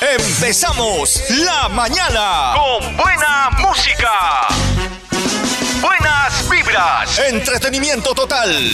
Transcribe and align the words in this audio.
Empezamos 0.00 1.22
la 1.30 1.70
mañana 1.70 2.52
con 2.54 2.96
buena 2.98 3.48
música. 3.58 4.46
Buenas 5.80 6.48
vibras. 6.50 7.18
Entretenimiento 7.18 8.14
total. 8.14 8.70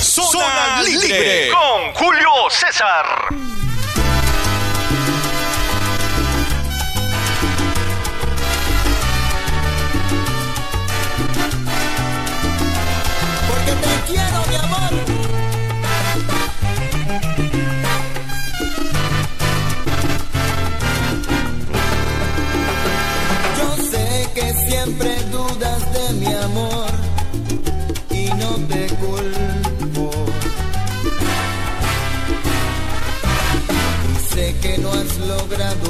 Zona, 0.00 0.30
Zona 0.30 0.82
con 1.50 1.94
Julio 1.94 2.30
César. 2.48 3.06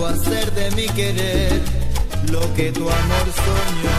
hacer 0.05 0.53
de 0.53 0.71
mi 0.73 0.87
querer 0.89 1.61
lo 2.31 2.41
que 2.55 2.71
tu 2.73 2.83
amor 2.83 3.27
soñó. 3.45 3.99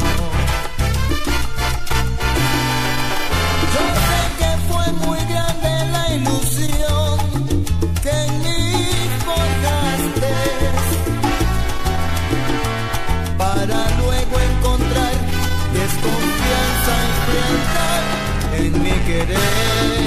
Yo 3.73 3.83
sé 4.07 4.21
que 4.39 4.51
fue 4.69 4.85
muy 5.05 5.19
grande 5.31 5.71
la 5.95 6.15
ilusión 6.15 7.17
que 8.03 8.09
en 8.09 8.31
mí 8.43 8.85
forjaste 9.25 10.33
para 13.37 13.79
luego 14.01 14.35
encontrar 14.51 15.13
desconfianza 15.73 16.93
enfrentar 17.09 18.01
en 18.59 18.83
mi 18.83 18.91
querer. 19.07 20.06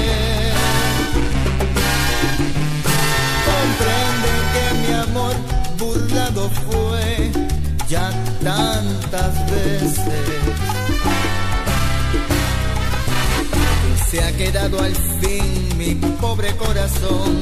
Se 14.09 14.23
ha 14.23 14.31
quedado 14.37 14.79
al 14.79 14.95
fin 14.95 15.77
mi 15.77 15.95
pobre 16.19 16.55
corazón 16.55 17.41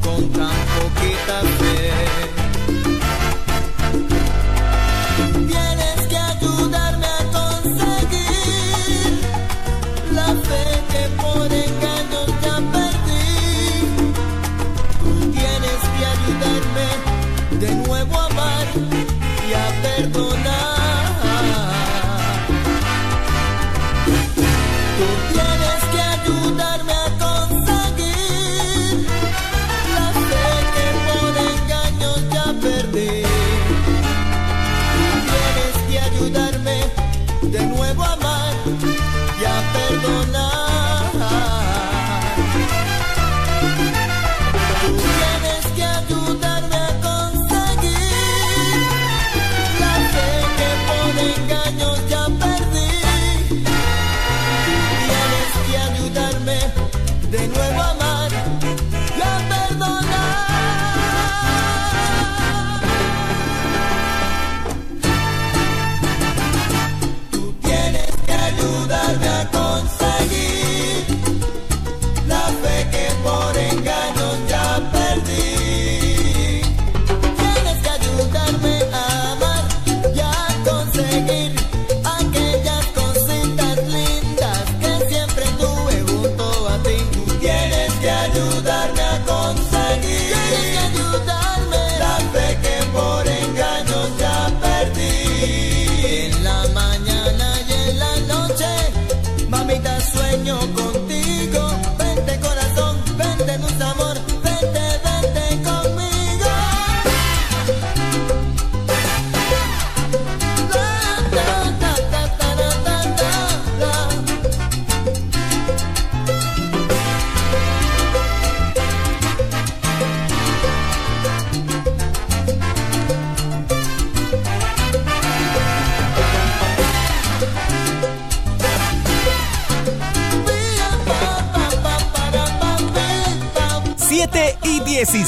con 0.00 0.28
tan 0.30 0.54
poquita 0.76 1.40
fe. 1.58 2.35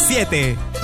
siete. 0.08 0.77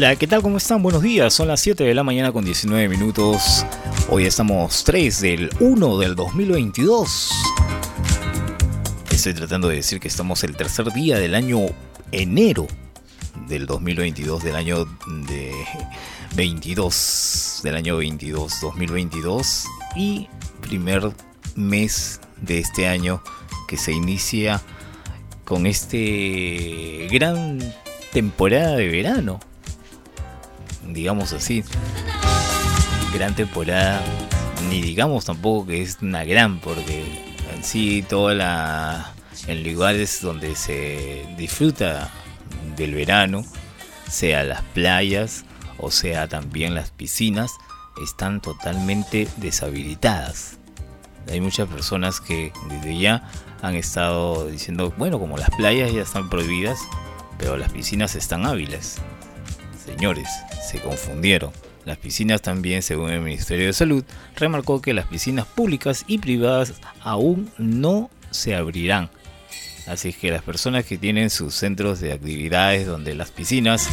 Hola, 0.00 0.16
¿qué 0.16 0.26
tal? 0.26 0.40
¿Cómo 0.40 0.56
están? 0.56 0.82
Buenos 0.82 1.02
días. 1.02 1.34
Son 1.34 1.46
las 1.46 1.60
7 1.60 1.84
de 1.84 1.92
la 1.92 2.02
mañana 2.02 2.32
con 2.32 2.42
19 2.42 2.88
minutos. 2.88 3.66
Hoy 4.08 4.24
estamos 4.24 4.82
3 4.84 5.20
del 5.20 5.50
1 5.60 5.98
del 5.98 6.16
2022. 6.16 7.30
Estoy 9.10 9.34
tratando 9.34 9.68
de 9.68 9.76
decir 9.76 10.00
que 10.00 10.08
estamos 10.08 10.42
el 10.42 10.56
tercer 10.56 10.90
día 10.94 11.18
del 11.18 11.34
año 11.34 11.66
enero 12.12 12.66
del 13.46 13.66
2022, 13.66 14.42
del 14.42 14.56
año 14.56 14.86
de 15.28 15.52
22, 16.34 17.60
del 17.62 17.76
año 17.76 17.98
22, 17.98 18.58
2022 18.58 19.66
y 19.96 20.28
primer 20.62 21.12
mes 21.56 22.22
de 22.40 22.58
este 22.58 22.88
año 22.88 23.22
que 23.68 23.76
se 23.76 23.92
inicia 23.92 24.62
con 25.44 25.66
este 25.66 27.06
gran 27.12 27.58
temporada 28.14 28.76
de 28.76 28.88
verano 28.88 29.40
así. 31.32 31.64
Gran 33.12 33.34
temporada, 33.34 34.02
ni 34.68 34.80
digamos 34.80 35.24
tampoco 35.24 35.66
que 35.66 35.82
es 35.82 35.98
una 36.00 36.24
gran, 36.24 36.60
porque 36.60 37.04
en 37.54 37.64
sí 37.64 38.04
toda 38.08 38.34
la 38.34 39.12
en 39.46 39.64
lugares 39.64 40.20
donde 40.22 40.54
se 40.54 41.26
disfruta 41.36 42.10
del 42.76 42.94
verano, 42.94 43.44
sea 44.08 44.44
las 44.44 44.62
playas 44.62 45.44
o 45.78 45.90
sea 45.90 46.28
también 46.28 46.74
las 46.74 46.90
piscinas, 46.90 47.52
están 48.02 48.40
totalmente 48.40 49.26
deshabilitadas. 49.38 50.58
Hay 51.28 51.40
muchas 51.40 51.68
personas 51.68 52.20
que 52.20 52.52
desde 52.68 52.98
ya 52.98 53.28
han 53.62 53.74
estado 53.74 54.46
diciendo, 54.46 54.92
bueno, 54.96 55.18
como 55.18 55.36
las 55.36 55.50
playas 55.50 55.92
ya 55.92 56.02
están 56.02 56.28
prohibidas, 56.30 56.78
pero 57.38 57.56
las 57.56 57.72
piscinas 57.72 58.14
están 58.14 58.46
hábiles. 58.46 58.98
Señores, 59.84 60.28
se 60.62 60.80
confundieron. 60.80 61.52
Las 61.84 61.96
piscinas 61.96 62.42
también, 62.42 62.82
según 62.82 63.10
el 63.10 63.20
Ministerio 63.20 63.66
de 63.66 63.72
Salud, 63.72 64.04
remarcó 64.36 64.82
que 64.82 64.94
las 64.94 65.06
piscinas 65.06 65.46
públicas 65.46 66.04
y 66.06 66.18
privadas 66.18 66.74
aún 67.02 67.50
no 67.58 68.10
se 68.30 68.54
abrirán. 68.54 69.10
Así 69.86 70.12
que 70.12 70.30
las 70.30 70.42
personas 70.42 70.84
que 70.84 70.98
tienen 70.98 71.30
sus 71.30 71.54
centros 71.54 72.00
de 72.00 72.12
actividades 72.12 72.86
donde 72.86 73.14
las 73.14 73.30
piscinas 73.30 73.88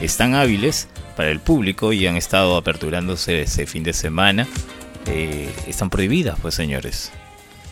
están 0.00 0.34
hábiles 0.34 0.88
para 1.16 1.30
el 1.30 1.40
público 1.40 1.92
y 1.92 2.06
han 2.06 2.16
estado 2.16 2.56
aperturándose 2.56 3.42
ese 3.42 3.66
fin 3.66 3.82
de 3.82 3.92
semana, 3.92 4.46
eh, 5.06 5.52
están 5.66 5.90
prohibidas, 5.90 6.38
pues 6.40 6.54
señores. 6.54 7.10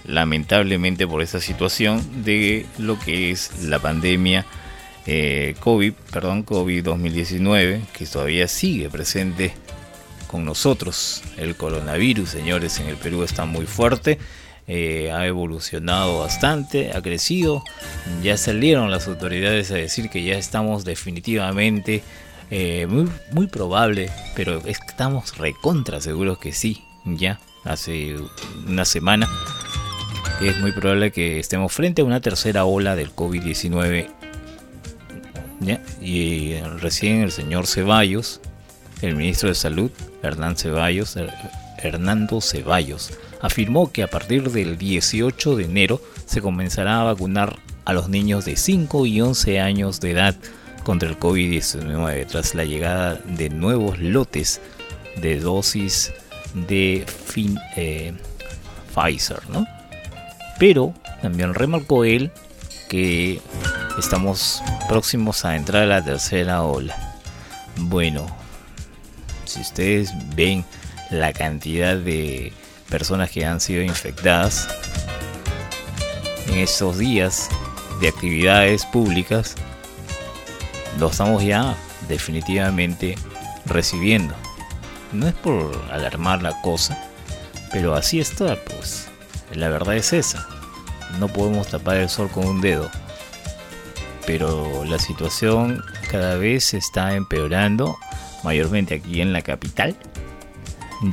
Lamentablemente 0.04 1.06
por 1.06 1.22
esa 1.22 1.40
situación 1.40 2.24
de 2.24 2.66
lo 2.78 2.98
que 2.98 3.30
es 3.30 3.62
la 3.62 3.78
pandemia 3.78 4.44
eh, 5.06 5.54
COVID, 5.60 5.94
perdón, 6.12 6.42
COVID 6.42 6.84
2019, 6.84 7.82
que 7.92 8.06
todavía 8.06 8.46
sigue 8.48 8.88
presente 8.88 9.54
con 10.28 10.44
nosotros. 10.44 11.22
El 11.36 11.56
coronavirus, 11.56 12.28
señores, 12.28 12.78
en 12.78 12.86
el 12.88 12.96
Perú 12.96 13.22
está 13.22 13.44
muy 13.44 13.66
fuerte. 13.66 14.18
Eh, 14.68 15.10
ha 15.12 15.26
evolucionado 15.26 16.20
bastante, 16.20 16.92
ha 16.94 17.02
crecido. 17.02 17.64
Ya 18.22 18.36
salieron 18.36 18.90
las 18.90 19.08
autoridades 19.08 19.70
a 19.72 19.74
decir 19.74 20.08
que 20.08 20.22
ya 20.22 20.36
estamos 20.38 20.84
definitivamente, 20.84 22.02
eh, 22.50 22.86
muy, 22.88 23.08
muy 23.32 23.48
probable, 23.48 24.10
pero 24.36 24.62
estamos 24.66 25.36
recontra 25.36 26.00
seguros 26.00 26.38
que 26.38 26.52
sí, 26.52 26.84
ya 27.04 27.40
hace 27.64 28.16
una 28.66 28.84
semana. 28.84 29.28
Es 30.40 30.56
muy 30.58 30.72
probable 30.72 31.10
que 31.10 31.40
estemos 31.40 31.72
frente 31.72 32.02
a 32.02 32.04
una 32.04 32.20
tercera 32.20 32.64
ola 32.64 32.94
del 32.94 33.14
COVID-19 33.14 34.21
y 36.00 36.54
recién 36.80 37.22
el 37.22 37.32
señor 37.32 37.66
Ceballos, 37.66 38.40
el 39.00 39.16
ministro 39.16 39.48
de 39.48 39.54
Salud, 39.54 39.90
Hernán 40.22 40.56
Ceballos, 40.56 41.16
Hernando 41.78 42.40
Ceballos, 42.40 43.12
afirmó 43.40 43.90
que 43.90 44.02
a 44.02 44.08
partir 44.08 44.50
del 44.50 44.78
18 44.78 45.56
de 45.56 45.64
enero 45.64 46.00
se 46.26 46.40
comenzará 46.40 47.00
a 47.00 47.04
vacunar 47.04 47.58
a 47.84 47.92
los 47.92 48.08
niños 48.08 48.44
de 48.44 48.56
5 48.56 49.06
y 49.06 49.20
11 49.20 49.60
años 49.60 50.00
de 50.00 50.12
edad 50.12 50.36
contra 50.84 51.08
el 51.08 51.18
COVID-19 51.18 52.26
tras 52.26 52.54
la 52.54 52.64
llegada 52.64 53.14
de 53.24 53.50
nuevos 53.50 53.98
lotes 53.98 54.60
de 55.20 55.38
dosis 55.40 56.12
de 56.54 57.04
eh, 57.76 58.14
Pfizer, 58.94 59.40
¿no? 59.50 59.66
Pero 60.58 60.94
también 61.20 61.54
remarcó 61.54 62.04
él 62.04 62.30
que 62.92 63.40
estamos 63.98 64.62
próximos 64.86 65.46
a 65.46 65.56
entrar 65.56 65.84
a 65.84 65.86
la 65.86 66.04
tercera 66.04 66.62
ola. 66.62 66.94
Bueno, 67.76 68.26
si 69.46 69.62
ustedes 69.62 70.12
ven 70.36 70.62
la 71.10 71.32
cantidad 71.32 71.96
de 71.96 72.52
personas 72.90 73.30
que 73.30 73.46
han 73.46 73.62
sido 73.62 73.80
infectadas 73.80 74.68
en 76.48 76.58
estos 76.58 76.98
días 76.98 77.48
de 78.02 78.08
actividades 78.08 78.84
públicas, 78.84 79.54
lo 80.98 81.08
estamos 81.08 81.42
ya 81.42 81.74
definitivamente 82.08 83.14
recibiendo. 83.64 84.34
No 85.12 85.28
es 85.28 85.34
por 85.34 85.82
alarmar 85.90 86.42
la 86.42 86.60
cosa, 86.60 87.02
pero 87.70 87.94
así 87.94 88.20
está, 88.20 88.54
pues. 88.62 89.08
La 89.54 89.70
verdad 89.70 89.96
es 89.96 90.12
esa. 90.12 90.46
No 91.18 91.28
podemos 91.28 91.68
tapar 91.68 91.96
el 91.96 92.08
sol 92.08 92.28
con 92.30 92.46
un 92.46 92.60
dedo 92.60 92.90
pero 94.26 94.84
la 94.84 94.98
situación 94.98 95.82
cada 96.10 96.36
vez 96.36 96.74
está 96.74 97.14
empeorando, 97.14 97.98
mayormente 98.44 98.94
aquí 98.94 99.20
en 99.20 99.32
la 99.32 99.42
capital, 99.42 99.96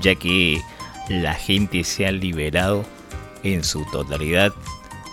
ya 0.01 0.15
que 0.15 0.61
la 1.09 1.33
gente 1.33 1.83
se 1.83 2.05
ha 2.05 2.11
liberado 2.11 2.85
en 3.43 3.63
su 3.63 3.83
totalidad, 3.85 4.53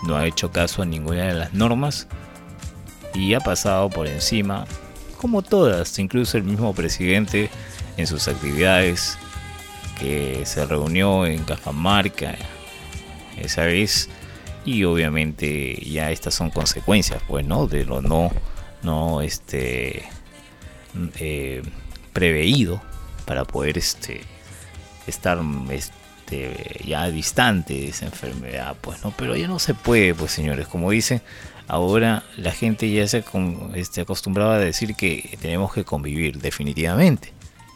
no 0.03 0.15
ha 0.15 0.27
hecho 0.27 0.51
caso 0.51 0.81
a 0.81 0.85
ninguna 0.85 1.23
de 1.23 1.33
las 1.33 1.53
normas 1.53 2.07
y 3.13 3.33
ha 3.33 3.39
pasado 3.39 3.89
por 3.89 4.07
encima, 4.07 4.65
como 5.19 5.41
todas, 5.41 5.97
incluso 5.97 6.37
el 6.37 6.43
mismo 6.43 6.73
presidente 6.73 7.49
en 7.97 8.05
sus 8.05 8.27
actividades 8.27 9.17
que 9.99 10.45
se 10.45 10.63
reunió 10.65 11.25
en 11.25 11.43
Cajamarca 11.43 12.35
esa 13.37 13.63
vez 13.63 14.09
y 14.67 14.83
obviamente 14.83 15.81
ya 15.89 16.11
estas 16.11 16.35
son 16.35 16.51
consecuencias 16.51 17.23
pues 17.25 17.45
no 17.45 17.67
de 17.67 17.85
lo 17.85 18.01
no 18.01 18.31
no 18.83 19.21
este 19.21 20.03
eh, 21.19 21.63
preveído 22.11 22.81
para 23.25 23.45
poder 23.45 23.77
este 23.77 24.21
estar 25.07 25.39
este 25.71 26.83
ya 26.85 27.09
distante 27.09 27.75
de 27.75 27.87
esa 27.87 28.07
enfermedad 28.07 28.75
pues 28.81 29.01
no 29.05 29.11
pero 29.11 29.37
ya 29.37 29.47
no 29.47 29.57
se 29.57 29.73
puede 29.73 30.13
pues 30.13 30.31
señores. 30.31 30.67
Como 30.67 30.91
dicen 30.91 31.21
ahora 31.69 32.23
la 32.35 32.51
gente 32.51 32.91
ya 32.91 33.07
se 33.07 33.23
este, 33.73 34.01
acostumbraba 34.01 34.55
a 34.55 34.59
decir 34.59 34.95
que 34.95 35.37
tenemos 35.41 35.73
que 35.73 35.85
convivir 35.85 36.39
definitivamente 36.39 37.33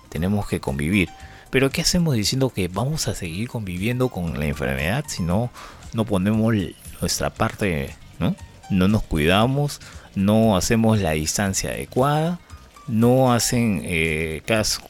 tenemos 0.10 0.46
que 0.46 0.60
convivir. 0.60 1.08
Pero 1.52 1.70
qué 1.70 1.82
hacemos 1.82 2.16
diciendo 2.16 2.50
que 2.50 2.68
vamos 2.68 3.08
a 3.08 3.16
seguir 3.16 3.48
conviviendo 3.48 4.10
con 4.10 4.38
la 4.38 4.46
enfermedad 4.46 5.06
si 5.08 5.24
no 5.24 5.52
no 5.94 6.06
ponemos 6.06 6.54
nuestra 7.01 7.29
parte, 7.29 7.96
¿no? 8.20 8.36
No 8.70 8.88
nos 8.88 9.03
cuidamos, 9.03 9.81
no 10.15 10.55
hacemos 10.55 11.00
la 11.00 11.12
distancia 11.12 11.72
adecuada, 11.72 12.39
no 12.88 13.34
hacen 13.34 13.81
eh, 13.84 14.41
caso, 14.46 14.81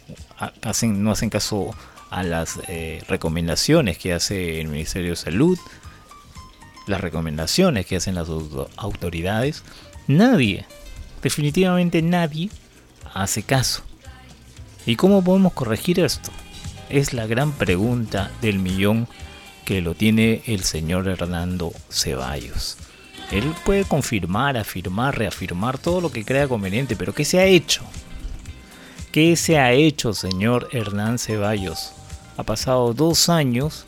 no 0.83 1.11
hacen 1.11 1.29
caso 1.29 1.73
a 2.09 2.23
las 2.23 2.59
eh, 2.67 3.03
recomendaciones 3.07 3.97
que 3.97 4.13
hace 4.13 4.59
el 4.59 4.67
Ministerio 4.67 5.11
de 5.11 5.15
Salud, 5.15 5.57
las 6.87 7.01
recomendaciones 7.01 7.85
que 7.85 7.95
hacen 7.95 8.15
las 8.15 8.27
autoridades. 8.77 9.63
Nadie, 10.07 10.65
definitivamente 11.23 12.01
nadie, 12.01 12.49
hace 13.13 13.43
caso. 13.43 13.83
¿Y 14.85 14.95
cómo 14.95 15.23
podemos 15.23 15.53
corregir 15.53 15.99
esto? 15.99 16.31
Es 16.89 17.13
la 17.13 17.27
gran 17.27 17.53
pregunta 17.53 18.31
del 18.41 18.59
millón 18.59 19.07
que 19.65 19.81
lo 19.81 19.95
tiene 19.95 20.41
el 20.45 20.63
señor 20.63 21.07
Hernando 21.07 21.73
Ceballos. 21.89 22.77
Él 23.31 23.53
puede 23.63 23.85
confirmar, 23.85 24.57
afirmar, 24.57 25.17
reafirmar 25.17 25.77
todo 25.77 26.01
lo 26.01 26.11
que 26.11 26.25
crea 26.25 26.47
conveniente, 26.47 26.95
pero 26.95 27.13
¿qué 27.13 27.23
se 27.23 27.39
ha 27.39 27.45
hecho? 27.45 27.81
¿Qué 29.11 29.35
se 29.35 29.57
ha 29.57 29.71
hecho, 29.71 30.13
señor 30.13 30.69
Hernán 30.71 31.17
Ceballos? 31.17 31.93
Ha 32.37 32.43
pasado 32.43 32.93
dos 32.93 33.29
años 33.29 33.85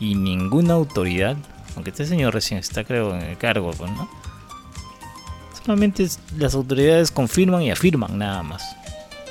y 0.00 0.14
ninguna 0.14 0.74
autoridad, 0.74 1.36
aunque 1.74 1.90
este 1.90 2.06
señor 2.06 2.34
recién 2.34 2.58
está 2.58 2.84
creo 2.84 3.14
en 3.14 3.22
el 3.22 3.38
cargo, 3.38 3.70
pues, 3.72 3.90
¿no? 3.92 4.08
Solamente 5.64 6.08
las 6.36 6.54
autoridades 6.54 7.10
confirman 7.12 7.62
y 7.62 7.70
afirman 7.70 8.18
nada 8.18 8.42
más. 8.42 8.62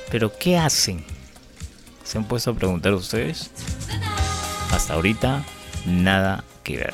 Pero 0.09 0.31
¿qué 0.37 0.57
hacen? 0.57 1.03
¿Se 2.03 2.17
han 2.17 2.25
puesto 2.25 2.51
a 2.51 2.53
preguntar 2.53 2.93
ustedes? 2.93 3.51
Hasta 4.71 4.93
ahorita 4.93 5.43
nada 5.85 6.43
que 6.63 6.77
ver. 6.77 6.93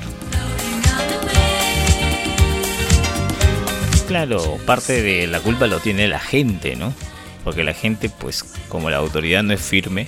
Claro, 4.08 4.58
parte 4.66 5.02
de 5.02 5.28
la 5.28 5.42
culpa 5.42 5.68
lo 5.68 5.80
tiene 5.80 6.08
la 6.08 6.20
gente, 6.20 6.76
¿no? 6.76 6.94
Porque 7.44 7.64
la 7.64 7.74
gente, 7.74 8.10
pues, 8.10 8.44
como 8.70 8.90
la 8.90 8.98
autoridad 8.98 9.44
no 9.44 9.54
es 9.54 9.62
firme, 9.62 10.08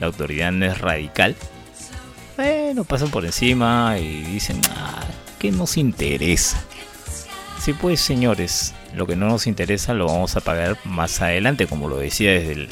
la 0.00 0.06
autoridad 0.06 0.52
no 0.52 0.66
es 0.66 0.80
radical, 0.80 1.34
bueno, 2.36 2.82
pasan 2.84 3.10
por 3.10 3.24
encima 3.24 3.96
y 3.98 4.22
dicen, 4.22 4.60
ah, 4.70 5.04
¿qué 5.38 5.52
nos 5.52 5.76
interesa? 5.76 6.64
Sí, 7.60 7.72
pues, 7.72 8.00
señores, 8.00 8.74
lo 8.94 9.06
que 9.06 9.14
no 9.14 9.28
nos 9.28 9.46
interesa 9.46 9.94
lo 9.94 10.06
vamos 10.06 10.36
a 10.36 10.40
pagar 10.40 10.76
más 10.84 11.20
adelante, 11.20 11.66
como 11.66 11.88
lo 11.88 11.96
decía 11.98 12.32
desde 12.32 12.52
el, 12.52 12.68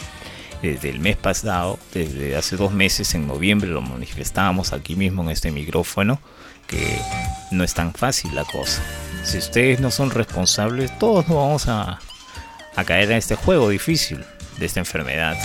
desde 0.63 0.91
el 0.91 1.01
mes 1.01 1.17
pasado, 1.17 1.79
desde 1.93 2.37
hace 2.37 2.57
dos 2.57 2.73
meses, 2.73 3.15
en 3.15 3.27
noviembre, 3.27 3.69
lo 3.69 3.83
manifestábamos 3.83 4.73
aquí 4.73 4.95
mismo 4.95 5.23
en 5.23 5.31
este 5.31 5.51
micrófono, 5.51 6.21
que 6.69 6.99
no 7.51 7.65
es 7.65 7.75
tan 7.75 7.93
fácil 7.93 8.35
la 8.35 8.45
cosa. 8.45 8.83
Si 9.25 9.39
ustedes 9.39 9.81
no 9.81 9.91
son 9.91 10.11
responsables, 10.11 10.97
todos 10.99 11.29
nos 11.29 11.37
vamos 11.37 11.69
a, 11.69 11.99
a 12.77 12.85
caer 12.85 13.11
en 13.11 13.19
este 13.19 13.35
juego 13.35 13.69
difícil 13.69 14.25
de 14.59 14.67
esta 14.67 14.81
enfermedad. 14.81 15.37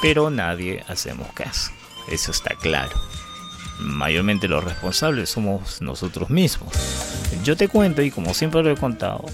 Pero 0.00 0.30
nadie 0.30 0.84
hacemos 0.88 1.30
caso, 1.32 1.70
eso 2.08 2.30
está 2.30 2.54
claro. 2.54 2.92
Mayormente 3.80 4.46
los 4.46 4.62
responsables 4.62 5.30
somos 5.30 5.82
nosotros 5.82 6.30
mismos. 6.30 6.72
Yo 7.42 7.56
te 7.56 7.66
cuento, 7.66 8.02
y 8.02 8.12
como 8.12 8.34
siempre 8.34 8.62
lo 8.62 8.70
he 8.70 8.76
contado, 8.76 9.24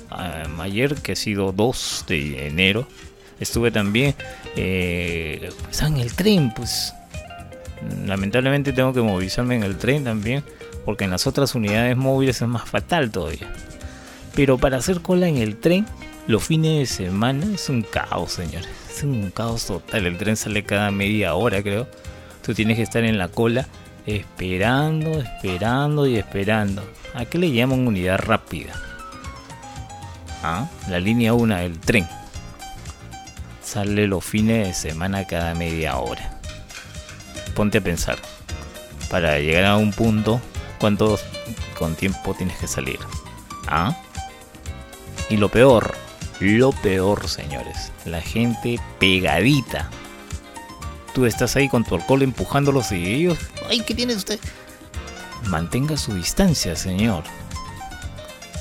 ayer 0.61 0.95
que 0.97 1.13
ha 1.13 1.17
sido 1.17 1.53
2 1.53 2.05
de 2.09 2.47
enero, 2.47 2.89
estuve 3.41 3.71
también 3.71 4.15
eh, 4.61 5.51
en 5.81 5.97
el 5.99 6.13
tren, 6.15 6.53
pues 6.55 6.93
lamentablemente 8.07 8.73
tengo 8.73 8.93
que 8.93 9.01
movilizarme 9.01 9.55
en 9.55 9.63
el 9.63 9.77
tren 9.77 10.03
también, 10.03 10.43
porque 10.85 11.05
en 11.05 11.11
las 11.11 11.29
otras 11.29 11.55
unidades 11.55 11.97
móviles 11.97 12.43
es 12.43 12.49
más 12.49 12.69
fatal 12.69 13.13
todavía. 13.13 13.53
Pero 14.35 14.59
para 14.59 14.79
hacer 14.79 15.01
cola 15.01 15.29
en 15.29 15.37
el 15.37 15.57
tren, 15.59 15.87
los 16.27 16.43
fines 16.43 16.79
de 16.79 16.87
semana 16.87 17.47
es 17.55 17.69
un 17.69 17.83
caos, 17.83 18.33
señores. 18.33 18.69
Es 18.91 19.05
un 19.05 19.31
caos 19.31 19.67
total. 19.67 20.07
El 20.07 20.19
tren 20.19 20.37
sale 20.37 20.65
cada 20.65 20.91
media 20.91 21.35
hora, 21.35 21.63
creo. 21.63 21.87
Tú 22.45 22.53
tienes 22.53 22.77
que 22.77 22.83
estar 22.83 23.05
en 23.05 23.17
la 23.17 23.29
cola 23.29 23.69
esperando, 24.07 25.21
esperando 25.21 26.07
y 26.07 26.17
esperando. 26.17 26.83
¿A 27.15 27.25
qué 27.27 27.39
le 27.39 27.53
llaman 27.53 27.87
unidad 27.87 28.19
rápida? 28.19 28.73
¿Ah? 30.43 30.69
La 30.89 30.99
línea 30.99 31.33
1 31.33 31.57
del 31.57 31.79
tren 31.79 32.07
sale 33.69 34.07
los 34.07 34.25
fines 34.25 34.67
de 34.67 34.73
semana 34.73 35.27
cada 35.27 35.55
media 35.55 35.99
hora. 35.99 36.41
Ponte 37.55 37.79
a 37.79 37.81
pensar, 37.83 38.17
para 39.11 39.39
llegar 39.41 39.67
a 39.67 39.77
un 39.77 39.93
punto, 39.93 40.41
¿cuánto 40.81 41.19
con 41.79 41.95
tiempo 41.95 42.33
tienes 42.33 42.57
que 42.57 42.67
salir? 42.67 42.99
¿Ah? 43.67 43.95
Y 45.29 45.37
lo 45.37 45.51
peor, 45.51 45.95
lo 46.41 46.73
peor, 46.73 47.29
señores, 47.29 47.93
la 48.07 48.23
gente 48.23 48.81
pegadita. 48.99 49.91
Tú 51.13 51.27
estás 51.27 51.55
ahí 51.57 51.69
con 51.69 51.85
tu 51.85 51.95
alcohol 51.95 52.23
empujándolos 52.23 52.91
y 52.93 53.07
ellos, 53.07 53.39
ay, 53.69 53.83
¿qué 53.83 53.95
tiene 53.95 54.15
usted? 54.15 54.41
Mantenga 55.45 55.99
su 55.99 56.15
distancia, 56.15 56.75
señor. 56.75 57.25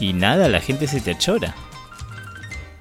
Y 0.02 0.12
nada, 0.12 0.50
la 0.50 0.60
gente 0.60 0.86
se 0.86 1.00
te 1.00 1.12
achora 1.12 1.56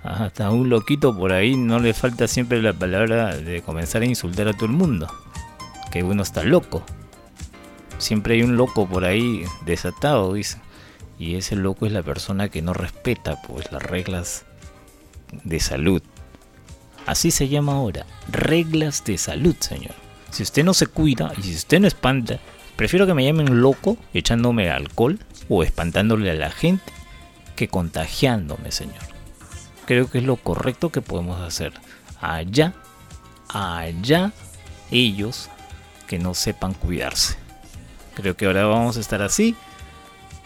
hasta 0.07 0.51
un 0.51 0.69
loquito 0.69 1.17
por 1.17 1.33
ahí 1.33 1.57
no 1.57 1.79
le 1.81 1.93
falta 1.93 2.29
siempre 2.29 2.63
la 2.63 2.73
palabra 2.73 3.37
de 3.37 3.63
comenzar 3.63 4.03
a 4.03 4.07
insultar 4.07 4.49
a 4.49 4.53
todo 4.53 4.67
el 4.67 4.73
mundo. 4.73 5.09
Que 5.91 6.03
uno 6.03 6.23
está 6.23 6.43
loco. 6.45 6.85
Siempre 7.99 8.35
hay 8.35 8.43
un 8.43 8.57
loco 8.57 8.87
por 8.87 9.05
ahí 9.05 9.45
desatado, 9.65 10.35
dice. 10.35 10.59
Y 11.19 11.37
ese 11.37 11.57
loco 11.57 11.87
es 11.87 11.93
la 11.93 12.03
persona 12.03 12.49
que 12.49 12.63
no 12.63 12.75
respeta 12.75 13.41
pues 13.43 13.73
las 13.73 13.83
reglas 13.83 14.45
de 15.45 15.61
salud. 15.61 16.03
Así 17.07 17.31
se 17.31 17.49
llama 17.49 17.75
ahora, 17.75 18.05
reglas 18.31 19.05
de 19.05 19.17
salud, 19.17 19.57
señor. 19.61 19.95
Si 20.31 20.43
usted 20.43 20.65
no 20.65 20.75
se 20.75 20.87
cuida 20.87 21.33
y 21.39 21.43
si 21.43 21.55
usted 21.55 21.81
no 21.81 21.87
espanta, 21.87 22.39
prefiero 22.77 23.07
que 23.07 23.15
me 23.15 23.25
llamen 23.25 23.63
loco 23.63 23.97
echándome 24.13 24.71
alcohol 24.71 25.19
o 25.49 25.63
espantándole 25.63 26.31
a 26.31 26.35
la 26.35 26.51
gente 26.51 26.93
que 27.55 27.69
contagiándome, 27.69 28.71
señor 28.71 29.16
creo 29.87 30.11
que 30.11 30.19
es 30.19 30.25
lo 30.25 30.37
correcto 30.37 30.91
que 30.91 31.01
podemos 31.01 31.41
hacer. 31.41 31.73
Allá, 32.21 32.75
allá 33.49 34.33
ellos 34.91 35.49
que 36.07 36.19
no 36.19 36.35
sepan 36.35 36.75
cuidarse. 36.75 37.37
Creo 38.15 38.37
que 38.37 38.47
ahora 38.47 38.67
vamos 38.67 38.97
a 38.97 39.01
estar 39.01 39.23
así, 39.23 39.55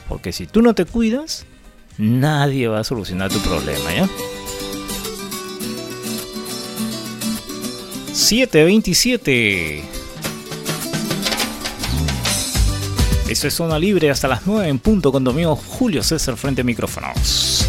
porque 0.09 0.33
si 0.33 0.47
tú 0.47 0.63
no 0.63 0.75
te 0.75 0.85
cuidas, 0.85 1.47
nadie 1.99 2.69
va 2.69 2.81
a 2.81 2.85
solucionar 2.85 3.31
tu 3.31 3.41
problema, 3.41 3.95
¿ya? 3.95 4.09
727. 8.13 9.83
Eso 13.29 13.47
es 13.47 13.55
zona 13.55 13.79
libre 13.79 14.11
hasta 14.11 14.27
las 14.27 14.45
9 14.45 14.69
en 14.69 14.81
punto 14.81 15.13
con 15.13 15.23
Domingo 15.23 15.55
Julio 15.55 16.03
César 16.03 16.37
frente 16.37 16.63
a 16.63 16.65
micrófonos. 16.65 17.69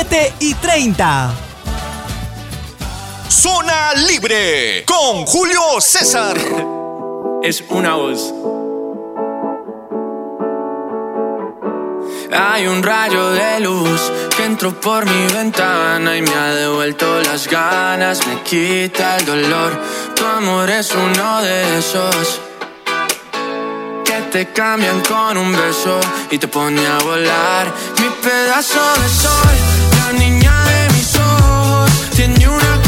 7 0.00 0.32
y 0.38 0.54
30. 0.54 1.34
Zona 3.28 3.94
Libre 3.94 4.84
con 4.84 5.26
Julio 5.26 5.60
César. 5.80 6.38
Es 7.42 7.64
una 7.68 7.96
voz. 7.96 8.32
Hay 12.32 12.68
un 12.68 12.80
rayo 12.80 13.30
de 13.32 13.58
luz 13.58 14.00
que 14.36 14.44
entró 14.44 14.80
por 14.80 15.04
mi 15.04 15.32
ventana 15.32 16.16
y 16.16 16.22
me 16.22 16.32
ha 16.32 16.54
devuelto 16.54 17.20
las 17.22 17.48
ganas, 17.48 18.24
me 18.24 18.40
quita 18.44 19.16
el 19.16 19.26
dolor. 19.26 19.82
Tu 20.14 20.24
amor 20.24 20.70
es 20.70 20.94
uno 20.94 21.42
de 21.42 21.78
esos 21.78 22.40
que 24.04 24.20
te 24.30 24.52
cambian 24.52 25.00
con 25.00 25.36
un 25.36 25.50
beso 25.50 25.98
y 26.30 26.38
te 26.38 26.46
pone 26.46 26.86
a 26.86 26.98
volar. 27.00 27.66
Mi 27.98 28.08
pedazo 28.22 28.80
de 29.02 29.08
sol, 29.08 29.77
niña 30.12 30.64
de 30.64 30.94
mis 30.94 31.16
ojos, 31.16 31.90
tiene 32.14 32.48
una 32.48 32.87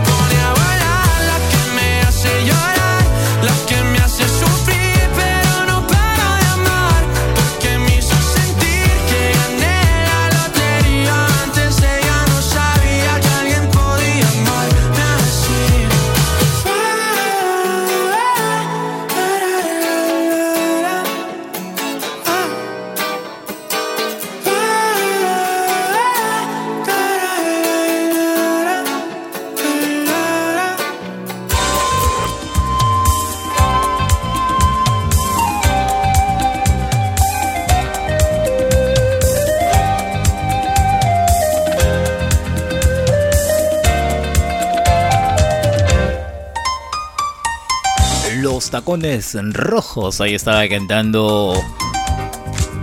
tacones 48.71 49.35
rojos, 49.53 50.21
ahí 50.21 50.33
estaba 50.33 50.65
cantando 50.69 51.53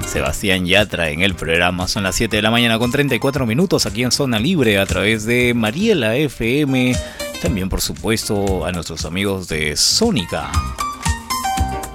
Sebastián 0.06 0.66
Yatra 0.66 1.08
en 1.08 1.22
el 1.22 1.34
programa. 1.34 1.88
Son 1.88 2.02
las 2.02 2.14
7 2.14 2.36
de 2.36 2.42
la 2.42 2.50
mañana 2.50 2.78
con 2.78 2.92
34 2.92 3.46
minutos 3.46 3.86
aquí 3.86 4.02
en 4.02 4.12
Zona 4.12 4.38
Libre 4.38 4.78
a 4.78 4.84
través 4.84 5.24
de 5.24 5.54
Mariela 5.54 6.14
FM. 6.14 6.94
También, 7.40 7.70
por 7.70 7.80
supuesto, 7.80 8.66
a 8.66 8.72
nuestros 8.72 9.06
amigos 9.06 9.48
de 9.48 9.78
Sónica. 9.78 10.52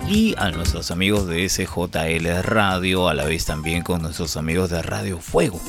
Y 0.10 0.34
a 0.40 0.50
nuestros 0.50 0.90
amigos 0.90 1.28
de 1.28 1.48
SJL 1.48 2.42
Radio, 2.42 3.08
a 3.08 3.14
la 3.14 3.26
vez 3.26 3.46
también 3.46 3.84
con 3.84 4.02
nuestros 4.02 4.38
amigos 4.38 4.72
de 4.72 4.82
Radio 4.82 5.20
Fuego. 5.20 5.62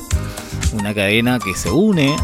Una 0.73 0.95
cadena 0.95 1.37
que 1.37 1.53
se 1.53 1.69
une 1.69 2.15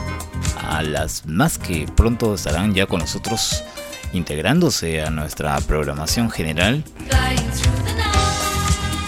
a 0.68 0.82
las 0.82 1.28
más 1.28 1.60
que 1.60 1.86
pronto 1.96 2.34
estarán 2.34 2.74
ya 2.74 2.88
con 2.88 3.02
nosotros 3.02 3.64
integrándose 4.14 5.02
a 5.02 5.10
nuestra 5.10 5.60
programación 5.62 6.30
general. 6.30 6.84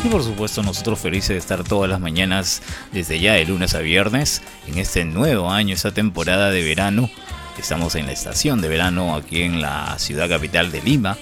Y 0.03 0.07
por 0.09 0.23
supuesto 0.23 0.63
nosotros 0.63 0.99
felices 0.99 1.29
de 1.29 1.37
estar 1.37 1.63
todas 1.63 1.89
las 1.89 1.99
mañanas 1.99 2.61
desde 2.91 3.19
ya 3.19 3.33
de 3.33 3.45
lunes 3.45 3.73
a 3.73 3.79
viernes 3.79 4.41
en 4.67 4.77
este 4.77 5.05
nuevo 5.05 5.49
año, 5.49 5.73
esta 5.73 5.91
temporada 5.91 6.49
de 6.49 6.63
verano. 6.63 7.09
Estamos 7.57 7.95
en 7.95 8.07
la 8.07 8.11
estación 8.11 8.61
de 8.61 8.67
verano 8.67 9.15
aquí 9.15 9.43
en 9.43 9.61
la 9.61 9.97
ciudad 9.99 10.27
capital 10.27 10.71
de 10.71 10.81
Lima 10.81 11.17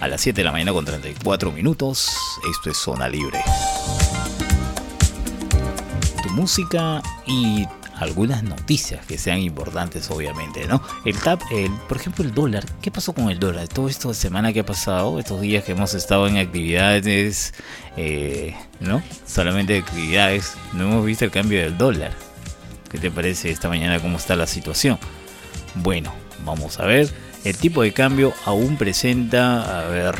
a 0.00 0.08
las 0.08 0.20
7 0.20 0.40
de 0.40 0.44
la 0.44 0.52
mañana 0.52 0.72
con 0.72 0.84
34 0.84 1.52
minutos. 1.52 2.10
Esto 2.50 2.70
es 2.70 2.76
Zona 2.76 3.08
Libre. 3.08 3.40
Tu 6.22 6.30
música 6.30 7.00
y 7.26 7.64
algunas 8.04 8.42
noticias 8.42 9.04
que 9.06 9.18
sean 9.18 9.38
importantes, 9.38 10.10
obviamente, 10.10 10.66
¿no? 10.66 10.82
El 11.04 11.18
TAP, 11.18 11.42
el, 11.50 11.70
por 11.88 11.96
ejemplo, 11.96 12.24
el 12.24 12.32
dólar. 12.32 12.64
¿Qué 12.80 12.90
pasó 12.90 13.12
con 13.12 13.30
el 13.30 13.38
dólar? 13.38 13.68
Todo 13.68 13.88
esto 13.88 14.08
de 14.08 14.14
semana 14.14 14.52
que 14.52 14.60
ha 14.60 14.66
pasado, 14.66 15.18
estos 15.18 15.40
días 15.40 15.64
que 15.64 15.72
hemos 15.72 15.94
estado 15.94 16.26
en 16.28 16.36
actividades, 16.36 17.54
eh, 17.96 18.54
¿no? 18.80 19.02
Solamente 19.26 19.76
actividades, 19.76 20.54
no 20.72 20.84
hemos 20.84 21.04
visto 21.04 21.24
el 21.24 21.30
cambio 21.30 21.60
del 21.60 21.76
dólar. 21.76 22.12
¿Qué 22.90 22.98
te 22.98 23.10
parece 23.10 23.50
esta 23.50 23.68
mañana 23.68 24.00
cómo 24.00 24.18
está 24.18 24.36
la 24.36 24.46
situación? 24.46 24.98
Bueno, 25.74 26.14
vamos 26.44 26.78
a 26.78 26.86
ver. 26.86 27.10
El 27.44 27.56
tipo 27.56 27.82
de 27.82 27.92
cambio 27.92 28.32
aún 28.44 28.76
presenta, 28.76 29.80
a 29.80 29.88
ver, 29.88 30.14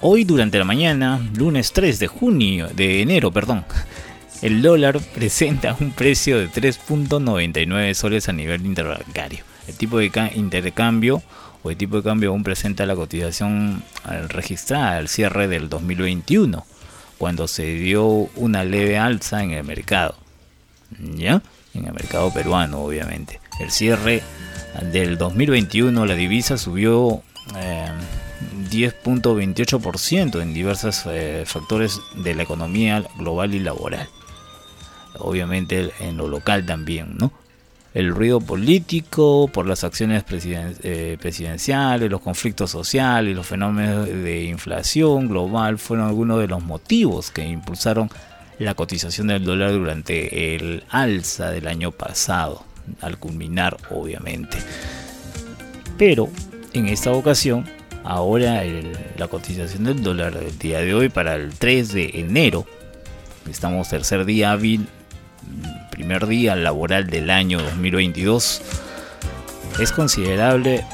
hoy 0.00 0.24
durante 0.24 0.58
la 0.58 0.64
mañana, 0.64 1.20
lunes 1.36 1.72
3 1.72 1.98
de 1.98 2.06
junio, 2.06 2.68
de 2.68 3.02
enero, 3.02 3.32
perdón, 3.32 3.64
el 4.42 4.60
dólar 4.60 5.00
presenta 5.14 5.76
un 5.80 5.92
precio 5.92 6.38
de 6.38 6.50
3.99 6.50 7.94
soles 7.94 8.28
a 8.28 8.32
nivel 8.32 8.66
interbancario. 8.66 9.44
El 9.68 9.76
tipo 9.76 9.98
de 9.98 10.10
intercambio 10.34 11.22
o 11.62 11.70
el 11.70 11.76
tipo 11.76 11.96
de 11.96 12.02
cambio 12.02 12.30
aún 12.30 12.42
presenta 12.42 12.84
la 12.84 12.96
cotización 12.96 13.84
registrada 14.28 14.96
al 14.96 15.06
cierre 15.08 15.46
del 15.46 15.68
2021, 15.68 16.66
cuando 17.18 17.46
se 17.46 17.66
dio 17.74 18.04
una 18.34 18.64
leve 18.64 18.98
alza 18.98 19.44
en 19.44 19.52
el 19.52 19.62
mercado. 19.62 20.16
¿Ya? 20.98 21.40
En 21.72 21.86
el 21.86 21.92
mercado 21.92 22.32
peruano, 22.34 22.80
obviamente. 22.80 23.40
El 23.60 23.70
cierre 23.70 24.24
del 24.92 25.18
2021, 25.18 26.04
la 26.04 26.14
divisa 26.14 26.58
subió 26.58 27.22
10.28% 28.70 30.38
eh, 30.38 30.42
en 30.42 30.52
diversos 30.52 31.04
eh, 31.06 31.44
factores 31.46 32.00
de 32.16 32.34
la 32.34 32.42
economía 32.42 33.04
global 33.16 33.54
y 33.54 33.60
laboral. 33.60 34.08
Obviamente 35.18 35.90
en 36.00 36.16
lo 36.16 36.28
local 36.28 36.64
también, 36.66 37.16
¿no? 37.18 37.32
el 37.94 38.14
ruido 38.14 38.40
político, 38.40 39.48
por 39.52 39.66
las 39.66 39.84
acciones 39.84 40.24
eh, 40.82 41.16
presidenciales, 41.20 42.10
los 42.10 42.22
conflictos 42.22 42.70
sociales, 42.70 43.36
los 43.36 43.46
fenómenos 43.46 44.06
de 44.06 44.44
inflación 44.44 45.28
global 45.28 45.78
fueron 45.78 46.06
algunos 46.06 46.40
de 46.40 46.48
los 46.48 46.64
motivos 46.64 47.30
que 47.30 47.46
impulsaron 47.46 48.08
la 48.58 48.74
cotización 48.74 49.26
del 49.26 49.44
dólar 49.44 49.72
durante 49.72 50.54
el 50.54 50.84
alza 50.88 51.50
del 51.50 51.66
año 51.66 51.90
pasado, 51.90 52.64
al 53.00 53.18
culminar 53.18 53.76
obviamente. 53.90 54.56
Pero 55.98 56.30
en 56.72 56.88
esta 56.88 57.12
ocasión, 57.12 57.68
ahora 58.04 58.62
la 59.18 59.28
cotización 59.28 59.84
del 59.84 60.02
dólar 60.02 60.38
del 60.38 60.58
día 60.58 60.78
de 60.78 60.94
hoy 60.94 61.08
para 61.10 61.34
el 61.34 61.52
3 61.52 61.92
de 61.92 62.10
enero, 62.14 62.64
estamos 63.50 63.90
tercer 63.90 64.24
día 64.24 64.52
hábil 64.52 64.88
primer 65.90 66.26
día 66.26 66.56
laboral 66.56 67.08
del 67.08 67.30
año 67.30 67.60
2022 67.62 68.62
es 69.80 69.92
considerable 69.92 70.84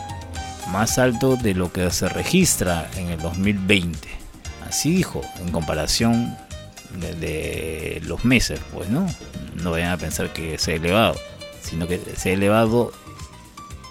más 0.70 0.98
alto 0.98 1.36
de 1.36 1.54
lo 1.54 1.72
que 1.72 1.90
se 1.90 2.08
registra 2.08 2.90
en 2.96 3.08
el 3.08 3.20
2020. 3.20 4.08
Así 4.66 4.94
dijo, 4.94 5.22
en 5.40 5.50
comparación 5.50 6.36
de, 6.90 8.02
los 8.04 8.24
meses, 8.24 8.60
pues 8.72 8.88
no, 8.88 9.06
no 9.62 9.70
vayan 9.70 9.92
a 9.92 9.96
pensar 9.96 10.32
que 10.32 10.58
sea 10.58 10.74
elevado, 10.74 11.16
sino 11.62 11.86
que 11.86 12.00
sea 12.16 12.32
elevado 12.32 12.92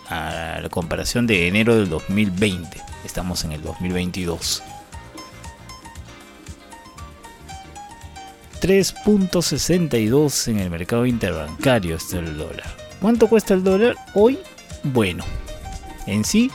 a 0.10 0.60
la 0.62 0.70
comparación 0.70 1.28
de 1.28 1.48
enero 1.48 1.76
del 1.76 1.90
2020. 1.90 2.82
Estamos 3.04 3.44
en 3.44 3.54
el 3.54 3.62
2022. 3.62 4.64
3.62 8.62 10.48
en 10.48 10.60
el 10.60 10.70
mercado 10.70 11.06
interbancario 11.06 11.96
está 11.96 12.20
el 12.20 12.38
dólar. 12.38 12.66
¿Cuánto 13.02 13.28
cuesta 13.28 13.54
el 13.54 13.64
dólar 13.64 13.96
hoy? 14.14 14.40
Bueno, 14.84 15.24
en 16.08 16.24
sí, 16.24 16.50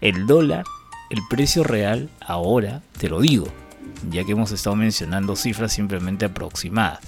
el 0.00 0.26
dólar, 0.26 0.64
el 1.10 1.20
precio 1.28 1.64
real, 1.64 2.08
ahora 2.20 2.82
te 2.98 3.08
lo 3.08 3.20
digo, 3.20 3.48
ya 4.10 4.24
que 4.24 4.32
hemos 4.32 4.52
estado 4.52 4.76
mencionando 4.76 5.34
cifras 5.36 5.72
simplemente 5.72 6.26
aproximadas. 6.26 7.00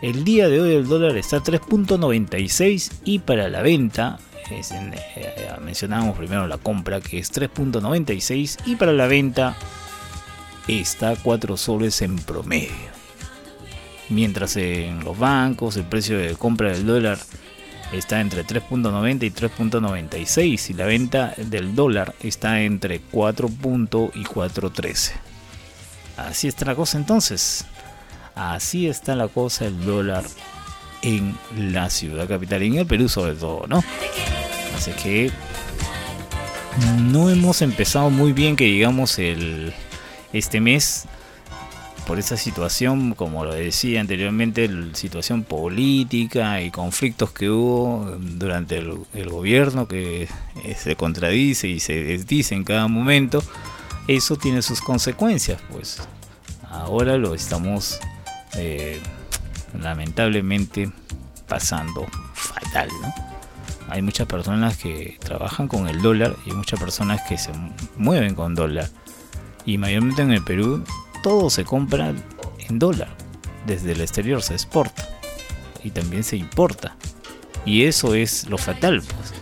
El 0.00 0.22
día 0.22 0.48
de 0.48 0.60
hoy 0.60 0.74
el 0.74 0.86
dólar 0.86 1.16
está 1.16 1.38
a 1.38 1.42
3.96 1.42 2.92
y 3.04 3.18
para 3.18 3.48
la 3.48 3.62
venta, 3.62 4.20
eh, 4.50 4.62
eh, 5.16 5.50
mencionábamos 5.64 6.16
primero 6.16 6.46
la 6.46 6.58
compra 6.58 7.00
que 7.00 7.18
es 7.18 7.32
3.96 7.32 8.60
y 8.66 8.76
para 8.76 8.92
la 8.92 9.08
venta 9.08 9.56
está 10.68 11.10
a 11.10 11.16
4 11.16 11.56
soles 11.56 12.02
en 12.02 12.16
promedio. 12.16 12.98
Mientras 14.10 14.56
en 14.56 15.04
los 15.04 15.18
bancos 15.18 15.76
el 15.76 15.84
precio 15.84 16.18
de 16.18 16.34
compra 16.34 16.72
del 16.72 16.86
dólar 16.86 17.18
está 17.92 18.20
entre 18.20 18.44
3.90 18.46 19.24
y 19.24 19.30
3.96 19.30 20.70
y 20.70 20.72
la 20.74 20.86
venta 20.86 21.34
del 21.36 21.74
dólar 21.74 22.14
está 22.20 22.62
entre 22.62 23.00
4. 23.00 23.48
y 24.14 24.24
4.13. 24.24 25.12
Así 26.16 26.48
está 26.48 26.64
la 26.66 26.74
cosa 26.74 26.98
entonces. 26.98 27.64
Así 28.34 28.88
está 28.88 29.16
la 29.16 29.28
cosa 29.28 29.66
el 29.66 29.84
dólar 29.84 30.24
en 31.02 31.36
la 31.56 31.90
ciudad 31.90 32.28
capital 32.28 32.62
y 32.62 32.68
en 32.68 32.78
el 32.78 32.86
Perú 32.86 33.08
sobre 33.08 33.34
todo, 33.34 33.66
¿no? 33.66 33.82
Así 34.76 34.92
que 34.92 35.30
no 37.10 37.30
hemos 37.30 37.62
empezado 37.62 38.10
muy 38.10 38.32
bien 38.32 38.56
que 38.56 38.64
digamos 38.64 39.18
el 39.18 39.72
este 40.32 40.60
mes 40.60 41.06
por 42.08 42.18
esa 42.18 42.38
situación, 42.38 43.14
como 43.14 43.44
lo 43.44 43.52
decía 43.52 44.00
anteriormente, 44.00 44.70
situación 44.94 45.44
política 45.44 46.62
y 46.62 46.70
conflictos 46.70 47.32
que 47.32 47.50
hubo 47.50 48.16
durante 48.18 48.78
el, 48.78 49.28
gobierno 49.28 49.86
que 49.86 50.22
eh, 50.22 50.74
se 50.74 50.96
contradice 50.96 51.68
y 51.68 51.80
se 51.80 52.02
desdice 52.02 52.54
en 52.54 52.64
cada 52.64 52.88
momento, 52.88 53.42
eso 54.06 54.36
tiene 54.36 54.62
sus 54.62 54.80
consecuencias, 54.80 55.60
pues 55.70 56.00
ahora 56.70 57.18
lo 57.18 57.34
estamos 57.34 58.00
eh, 58.54 59.02
lamentablemente 59.78 60.90
pasando 61.46 62.06
fatal. 62.32 62.88
Hay 63.90 64.00
muchas 64.00 64.26
personas 64.26 64.78
que 64.78 65.18
trabajan 65.20 65.68
con 65.68 65.88
el 65.88 66.00
dólar 66.00 66.36
y 66.46 66.52
muchas 66.52 66.80
personas 66.80 67.20
que 67.28 67.36
se 67.36 67.50
mueven 67.98 68.34
con 68.34 68.54
dólar 68.54 68.88
y 69.68 69.76
mayormente 69.76 70.22
en 70.22 70.32
el 70.32 70.42
Perú 70.42 70.82
todo 71.22 71.50
se 71.50 71.62
compra 71.62 72.14
en 72.58 72.78
dólar. 72.78 73.14
Desde 73.66 73.92
el 73.92 74.00
exterior 74.00 74.42
se 74.42 74.54
exporta 74.54 75.06
y 75.84 75.90
también 75.90 76.24
se 76.24 76.38
importa. 76.38 76.96
Y 77.66 77.82
eso 77.82 78.14
es 78.14 78.48
lo 78.48 78.56
fatal, 78.56 79.02
pues. 79.02 79.34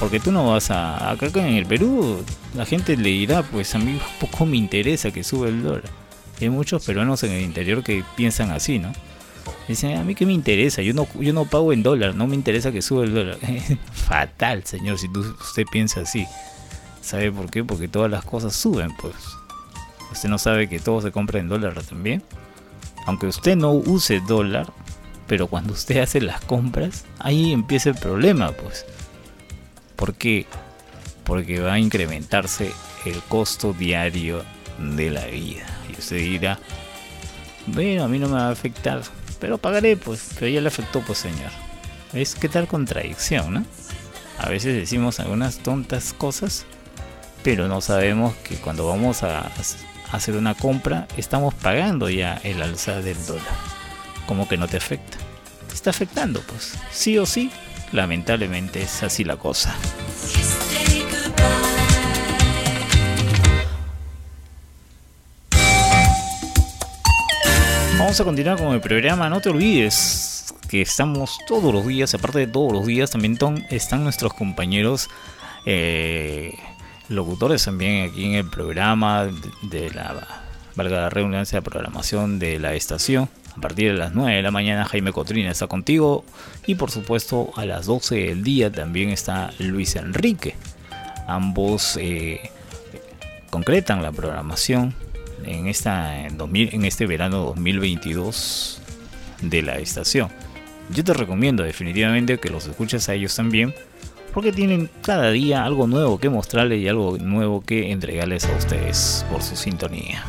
Porque 0.00 0.18
tú 0.18 0.32
no 0.32 0.50
vas 0.50 0.70
a... 0.70 1.10
Acá 1.10 1.26
en 1.26 1.56
el 1.56 1.66
Perú 1.66 2.24
la 2.54 2.64
gente 2.64 2.96
le 2.96 3.10
dirá, 3.10 3.42
pues 3.42 3.74
a 3.74 3.78
mí 3.78 4.00
poco 4.18 4.46
me 4.46 4.56
interesa 4.56 5.10
que 5.10 5.22
sube 5.22 5.50
el 5.50 5.62
dólar. 5.62 5.90
hay 6.40 6.48
muchos 6.48 6.82
peruanos 6.82 7.22
en 7.24 7.32
el 7.32 7.42
interior 7.42 7.82
que 7.82 8.02
piensan 8.16 8.52
así, 8.52 8.78
¿no? 8.78 8.92
Dicen, 9.68 9.98
a 9.98 10.04
mí 10.04 10.14
qué 10.14 10.24
me 10.24 10.32
interesa, 10.32 10.80
yo 10.80 10.94
no, 10.94 11.06
yo 11.20 11.34
no 11.34 11.44
pago 11.44 11.74
en 11.74 11.82
dólar, 11.82 12.14
no 12.14 12.26
me 12.26 12.34
interesa 12.34 12.72
que 12.72 12.80
suba 12.80 13.04
el 13.04 13.12
dólar. 13.12 13.38
Fatal, 13.92 14.64
señor, 14.64 14.98
si 14.98 15.08
usted 15.08 15.64
piensa 15.70 16.00
así. 16.00 16.26
¿Sabe 17.02 17.30
por 17.30 17.50
qué? 17.50 17.62
Porque 17.62 17.88
todas 17.88 18.10
las 18.10 18.24
cosas 18.24 18.56
suben, 18.56 18.96
pues. 18.96 19.35
Usted 20.12 20.28
no 20.28 20.38
sabe 20.38 20.68
que 20.68 20.78
todo 20.78 21.00
se 21.00 21.12
compra 21.12 21.40
en 21.40 21.48
dólar 21.48 21.74
también. 21.82 22.22
Aunque 23.06 23.26
usted 23.26 23.56
no 23.56 23.72
use 23.72 24.20
dólar, 24.20 24.72
pero 25.26 25.46
cuando 25.46 25.72
usted 25.72 25.98
hace 25.98 26.20
las 26.20 26.40
compras, 26.40 27.04
ahí 27.18 27.52
empieza 27.52 27.90
el 27.90 27.96
problema, 27.96 28.52
pues. 28.52 28.84
¿Por 29.96 30.14
qué? 30.14 30.46
Porque 31.24 31.60
va 31.60 31.74
a 31.74 31.78
incrementarse 31.78 32.72
el 33.04 33.20
costo 33.22 33.72
diario 33.72 34.44
de 34.78 35.10
la 35.10 35.26
vida. 35.26 35.66
Y 35.88 35.98
usted 35.98 36.16
dirá, 36.16 36.58
bueno, 37.66 38.04
a 38.04 38.08
mí 38.08 38.18
no 38.18 38.28
me 38.28 38.34
va 38.34 38.48
a 38.48 38.52
afectar, 38.52 39.02
pero 39.40 39.58
pagaré, 39.58 39.96
pues, 39.96 40.30
pero 40.34 40.48
ya 40.48 40.60
le 40.60 40.68
afectó, 40.68 41.00
pues, 41.00 41.18
señor. 41.18 41.50
Es 42.12 42.34
que 42.34 42.48
tal 42.48 42.66
contradicción, 42.66 43.54
¿no? 43.54 43.64
A 44.38 44.48
veces 44.48 44.74
decimos 44.74 45.18
algunas 45.18 45.58
tontas 45.58 46.12
cosas, 46.12 46.66
pero 47.42 47.68
no 47.68 47.80
sabemos 47.80 48.34
que 48.36 48.56
cuando 48.56 48.86
vamos 48.86 49.22
a 49.22 49.48
hacer 50.12 50.36
una 50.36 50.54
compra, 50.54 51.06
estamos 51.16 51.54
pagando 51.54 52.08
ya 52.08 52.40
el 52.42 52.62
alza 52.62 53.00
del 53.00 53.24
dólar. 53.26 53.44
Como 54.26 54.48
que 54.48 54.56
no 54.56 54.68
te 54.68 54.76
afecta. 54.76 55.18
Está 55.72 55.90
afectando, 55.90 56.40
pues. 56.40 56.74
Sí 56.90 57.18
o 57.18 57.26
sí, 57.26 57.50
lamentablemente 57.92 58.82
es 58.82 59.02
así 59.02 59.24
la 59.24 59.36
cosa. 59.36 59.74
Vamos 67.98 68.20
a 68.20 68.24
continuar 68.24 68.58
con 68.58 68.74
el 68.74 68.80
programa. 68.80 69.28
No 69.28 69.40
te 69.40 69.48
olvides 69.48 70.54
que 70.68 70.82
estamos 70.82 71.38
todos 71.46 71.72
los 71.72 71.86
días, 71.86 72.14
aparte 72.14 72.40
de 72.40 72.46
todos 72.46 72.72
los 72.72 72.86
días, 72.86 73.10
también 73.10 73.38
están 73.70 74.04
nuestros 74.04 74.34
compañeros 74.34 75.08
eh, 75.64 76.54
locutores 77.08 77.64
también 77.64 78.08
aquí 78.08 78.24
en 78.24 78.34
el 78.34 78.48
programa 78.48 79.28
de 79.62 79.90
la, 79.90 80.42
valga 80.74 81.00
la 81.02 81.10
redundancia, 81.10 81.60
programación 81.60 82.38
de 82.38 82.58
la 82.58 82.74
estación. 82.74 83.28
A 83.56 83.60
partir 83.60 83.92
de 83.92 83.98
las 83.98 84.14
9 84.14 84.36
de 84.36 84.42
la 84.42 84.50
mañana 84.50 84.84
Jaime 84.84 85.12
Cotrina 85.12 85.50
está 85.50 85.66
contigo 85.66 86.24
y 86.66 86.74
por 86.74 86.90
supuesto 86.90 87.50
a 87.56 87.64
las 87.64 87.86
12 87.86 88.14
del 88.16 88.42
día 88.42 88.70
también 88.70 89.10
está 89.10 89.50
Luis 89.58 89.96
Enrique. 89.96 90.54
Ambos 91.26 91.96
eh, 91.98 92.50
concretan 93.50 94.02
la 94.02 94.12
programación 94.12 94.94
en, 95.44 95.68
esta, 95.68 96.26
en, 96.26 96.38
en 96.54 96.84
este 96.84 97.06
verano 97.06 97.38
2022 97.38 98.80
de 99.40 99.62
la 99.62 99.78
estación. 99.78 100.28
Yo 100.90 101.02
te 101.02 101.14
recomiendo 101.14 101.62
definitivamente 101.62 102.38
que 102.38 102.50
los 102.50 102.66
escuches 102.66 103.08
a 103.08 103.14
ellos 103.14 103.34
también 103.34 103.74
porque 104.36 104.52
tienen 104.52 104.90
cada 105.00 105.30
día 105.30 105.64
algo 105.64 105.86
nuevo 105.86 106.18
que 106.18 106.28
mostrarles 106.28 106.82
y 106.82 106.88
algo 106.88 107.16
nuevo 107.16 107.62
que 107.62 107.90
entregarles 107.90 108.44
a 108.44 108.54
ustedes 108.54 109.24
por 109.32 109.42
su 109.42 109.56
sintonía. 109.56 110.22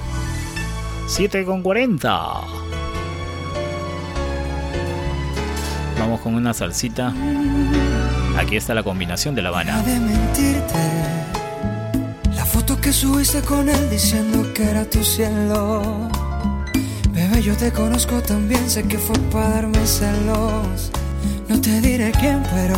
7 1.08 1.43
con 1.43 1.62
40. 1.62 2.10
Vamos 6.00 6.22
con 6.22 6.36
una 6.36 6.54
salsita. 6.54 7.13
Aquí 8.38 8.56
está 8.56 8.74
la 8.74 8.84
combinación 8.84 9.36
de 9.36 9.41
La 9.41 9.50
Habana. 9.50 9.84
La 12.34 12.46
foto 12.46 12.80
que 12.80 12.93
subiste 12.93 13.41
con 13.41 13.67
él 13.67 13.89
diciendo 13.89 14.54
que 14.54 14.70
era 14.70 14.89
tu 14.89 15.04
cielo. 15.04 16.08
Bebé, 17.12 17.41
yo 17.41 17.58
te 17.58 17.74
conozco 17.74 18.22
también, 18.22 18.70
sé 18.70 18.84
que 18.84 19.00
fue 19.00 19.20
para 19.30 19.50
darme 19.50 19.86
celos. 19.86 20.91
No 21.50 21.62
te 21.62 21.80
diré 21.80 22.12
quién, 22.20 22.44
pero 22.54 22.76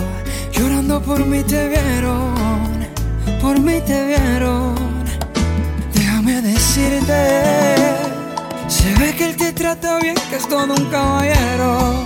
llorando 0.51 1.01
por 1.01 1.25
mí 1.25 1.41
te 1.43 1.69
vieron. 1.69 2.33
Por 3.41 3.59
mí 3.59 3.81
te 3.81 4.05
vieron. 4.05 4.75
Déjame 5.93 6.41
decirte. 6.41 7.75
Se 8.67 8.93
ve 8.99 9.15
que 9.15 9.25
él 9.25 9.37
te 9.37 9.53
trata 9.53 9.99
bien, 9.99 10.15
que 10.29 10.35
es 10.35 10.47
todo 10.47 10.73
un 10.73 10.85
caballero. 10.85 12.05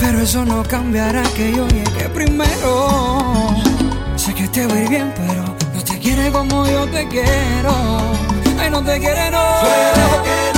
Pero 0.00 0.20
eso 0.20 0.44
no 0.44 0.62
cambiará 0.64 1.22
que 1.36 1.52
yo 1.52 1.68
llegue 1.68 2.08
primero. 2.12 3.54
Sé 4.16 4.34
que 4.34 4.48
te 4.48 4.64
ir 4.64 4.88
bien, 4.88 5.12
pero 5.16 5.44
no 5.74 5.84
te 5.84 5.98
quiere 5.98 6.32
como 6.32 6.66
yo 6.66 6.86
te 6.88 7.06
quiero. 7.06 7.72
Ay, 8.58 8.68
no 8.70 8.82
te 8.82 8.98
quiere, 8.98 9.30
no. 9.30 9.44
Que 10.24 10.57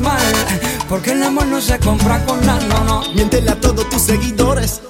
mal. 0.00 0.20
Porque 0.88 1.12
el 1.12 1.22
amor 1.22 1.46
no 1.46 1.60
se 1.60 1.78
compra 1.78 2.24
con 2.24 2.44
la 2.46 2.58
no, 2.60 2.84
no. 2.84 3.02
Miéntele 3.14 3.50
a 3.50 3.60
todos 3.60 3.88
tus 3.88 4.02
seguidores 4.02 4.80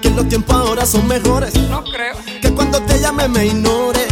que 0.00 0.10
los 0.10 0.28
tiempos 0.28 0.54
ahora 0.56 0.86
son 0.86 1.06
mejores. 1.06 1.54
No 1.68 1.82
creo. 1.84 2.14
Que 2.40 2.52
cuando 2.52 2.80
te 2.82 3.00
llame 3.00 3.28
me 3.28 3.46
ignores. 3.46 4.06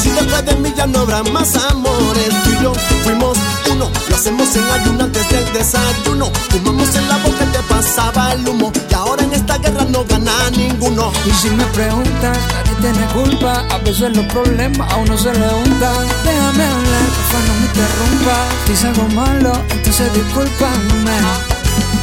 Si 0.00 0.10
después 0.10 0.44
de 0.44 0.54
mí 0.56 0.72
ya 0.76 0.86
no 0.86 1.00
habrá 1.00 1.22
más 1.24 1.56
amores. 1.56 2.28
Tú 2.44 2.50
y 2.50 2.62
yo 2.62 2.72
fuimos 3.02 3.36
uno. 3.72 3.90
Lo 4.08 4.16
hacemos 4.16 4.54
en 4.56 4.64
ayuno 4.70 5.04
antes 5.04 5.28
del 5.28 5.52
desayuno. 5.52 6.30
Fumamos 6.50 6.94
en 6.94 7.08
la 7.08 7.16
boca 7.18 7.44
y 7.44 7.52
te 7.52 7.62
pasaba 7.68 8.32
el 8.32 8.48
humo. 8.48 8.72
Y 8.90 8.94
ahora 8.94 9.24
en 9.24 9.32
esta 9.32 9.58
guerra 9.58 9.84
no 9.84 10.04
gana 10.04 10.50
ninguno. 10.50 11.12
Y 11.26 11.30
si 11.32 11.50
me 11.50 11.64
preguntas, 11.66 12.38
tiene 12.80 13.04
culpa. 13.06 13.64
A 13.70 13.78
veces 13.78 14.16
los 14.16 14.24
problemas 14.26 14.92
a 14.92 14.96
uno 14.96 15.16
se 15.16 15.32
le 15.32 15.48
hundan. 15.54 16.06
Déjame 16.24 16.64
hablar, 16.64 17.06
porfa, 17.14 17.38
no 17.46 17.54
me 17.54 17.66
interrumpas. 17.66 18.48
Si 18.66 18.72
es 18.72 18.84
algo 18.84 19.08
malo, 19.14 19.52
entonces 19.70 20.12
discúlpame. 20.14 21.16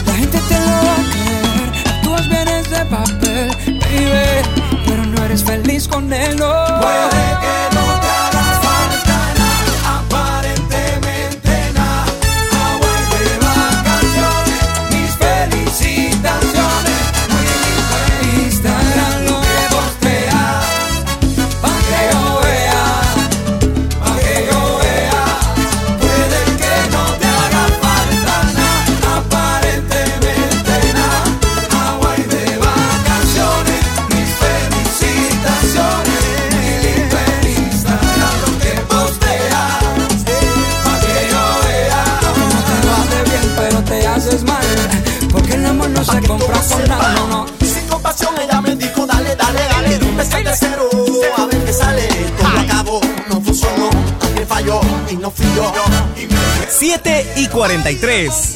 La 0.05 0.13
gente 0.13 0.39
te 0.39 0.59
lo 0.59 0.75
va 0.87 0.93
a 0.93 1.03
creer. 1.11 2.01
Tú 2.03 2.15
bien 2.29 2.47
ese 2.47 2.85
papel, 2.85 3.47
baby. 3.79 4.81
Pero 4.85 5.05
no 5.05 5.23
eres 5.25 5.43
feliz 5.43 5.87
con 5.87 6.11
él, 6.11 6.35
no. 6.37 6.51
Puede 6.81 7.09
que 7.41 7.54
7 56.69 57.33
y 57.37 57.47
43. 57.47 58.55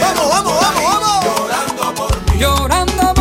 Vamos, 0.00 0.28
vamos, 0.30 0.60
vamos, 0.60 0.82
vamos. 0.84 2.10
Llorando 2.38 3.14
por 3.14 3.14
mí, 3.16 3.19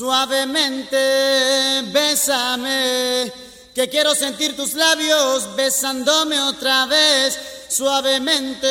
Suavemente, 0.00 0.96
bésame, 1.92 3.30
que 3.74 3.86
quiero 3.90 4.14
sentir 4.14 4.56
tus 4.56 4.72
labios 4.72 5.54
besándome 5.54 6.40
otra 6.40 6.86
vez. 6.86 7.38
Suavemente, 7.68 8.66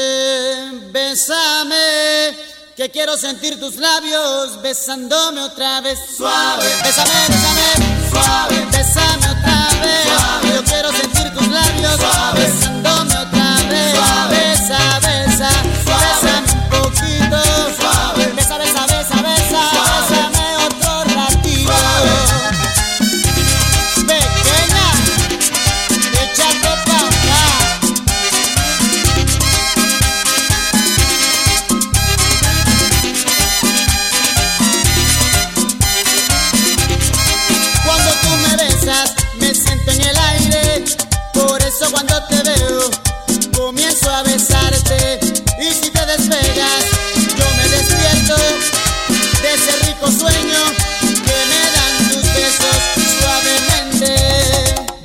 bésame, 0.92 2.36
que 2.76 2.90
quiero 2.90 3.16
sentir 3.16 3.60
tus 3.60 3.76
labios 3.76 4.60
besándome 4.64 5.42
otra 5.42 5.82
vez. 5.82 6.00
Suave, 6.18 6.66
bésame, 6.84 7.12
bésame, 7.28 8.10
suave, 8.10 8.68
bésame 8.72 9.28
otra 9.30 9.70
vez. 9.84 10.06
Suave, 10.08 10.56
yo 10.56 10.64
quiero 10.64 10.92
sentir 10.92 11.32
tus 11.32 11.48
labios 11.48 12.00
besándome 12.34 13.14
otra 13.14 13.56
vez. 13.70 13.94
Suave, 13.94 14.39
Sueño 50.12 50.64
que 51.02 51.38
me 51.50 51.62
dan 51.76 52.10
tus 52.10 52.24
besos 52.34 52.78
suavemente. 53.20 54.12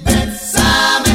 besame. 0.03 1.13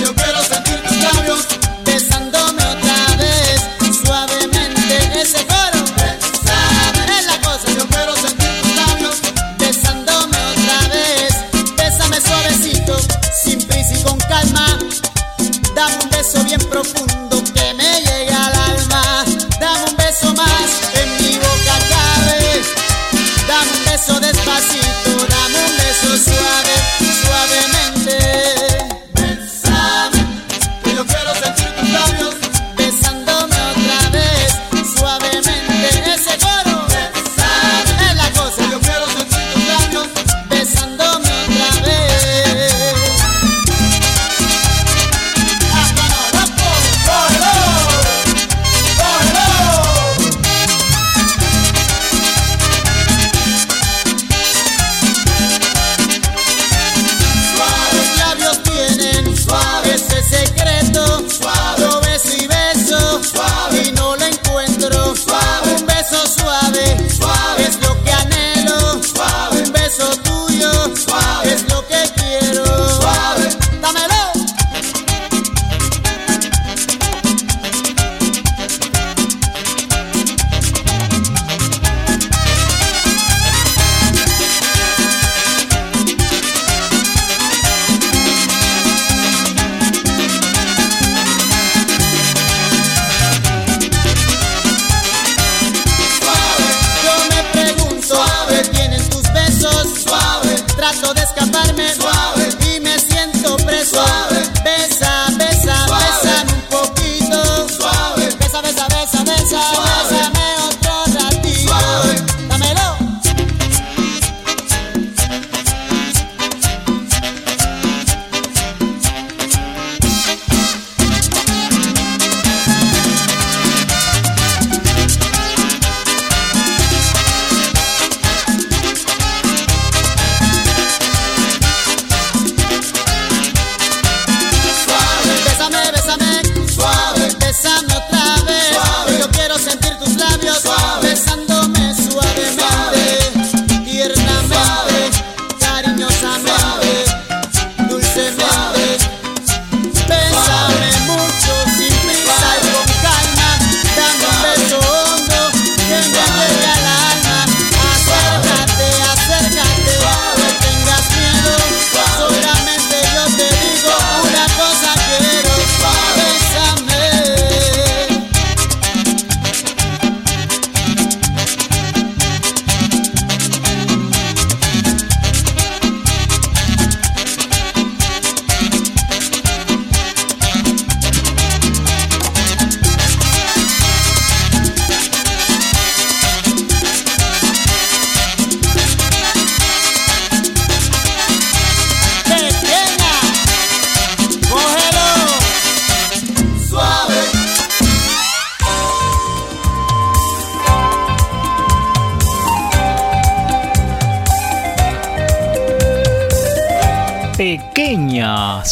Yo 0.00 0.14
quiero 0.14 0.42
sentir 0.42 0.82
tus 0.82 0.96
labios 1.02 1.46
besándome 1.84 2.64
otra 2.64 3.16
vez, 3.18 3.60
suavemente. 4.02 5.20
Ese 5.20 5.38
fueron. 5.44 5.84
Pensame. 5.96 7.18
Es 7.18 7.26
la 7.26 7.40
cosa. 7.42 7.70
Yo 7.76 7.86
quiero 7.88 8.16
sentir 8.16 8.62
tus 8.62 8.74
labios 8.74 9.16
besándome 9.58 10.38
otra 10.52 10.88
vez. 10.88 11.34
Besame 11.76 12.20
suavecito, 12.22 12.96
sin 13.44 13.58
prisa 13.66 13.94
y 13.98 14.02
con 14.02 14.18
calma. 14.20 14.78
Dame 15.74 15.94
un 16.02 16.10
beso 16.10 16.42
bien 16.44 16.60
profundo. 16.70 17.19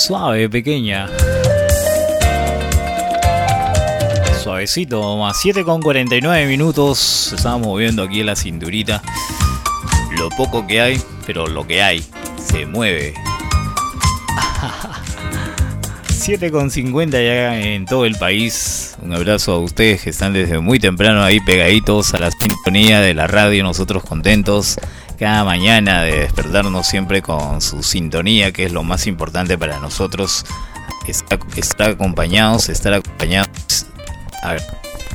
Suave, 0.09 0.49
pequeña. 0.49 1.07
Suavecito, 4.43 5.19
más 5.19 5.39
7 5.39 5.65
con 5.65 5.83
49 5.83 6.47
minutos. 6.47 7.35
Estamos 7.37 7.67
moviendo 7.67 8.05
aquí 8.05 8.23
la 8.23 8.35
cinturita. 8.35 9.03
Lo 10.19 10.31
poco 10.31 10.67
que 10.67 10.81
hay, 10.81 11.01
pero 11.27 11.47
lo 11.47 11.67
que 11.67 11.83
hay, 11.83 12.03
se 12.43 12.65
mueve. 12.65 13.13
7 16.09 16.51
con 16.53 16.71
50 16.71 17.21
ya 17.21 17.61
en 17.61 17.85
todo 17.85 18.07
el 18.07 18.15
país. 18.15 18.97
Un 19.03 19.13
abrazo 19.13 19.53
a 19.53 19.59
ustedes 19.59 20.05
que 20.05 20.09
están 20.09 20.33
desde 20.33 20.59
muy 20.59 20.79
temprano 20.79 21.23
ahí 21.23 21.39
pegaditos 21.41 22.15
a 22.15 22.19
la 22.19 22.31
sintonía 22.31 23.03
de 23.03 23.13
la 23.13 23.27
radio. 23.27 23.63
Nosotros 23.63 24.05
contentos 24.05 24.79
cada 25.19 25.45
mañana 25.45 26.03
de 26.03 26.21
despertarnos 26.21 26.87
siempre 26.87 27.23
con 27.23 27.61
su 27.61 27.83
sintonía, 27.83 28.53
que 28.53 28.65
es 28.65 28.73
lo 28.73 28.85
más 28.85 29.07
importante 29.07 29.59
para 29.59 29.81
nosotros. 29.81 30.45
Estar, 31.07 31.41
estar 31.57 31.91
acompañados, 31.91 32.69
estar 32.69 32.95
acompañados. 32.95 33.87
A 34.43 34.57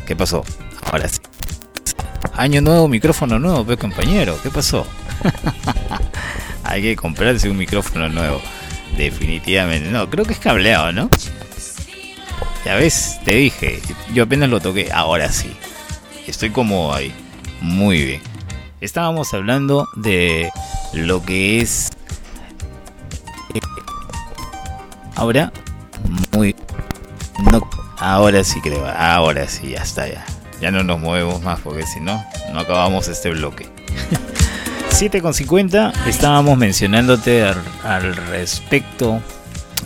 ¿qué 0.06 0.16
pasó? 0.16 0.44
Ahora 0.92 1.08
sí. 1.08 1.20
Año 2.36 2.62
nuevo, 2.62 2.88
micrófono 2.88 3.40
nuevo, 3.40 3.64
pues 3.64 3.78
compañero, 3.78 4.38
¿qué 4.42 4.50
pasó? 4.50 4.86
Hay 6.64 6.82
que 6.82 6.96
comprarse 6.96 7.50
un 7.50 7.58
micrófono 7.58 8.10
nuevo. 8.10 8.42
Definitivamente. 8.98 9.90
No, 9.90 10.10
creo 10.10 10.26
que 10.26 10.34
es 10.34 10.40
cableado, 10.40 10.92
¿no? 10.92 11.10
Ya 12.66 12.76
ves, 12.76 13.20
te 13.24 13.36
dije. 13.36 13.82
Yo 14.14 14.24
apenas 14.24 14.50
lo 14.50 14.60
toqué. 14.60 14.90
Ahora 14.92 15.30
sí. 15.30 15.56
Estoy 16.28 16.50
como 16.50 16.94
ahí. 16.94 17.14
Muy 17.62 18.04
bien. 18.04 18.33
Estábamos 18.84 19.34
hablando 19.34 19.88
de 19.96 20.52
lo 20.92 21.24
que 21.24 21.62
es... 21.62 21.90
eh, 23.54 23.60
Ahora, 25.16 25.54
muy... 26.34 26.54
No, 27.50 27.62
ahora 27.98 28.44
sí 28.44 28.60
creo. 28.60 28.86
Ahora 28.86 29.48
sí, 29.48 29.70
ya 29.70 29.84
está 29.84 30.06
ya. 30.10 30.26
Ya 30.60 30.70
no 30.70 30.84
nos 30.84 31.00
movemos 31.00 31.42
más 31.42 31.62
porque 31.62 31.84
si 31.88 32.02
no, 32.02 32.26
no 32.52 32.60
acabamos 32.60 33.08
este 33.08 33.30
bloque. 33.30 33.70
7.50 34.92 35.94
estábamos 36.08 36.58
mencionándote 36.58 37.42
al, 37.46 37.64
al 37.86 38.16
respecto 38.18 39.22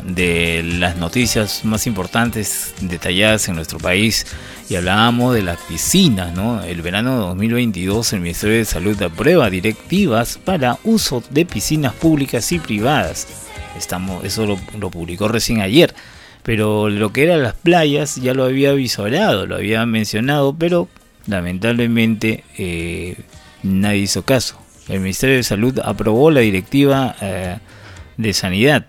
de 0.04 0.64
las 0.64 0.98
noticias 0.98 1.66
más 1.66 1.88
importantes 1.88 2.74
detalladas 2.82 3.48
en 3.48 3.56
nuestro 3.56 3.80
país 3.80 4.26
y 4.70 4.76
hablábamos 4.76 5.34
de 5.34 5.44
las 5.44 5.60
piscinas, 5.62 6.34
¿no? 6.34 6.64
El 6.64 6.82
verano 6.82 7.12
de 7.12 7.18
2022 7.28 8.14
el 8.14 8.20
Ministerio 8.22 8.58
de 8.58 8.66
Salud 8.66 9.02
aprueba 9.02 9.50
directivas 9.50 10.38
para 10.44 10.78
uso 10.84 11.24
de 11.30 11.46
piscinas 11.46 11.94
públicas 11.94 12.52
y 12.52 12.60
privadas. 12.60 13.28
Estamos, 13.78 14.24
eso 14.24 14.46
lo, 14.46 14.90
publicó 14.90 15.28
recién 15.28 15.62
ayer. 15.62 15.94
Pero 16.44 16.90
lo 16.90 17.12
que 17.12 17.24
eran 17.24 17.44
las 17.44 17.56
playas 17.56 18.16
ya 18.16 18.34
lo 18.34 18.46
había 18.46 18.72
visorado, 18.72 19.46
lo 19.46 19.56
había 19.56 19.86
mencionado, 19.86 20.56
pero 20.58 20.88
lamentablemente 21.26 22.46
eh, 22.58 23.18
nadie 23.64 24.00
hizo 24.00 24.24
caso. 24.24 24.58
El 24.88 25.02
Ministerio 25.02 25.36
de 25.36 25.44
Salud 25.44 25.80
aprobó 25.84 26.32
la 26.32 26.40
directiva 26.40 27.16
eh, 27.20 27.58
de 28.16 28.34
sanidad, 28.34 28.86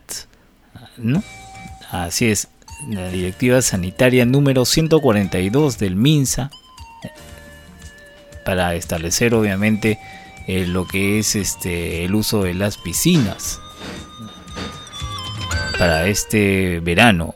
Así 1.90 2.26
es, 2.26 2.48
la 2.88 3.08
directiva 3.08 3.62
sanitaria 3.62 4.24
número 4.24 4.64
142 4.64 5.78
del 5.78 5.96
MINSA 5.96 6.50
para 8.44 8.74
establecer 8.74 9.34
obviamente 9.34 9.98
eh, 10.46 10.66
lo 10.66 10.86
que 10.86 11.18
es 11.18 11.36
este 11.36 12.04
el 12.04 12.14
uso 12.14 12.42
de 12.42 12.54
las 12.54 12.78
piscinas 12.78 13.60
para 15.78 16.06
este 16.06 16.80
verano. 16.80 17.34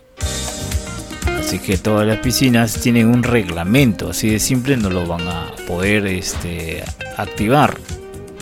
Así 1.39 1.59
que 1.59 1.77
todas 1.77 2.07
las 2.07 2.19
piscinas 2.19 2.81
tienen 2.81 3.09
un 3.09 3.23
reglamento, 3.23 4.11
así 4.11 4.31
de 4.31 4.39
simple 4.39 4.77
no 4.77 4.89
lo 4.89 5.07
van 5.07 5.29
a 5.29 5.53
poder 5.67 6.07
este, 6.07 6.83
activar. 7.19 7.77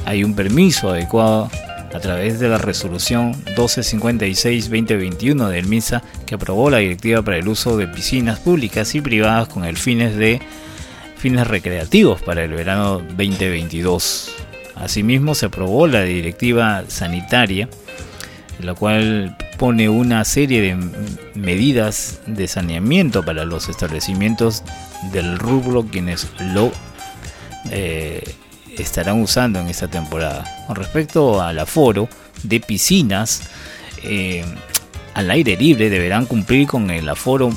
Hay 0.07 0.23
un 0.23 0.35
permiso 0.35 0.91
adecuado 0.91 1.51
a 1.93 2.01
través 2.01 2.39
de 2.39 2.49
la 2.49 2.59
resolución 2.59 3.35
1256-2021 3.57 5.49
del 5.49 5.67
MISA 5.67 6.03
que 6.27 6.37
aprobó 6.37 6.71
la 6.71 6.79
directiva 6.79 7.23
para 7.23 7.39
el 7.39 7.49
uso 7.49 7.77
de 7.77 7.89
piscinas 7.89 8.39
públicas 8.39 8.95
y 8.95 9.01
privadas 9.01 9.49
con 9.49 9.65
fines 9.77 10.17
de 10.17 10.41
fines 11.17 11.47
recreativos 11.47 12.23
para 12.23 12.45
el 12.45 12.53
verano 12.53 12.99
2022. 12.99 14.35
Asimismo 14.77 15.35
se 15.35 15.47
aprobó 15.47 15.87
la 15.87 16.03
directiva 16.03 16.85
sanitaria 16.89 17.69
la 18.63 18.75
cual 18.75 19.37
pone 19.59 19.89
una 19.89 20.25
serie 20.25 20.61
de 20.61 20.77
medidas 21.35 22.21
de 22.27 22.49
saneamiento 22.49 23.25
para 23.25 23.45
los 23.45 23.69
establecimientos 23.69 24.63
del 25.13 25.39
rubro 25.39 25.85
quienes 25.85 26.29
lo 26.55 26.71
eh, 27.71 28.23
estarán 28.81 29.21
usando 29.21 29.61
en 29.61 29.69
esta 29.69 29.89
temporada. 29.89 30.65
Con 30.67 30.77
respecto 30.77 31.41
al 31.41 31.59
aforo 31.59 32.09
de 32.43 32.61
piscinas, 32.61 33.43
eh, 34.03 34.45
al 35.15 35.31
aire 35.31 35.57
libre 35.57 35.91
deberán 35.91 36.27
cumplir 36.27 36.67
con 36.67 36.91
el 36.91 37.09
aforo 37.09 37.51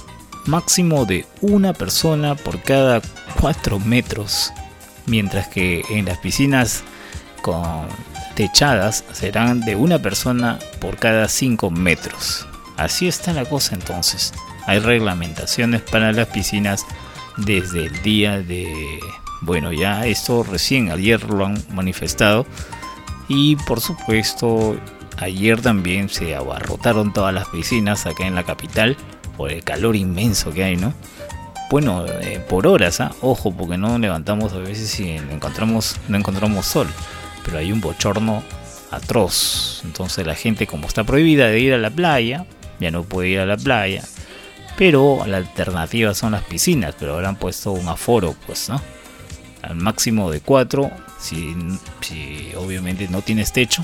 máximo 0.46 1.06
de 1.06 1.26
una 1.42 1.74
persona 1.74 2.36
por 2.36 2.62
cada 2.62 3.02
4 3.40 3.80
metros, 3.80 4.52
mientras 5.06 5.48
que 5.48 5.84
en 5.90 6.06
las 6.06 6.18
piscinas 6.18 6.84
con 7.42 7.88
techadas 8.36 9.04
serán 9.14 9.62
de 9.62 9.76
una 9.76 10.00
persona 10.00 10.60
por 10.80 10.98
cada 10.98 11.28
5 11.28 11.70
metros. 11.72 12.48
Así 12.78 13.08
está 13.08 13.34
la 13.34 13.46
cosa 13.46 13.76
entonces. 13.76 14.34
Hay 14.66 14.80
reglamentaciones 14.80 15.82
para 15.82 16.12
las 16.12 16.28
piscinas 16.28 16.86
desde 17.38 17.86
el 17.86 18.02
día 18.02 18.40
de... 18.40 19.00
Bueno, 19.46 19.74
ya 19.74 20.06
esto 20.06 20.44
recién 20.44 20.90
ayer 20.90 21.22
lo 21.30 21.46
han 21.46 21.62
manifestado 21.74 22.46
Y 23.28 23.58
por 23.58 23.82
supuesto, 23.82 24.78
ayer 25.18 25.62
también 25.62 26.08
se 26.08 26.34
abarrotaron 26.34 27.12
todas 27.12 27.34
las 27.34 27.50
piscinas 27.50 28.06
acá 28.06 28.26
en 28.26 28.36
la 28.36 28.44
capital 28.44 28.96
por 29.36 29.52
el 29.52 29.64
calor 29.64 29.96
inmenso 29.96 30.52
que 30.52 30.64
hay, 30.64 30.78
¿no? 30.78 30.94
Bueno, 31.70 32.06
eh, 32.06 32.40
por 32.48 32.68
horas, 32.68 33.02
¿ah? 33.02 33.12
ojo, 33.22 33.52
porque 33.52 33.78
no 33.78 33.98
levantamos 33.98 34.54
a 34.54 34.60
veces 34.60 35.00
y 35.00 35.10
encontramos, 35.10 36.00
no 36.08 36.18
encontramos 36.18 36.68
sol, 36.68 36.88
pero 37.44 37.58
hay 37.58 37.72
un 37.72 37.82
bochorno 37.82 38.44
atroz. 38.92 39.82
Entonces 39.84 40.26
la 40.26 40.36
gente, 40.36 40.68
como 40.68 40.88
está 40.88 41.04
prohibida 41.04 41.48
de 41.48 41.60
ir 41.60 41.74
a 41.74 41.78
la 41.78 41.90
playa, 41.90 42.46
ya 42.80 42.92
no 42.92 43.04
puede 43.04 43.30
ir 43.30 43.40
a 43.40 43.46
la 43.46 43.58
playa. 43.58 44.04
Pero 44.78 45.26
la 45.26 45.38
alternativa 45.38 46.14
son 46.14 46.34
las 46.34 46.44
piscinas, 46.44 46.96
pero 47.00 47.16
habrán 47.16 47.36
puesto 47.36 47.72
un 47.72 47.88
aforo, 47.88 48.36
pues, 48.46 48.70
¿no? 48.70 48.82
Al 49.64 49.76
máximo 49.76 50.30
de 50.30 50.42
4, 50.42 50.92
si, 51.20 51.56
si 52.02 52.52
obviamente 52.56 53.08
no 53.08 53.22
tienes 53.22 53.52
techo 53.52 53.84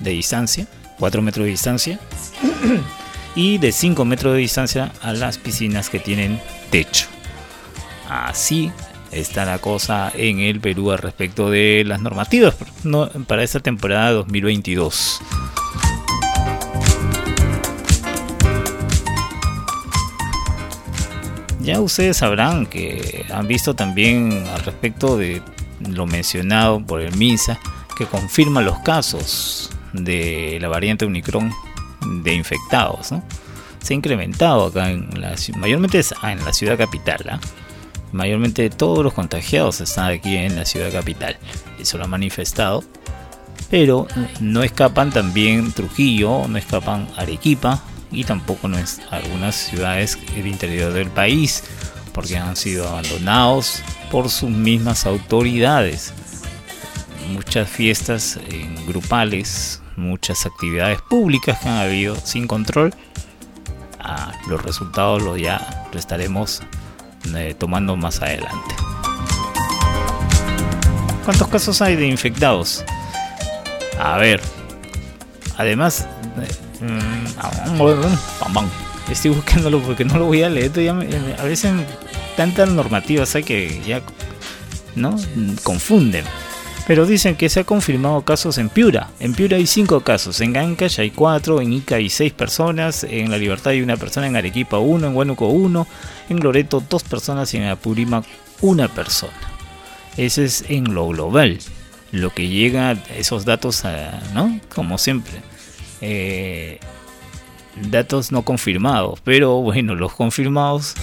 de 0.00 0.10
distancia, 0.10 0.66
4 0.98 1.22
metros 1.22 1.44
de 1.44 1.50
distancia, 1.50 1.98
y 3.34 3.58
de 3.58 3.72
5 3.72 4.04
metros 4.04 4.34
de 4.34 4.40
distancia 4.40 4.92
a 5.00 5.12
las 5.12 5.38
piscinas 5.38 5.88
que 5.88 6.00
tienen 6.00 6.40
techo. 6.70 7.06
Así 8.08 8.70
está 9.10 9.44
la 9.44 9.58
cosa 9.58 10.12
en 10.14 10.40
el 10.40 10.60
Perú 10.60 10.90
al 10.90 10.98
respecto 10.98 11.50
de 11.50 11.84
las 11.86 12.00
normativas 12.00 12.56
para 13.26 13.42
esta 13.42 13.60
temporada 13.60 14.10
2022. 14.12 15.20
Ya 21.64 21.80
ustedes 21.80 22.18
sabrán 22.18 22.66
que 22.66 23.24
han 23.32 23.48
visto 23.48 23.74
también 23.74 24.44
al 24.52 24.62
respecto 24.64 25.16
de 25.16 25.40
lo 25.80 26.04
mencionado 26.04 26.84
por 26.84 27.00
el 27.00 27.16
MISA, 27.16 27.58
que 27.96 28.04
confirma 28.04 28.60
los 28.60 28.80
casos 28.80 29.70
de 29.94 30.58
la 30.60 30.68
variante 30.68 31.06
Omicron 31.06 31.50
de 32.22 32.34
infectados. 32.34 33.14
Se 33.80 33.94
ha 33.94 33.96
incrementado 33.96 34.66
acá, 34.66 34.90
en 34.90 35.08
la, 35.18 35.36
mayormente 35.56 36.02
en 36.22 36.44
la 36.44 36.52
ciudad 36.52 36.76
capital. 36.76 37.24
¿ah? 37.30 37.40
Mayormente 38.12 38.68
todos 38.68 39.02
los 39.02 39.14
contagiados 39.14 39.80
están 39.80 40.12
aquí 40.12 40.36
en 40.36 40.56
la 40.56 40.66
ciudad 40.66 40.92
capital. 40.92 41.38
Eso 41.80 41.96
lo 41.96 42.04
ha 42.04 42.08
manifestado. 42.08 42.84
Pero 43.70 44.06
no 44.40 44.62
escapan 44.62 45.10
también 45.10 45.72
Trujillo, 45.72 46.46
no 46.46 46.58
escapan 46.58 47.08
Arequipa 47.16 47.82
y 48.14 48.24
tampoco 48.24 48.68
es 48.68 49.00
algunas 49.10 49.54
ciudades 49.54 50.18
del 50.34 50.46
interior 50.46 50.92
del 50.92 51.10
país 51.10 51.64
porque 52.12 52.38
han 52.38 52.56
sido 52.56 52.88
abandonados 52.88 53.82
por 54.10 54.30
sus 54.30 54.50
mismas 54.50 55.04
autoridades. 55.04 56.14
Muchas 57.32 57.68
fiestas 57.68 58.38
grupales, 58.86 59.82
muchas 59.96 60.46
actividades 60.46 61.00
públicas 61.02 61.58
que 61.58 61.68
han 61.68 61.78
habido 61.78 62.16
sin 62.16 62.46
control. 62.46 62.94
Ah, 63.98 64.32
los 64.48 64.62
resultados 64.62 65.22
los 65.22 65.40
ya 65.40 65.86
lo 65.92 65.98
estaremos 65.98 66.62
eh, 67.34 67.54
tomando 67.58 67.96
más 67.96 68.20
adelante. 68.22 68.74
¿Cuántos 71.24 71.48
casos 71.48 71.80
hay 71.80 71.96
de 71.96 72.06
infectados? 72.06 72.84
A 73.98 74.18
ver, 74.18 74.42
además, 75.56 76.06
eh, 76.38 76.63
estoy 79.10 79.30
buscándolo 79.32 79.80
porque 79.80 80.04
no 80.04 80.18
lo 80.18 80.26
voy 80.26 80.42
a 80.42 80.48
leer. 80.48 80.72
a 81.38 81.44
veces 81.44 81.72
tantas 82.36 82.68
normativas 82.68 83.34
hay 83.34 83.44
que 83.44 83.80
ya 83.86 84.02
no 84.94 85.16
confunden. 85.62 86.24
Pero 86.86 87.06
dicen 87.06 87.34
que 87.34 87.48
se 87.48 87.60
ha 87.60 87.64
confirmado 87.64 88.22
casos 88.22 88.58
en 88.58 88.68
Piura. 88.68 89.08
En 89.18 89.32
Piura 89.32 89.56
hay 89.56 89.66
5 89.66 90.00
casos, 90.00 90.40
en 90.42 90.54
Ancash 90.54 91.00
hay 91.00 91.10
4, 91.10 91.62
en 91.62 91.72
Ica 91.72 91.96
hay 91.96 92.10
6 92.10 92.34
personas, 92.34 93.04
en 93.04 93.30
La 93.30 93.38
Libertad 93.38 93.72
hay 93.72 93.80
una 93.80 93.96
persona, 93.96 94.26
en 94.26 94.36
Arequipa 94.36 94.78
1, 94.78 95.06
en 95.06 95.16
Huánuco 95.16 95.46
1, 95.46 95.86
en 96.28 96.40
Loreto 96.40 96.82
2 96.86 97.02
personas 97.04 97.54
y 97.54 97.56
en 97.56 97.68
Apurímac 97.68 98.26
una 98.60 98.88
persona. 98.88 99.32
Ese 100.18 100.44
es 100.44 100.64
en 100.68 100.92
lo 100.92 101.08
global. 101.08 101.58
Lo 102.12 102.30
que 102.34 102.48
llega 102.48 102.92
esos 103.16 103.46
datos, 103.46 103.86
a, 103.86 104.20
¿no? 104.34 104.60
Como 104.74 104.98
siempre. 104.98 105.40
Eh, 106.06 106.80
datos 107.90 108.30
no 108.30 108.42
confirmados, 108.42 109.20
pero 109.24 109.62
bueno, 109.62 109.94
los 109.94 110.12
confirmados, 110.12 110.94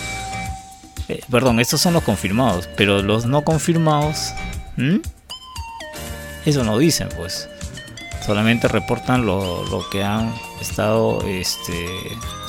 eh, 1.08 1.22
perdón, 1.32 1.60
estos 1.60 1.82
son 1.82 1.94
los 1.94 2.04
confirmados, 2.04 2.70
pero 2.78 3.02
los 3.02 3.26
no 3.26 3.44
confirmados, 3.44 4.32
eso 6.46 6.64
no 6.64 6.78
dicen, 6.78 7.10
pues. 7.18 7.50
Solamente 8.24 8.68
reportan 8.68 9.26
lo, 9.26 9.66
lo 9.70 9.90
que 9.90 10.04
han 10.04 10.36
estado, 10.62 11.28
este, 11.28 11.88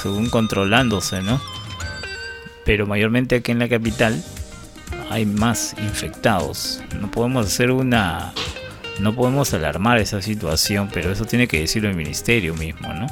según 0.03 0.29
controlándose, 0.29 1.23
¿no? 1.23 1.41
Pero 2.67 2.87
mayormente 2.87 3.37
aquí 3.37 3.53
en 3.53 3.61
la 3.61 3.69
capital 3.71 4.23
hay 5.09 5.25
más 5.25 5.75
infectados. 5.79 6.83
No 7.01 7.11
podemos 7.11 7.47
hacer 7.47 7.71
una, 7.71 8.35
no 9.01 9.15
podemos 9.15 9.53
alarmar 9.55 9.99
esa 9.99 10.23
situación, 10.23 10.89
pero 10.93 11.13
eso 11.13 11.25
tiene 11.25 11.49
que 11.49 11.61
decirlo 11.61 11.89
el 11.89 11.97
ministerio 11.97 12.55
mismo, 12.55 12.93
¿no? 12.93 13.07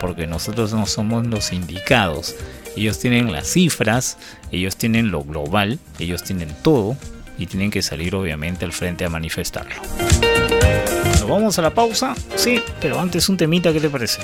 Porque 0.00 0.26
nosotros 0.26 0.72
no 0.72 0.86
somos 0.86 1.26
los 1.26 1.52
indicados. 1.52 2.34
Ellos 2.76 2.98
tienen 2.98 3.32
las 3.32 3.46
cifras, 3.46 4.18
ellos 4.50 4.76
tienen 4.76 5.10
lo 5.10 5.22
global, 5.22 5.78
ellos 5.98 6.24
tienen 6.24 6.54
todo, 6.62 6.96
y 7.38 7.46
tienen 7.46 7.70
que 7.70 7.82
salir 7.82 8.14
obviamente 8.14 8.64
al 8.64 8.72
frente 8.72 9.04
a 9.04 9.08
manifestarlo. 9.08 9.74
¿Nos 11.04 11.28
vamos 11.28 11.58
a 11.58 11.62
la 11.62 11.70
pausa? 11.70 12.14
Sí, 12.36 12.60
pero 12.80 13.00
antes 13.00 13.28
un 13.28 13.36
temita, 13.36 13.72
¿qué 13.72 13.80
te 13.80 13.88
parece? 13.88 14.20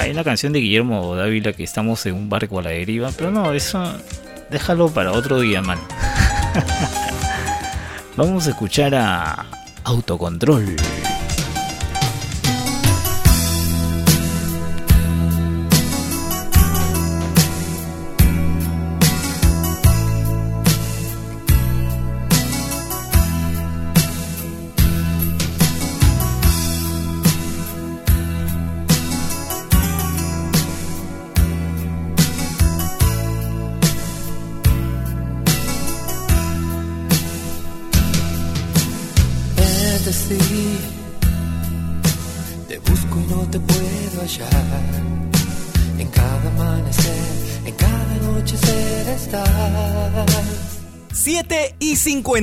Hay 0.00 0.10
una 0.10 0.24
canción 0.24 0.52
de 0.52 0.60
Guillermo 0.60 1.14
Dávila 1.16 1.52
que 1.52 1.64
estamos 1.64 2.04
en 2.06 2.14
un 2.14 2.28
barco 2.28 2.58
a 2.58 2.62
la 2.62 2.70
deriva, 2.70 3.10
pero 3.16 3.30
no, 3.30 3.52
eso 3.52 3.82
déjalo 4.50 4.88
para 4.88 5.12
otro 5.12 5.40
día, 5.40 5.62
man. 5.62 5.78
Vamos 8.16 8.46
a 8.46 8.50
escuchar 8.50 8.94
a 8.94 9.44
Autocontrol. 9.84 10.64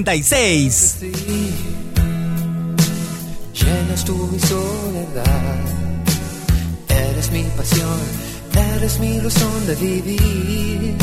56. 0.04 0.98
Llenas 3.54 4.04
tú 4.04 4.30
mi 4.32 4.40
soledad. 4.40 5.60
Eres 6.90 7.32
mi 7.32 7.44
pasión, 7.56 8.00
eres 8.76 9.00
mi 9.00 9.16
ilusión 9.16 9.66
de 9.66 9.76
vivir. 9.76 10.98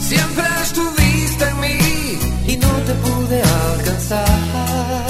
Siempre 0.00 0.44
estuviste 0.62 1.44
en 1.48 1.60
mí 1.60 2.52
y 2.52 2.56
no 2.56 2.72
te 2.86 2.94
pude 2.94 3.42
alcanzar. 3.72 5.06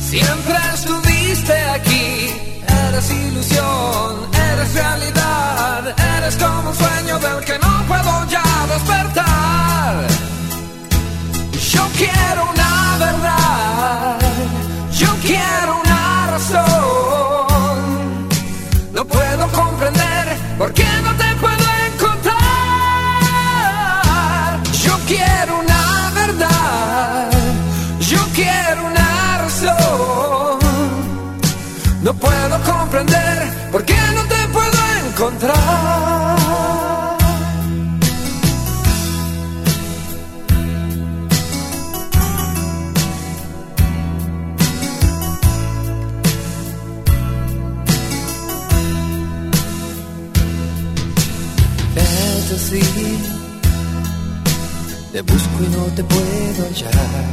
Siempre 0.00 0.56
estuviste 0.74 1.52
aquí, 1.76 2.30
eres 2.88 3.10
ilusión, 3.10 4.16
eres 4.50 4.74
realidad, 4.74 5.94
eres 6.16 6.34
como 6.36 6.70
un 6.70 6.76
sueño 6.76 7.18
del 7.20 7.44
que 7.44 7.58
no 7.60 7.77
despertar. 8.78 10.06
Yo 11.72 11.82
quiero 11.96 12.50
una 12.54 12.96
verdad, 12.98 14.18
yo 14.92 15.08
quiero 15.22 15.80
una 15.84 16.26
razón. 16.32 16.68
No 18.92 19.04
puedo 19.04 19.48
comprender 19.48 20.36
por 20.58 20.72
qué 20.72 20.86
no 21.04 21.12
te 21.22 21.34
puedo 21.42 21.66
encontrar. 21.92 22.36
Yo 24.84 24.94
quiero 25.06 25.58
una 25.64 26.10
verdad, 26.14 27.30
yo 28.00 28.20
quiero 28.34 28.86
una 28.86 29.38
razón. 29.38 30.58
No 32.02 32.14
puedo 32.14 32.54
comprender 32.62 32.77
y 55.60 55.68
no 55.76 55.84
te 55.96 56.04
puedo 56.04 56.64
hallar. 56.66 57.24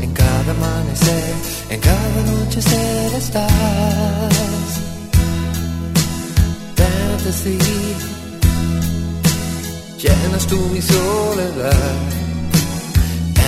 En 0.00 0.12
cada 0.12 0.50
amanecer, 0.52 1.34
en 1.70 1.80
cada 1.80 2.20
anochecer 2.24 3.14
estás. 3.14 4.70
Fantasy, 6.76 7.58
llenas 10.02 10.46
tú 10.46 10.56
mi 10.72 10.80
soledad. 10.80 11.94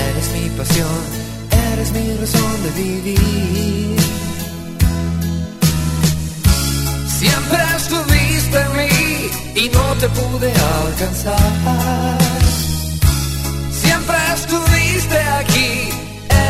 Eres 0.08 0.28
mi 0.34 0.50
pasión, 0.58 1.00
eres 1.72 1.92
mi 1.92 2.16
razón 2.20 2.62
de 2.64 2.70
vivir. 2.82 3.96
Siempre 7.18 7.62
estuviste 7.76 8.58
en 8.60 8.72
mí 8.78 8.94
y 9.64 9.68
no 9.70 9.84
te 10.00 10.08
pude 10.08 10.52
alcanzar. 10.86 12.22
Estuviste 14.34 15.18
aquí, 15.40 15.90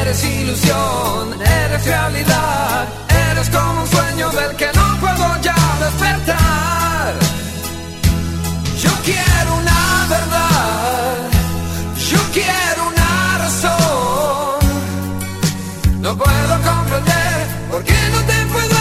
eres 0.01 0.25
ilusión, 0.25 1.35
eres 1.43 1.85
realidad, 1.85 2.87
eres 3.31 3.51
como 3.51 3.81
un 3.83 3.89
sueño 3.89 4.31
del 4.31 4.55
que 4.57 4.69
no 4.73 5.01
puedo 5.01 5.41
ya 5.43 5.57
despertar. 5.81 7.15
Yo 8.81 8.91
quiero 9.05 9.57
una 9.57 10.07
verdad, 10.09 11.17
yo 12.09 12.19
quiero 12.33 12.89
una 12.89 13.39
razón. 13.39 14.61
No 16.03 16.17
puedo 16.17 16.55
comprender 16.71 17.47
por 17.69 17.83
qué 17.83 17.99
no 18.13 18.21
te 18.31 18.47
puedo 18.53 18.72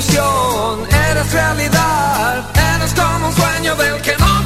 eres 0.00 1.32
realidad, 1.32 2.44
eres 2.76 2.94
como 2.94 3.26
un 3.26 3.32
sueño 3.34 3.74
del 3.74 4.00
que 4.00 4.16
no 4.16 4.37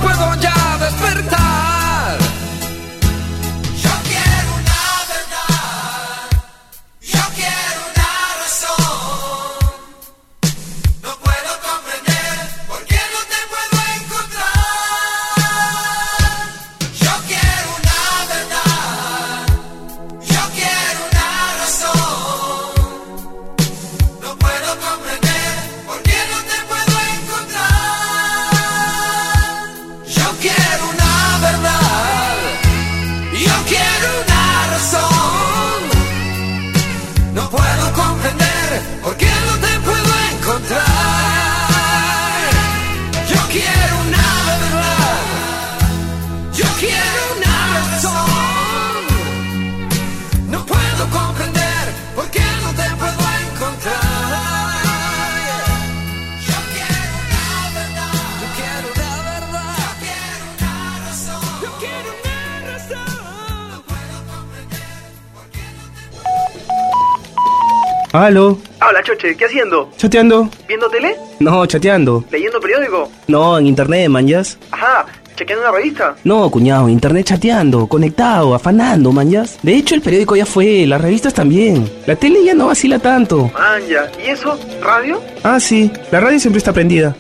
Aló, 68.12 68.58
Hola, 68.86 69.02
Choche, 69.02 69.34
¿qué 69.36 69.46
haciendo? 69.46 69.90
chateando. 69.96 70.48
¿Viendo 70.68 70.88
tele? 70.90 71.16
No, 71.40 71.64
chateando. 71.64 72.24
¿Leyendo 72.30 72.60
periódico? 72.60 73.10
No, 73.26 73.58
en 73.58 73.66
internet, 73.66 74.08
manjas. 74.10 74.58
Ajá, 74.70 75.06
¿chequeando 75.34 75.64
una 75.66 75.74
revista? 75.78 76.14
No, 76.22 76.50
cuñado, 76.50 76.90
internet 76.90 77.26
chateando, 77.28 77.86
conectado, 77.86 78.54
afanando, 78.54 79.12
manjas. 79.12 79.58
De 79.62 79.74
hecho, 79.74 79.94
el 79.94 80.02
periódico 80.02 80.36
ya 80.36 80.44
fue, 80.44 80.86
las 80.86 81.00
revistas 81.00 81.32
también. 81.32 81.90
La 82.06 82.14
tele 82.14 82.44
ya 82.44 82.54
no 82.54 82.66
vacila 82.66 82.98
tanto. 82.98 83.50
Man, 83.54 83.82
ya. 83.88 84.10
¿Y 84.22 84.28
eso? 84.28 84.58
¿Radio? 84.82 85.22
Ah, 85.42 85.58
sí, 85.58 85.90
la 86.10 86.20
radio 86.20 86.38
siempre 86.38 86.58
está 86.58 86.74
prendida. 86.74 87.16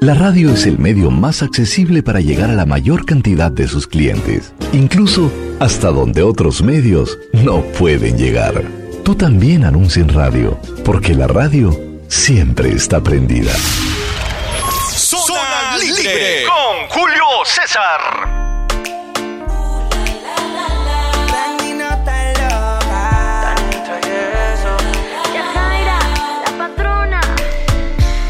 La 0.00 0.14
radio 0.14 0.50
es 0.52 0.66
el 0.66 0.80
medio 0.80 1.12
más 1.12 1.44
accesible 1.44 2.02
para 2.02 2.20
llegar 2.20 2.50
a 2.50 2.54
la 2.54 2.66
mayor 2.66 3.04
cantidad 3.06 3.52
de 3.52 3.68
sus 3.68 3.86
clientes, 3.86 4.52
incluso 4.72 5.30
hasta 5.60 5.92
donde 5.92 6.24
otros 6.24 6.60
medios 6.60 7.20
no 7.32 7.62
pueden 7.78 8.18
llegar. 8.18 8.64
Tú 9.04 9.16
también 9.16 9.64
anuncia 9.64 10.00
en 10.00 10.08
radio, 10.08 10.56
porque 10.84 11.12
la 11.12 11.26
radio 11.26 11.76
siempre 12.06 12.70
está 12.70 13.00
prendida. 13.00 13.52
Zona 14.94 15.76
Libre 15.80 16.44
con 16.46 16.88
Julio 16.88 17.24
César. 17.44 18.00
Yajaira, 25.34 25.98
la 26.46 26.58
patrona. 26.58 27.20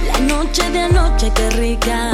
La 0.06 0.18
noche 0.20 0.70
de 0.70 0.80
anoche, 0.80 1.30
qué 1.34 1.50
rica 1.50 2.11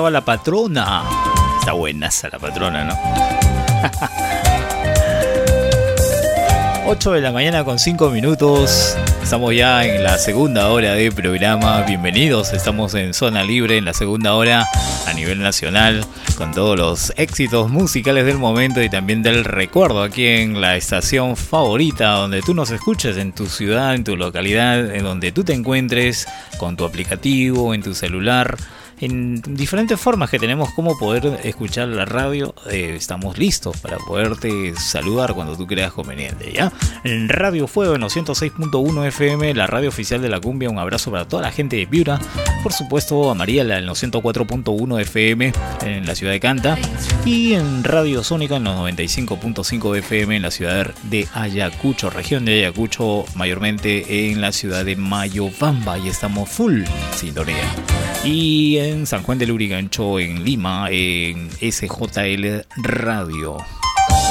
estaba 0.00 0.10
la 0.10 0.24
patrona. 0.24 1.02
Está 1.58 1.72
buenaza 1.72 2.30
la 2.32 2.38
patrona, 2.38 2.84
¿no? 2.84 2.96
8 6.86 7.12
de 7.12 7.20
la 7.20 7.32
mañana 7.32 7.64
con 7.64 7.78
5 7.78 8.08
minutos. 8.08 8.96
Estamos 9.22 9.54
ya 9.54 9.84
en 9.84 10.02
la 10.02 10.16
segunda 10.16 10.70
hora 10.70 10.94
de 10.94 11.12
programa. 11.12 11.82
Bienvenidos, 11.82 12.54
estamos 12.54 12.94
en 12.94 13.12
Zona 13.12 13.44
Libre 13.44 13.76
en 13.76 13.84
la 13.84 13.92
segunda 13.92 14.32
hora 14.36 14.66
a 15.06 15.12
nivel 15.12 15.42
nacional 15.42 16.02
con 16.38 16.52
todos 16.52 16.78
los 16.78 17.12
éxitos 17.18 17.68
musicales 17.68 18.24
del 18.24 18.38
momento 18.38 18.82
y 18.82 18.88
también 18.88 19.22
del 19.22 19.44
recuerdo 19.44 20.02
aquí 20.02 20.26
en 20.26 20.62
la 20.62 20.78
estación 20.78 21.36
favorita 21.36 22.12
donde 22.12 22.40
tú 22.40 22.54
nos 22.54 22.70
escuches 22.70 23.18
en 23.18 23.32
tu 23.32 23.48
ciudad, 23.48 23.94
en 23.94 24.04
tu 24.04 24.16
localidad, 24.16 24.94
en 24.94 25.04
donde 25.04 25.30
tú 25.30 25.44
te 25.44 25.52
encuentres 25.52 26.26
con 26.56 26.78
tu 26.78 26.86
aplicativo, 26.86 27.74
en 27.74 27.82
tu 27.82 27.92
celular 27.92 28.56
en 29.00 29.40
diferentes 29.40 29.98
formas 29.98 30.30
que 30.30 30.38
tenemos 30.38 30.70
como 30.74 30.98
poder 30.98 31.40
escuchar 31.44 31.88
la 31.88 32.04
radio. 32.04 32.54
eh, 32.70 32.94
estamos 32.96 33.38
listos 33.38 33.76
para 33.78 33.98
poderte 33.98 34.74
saludar 34.76 35.34
cuando 35.34 35.56
tú 35.56 35.66
creas 35.66 35.92
conveniente, 35.92 36.52
¿ya? 36.52 36.72
En 37.04 37.28
Radio 37.28 37.66
Fuego 37.66 37.94
en 37.94 38.02
los 38.02 38.16
106.1 38.16 39.06
FM, 39.06 39.54
la 39.54 39.66
radio 39.66 39.88
oficial 39.88 40.20
de 40.22 40.28
la 40.28 40.40
cumbia. 40.40 40.70
Un 40.70 40.78
abrazo 40.78 41.10
para 41.10 41.26
toda 41.26 41.42
la 41.42 41.52
gente 41.52 41.76
de 41.76 41.86
Piura. 41.86 42.18
Por 42.62 42.72
supuesto, 42.72 43.30
a 43.30 43.34
Mariela 43.34 43.78
en 43.78 43.86
los 43.86 44.02
104.1 44.02 45.00
FM 45.00 45.52
en 45.82 46.06
la 46.06 46.14
ciudad 46.14 46.32
de 46.32 46.40
Canta. 46.40 46.78
Y 47.24 47.54
en 47.54 47.84
Radio 47.84 48.22
Sónica 48.22 48.56
en 48.56 48.64
los 48.64 48.76
95.5 48.76 49.98
FM 49.98 50.36
en 50.36 50.42
la 50.42 50.50
ciudad 50.50 50.94
de 51.04 51.26
Ayacucho, 51.32 52.10
región 52.10 52.44
de 52.44 52.60
Ayacucho, 52.60 53.24
mayormente 53.34 54.30
en 54.30 54.40
la 54.40 54.52
ciudad 54.52 54.84
de 54.84 54.96
Mayobamba. 54.96 55.98
Y 55.98 56.08
estamos 56.08 56.48
full 56.48 56.82
sintonía. 57.16 57.56
Y 58.24 58.76
en 58.78 58.89
San 59.06 59.22
Juan 59.22 59.38
del 59.38 59.52
Urigancho, 59.52 60.18
en 60.18 60.44
Lima, 60.44 60.88
en 60.90 61.48
SJL 61.50 62.66
Radio. 62.76 63.58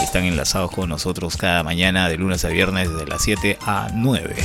Están 0.03 0.25
enlazados 0.25 0.69
con 0.71 0.89
nosotros 0.89 1.37
cada 1.37 1.63
mañana 1.63 2.09
de 2.09 2.17
lunes 2.17 2.43
a 2.43 2.49
viernes 2.49 2.93
de 2.93 3.07
las 3.07 3.23
7 3.23 3.57
a 3.61 3.89
9. 3.93 4.35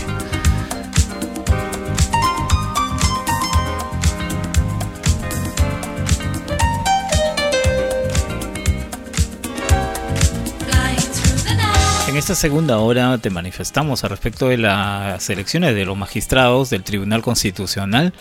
En 12.09 12.17
esta 12.17 12.37
segunda 12.37 12.79
hora 12.79 13.19
te 13.19 13.31
manifestamos 13.31 14.05
al 14.05 14.11
respecto 14.11 14.49
de 14.49 14.59
las 14.59 15.29
elecciones 15.29 15.75
de 15.75 15.85
los 15.85 15.97
magistrados 15.97 16.71
del 16.71 16.85
Tribunal 16.85 17.23
Constitucional 17.23 18.15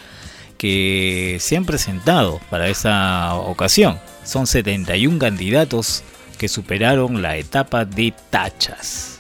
que 0.64 1.39
se 1.41 1.57
han 1.57 1.66
presentado 1.66 2.39
para 2.49 2.70
esa 2.70 3.36
ocasión. 3.36 3.99
Son 4.24 4.47
71 4.47 5.20
candidatos 5.20 6.05
que 6.38 6.47
superaron 6.47 7.22
la 7.22 7.36
etapa 7.36 7.84
de 7.84 8.14
tachas. 8.30 9.20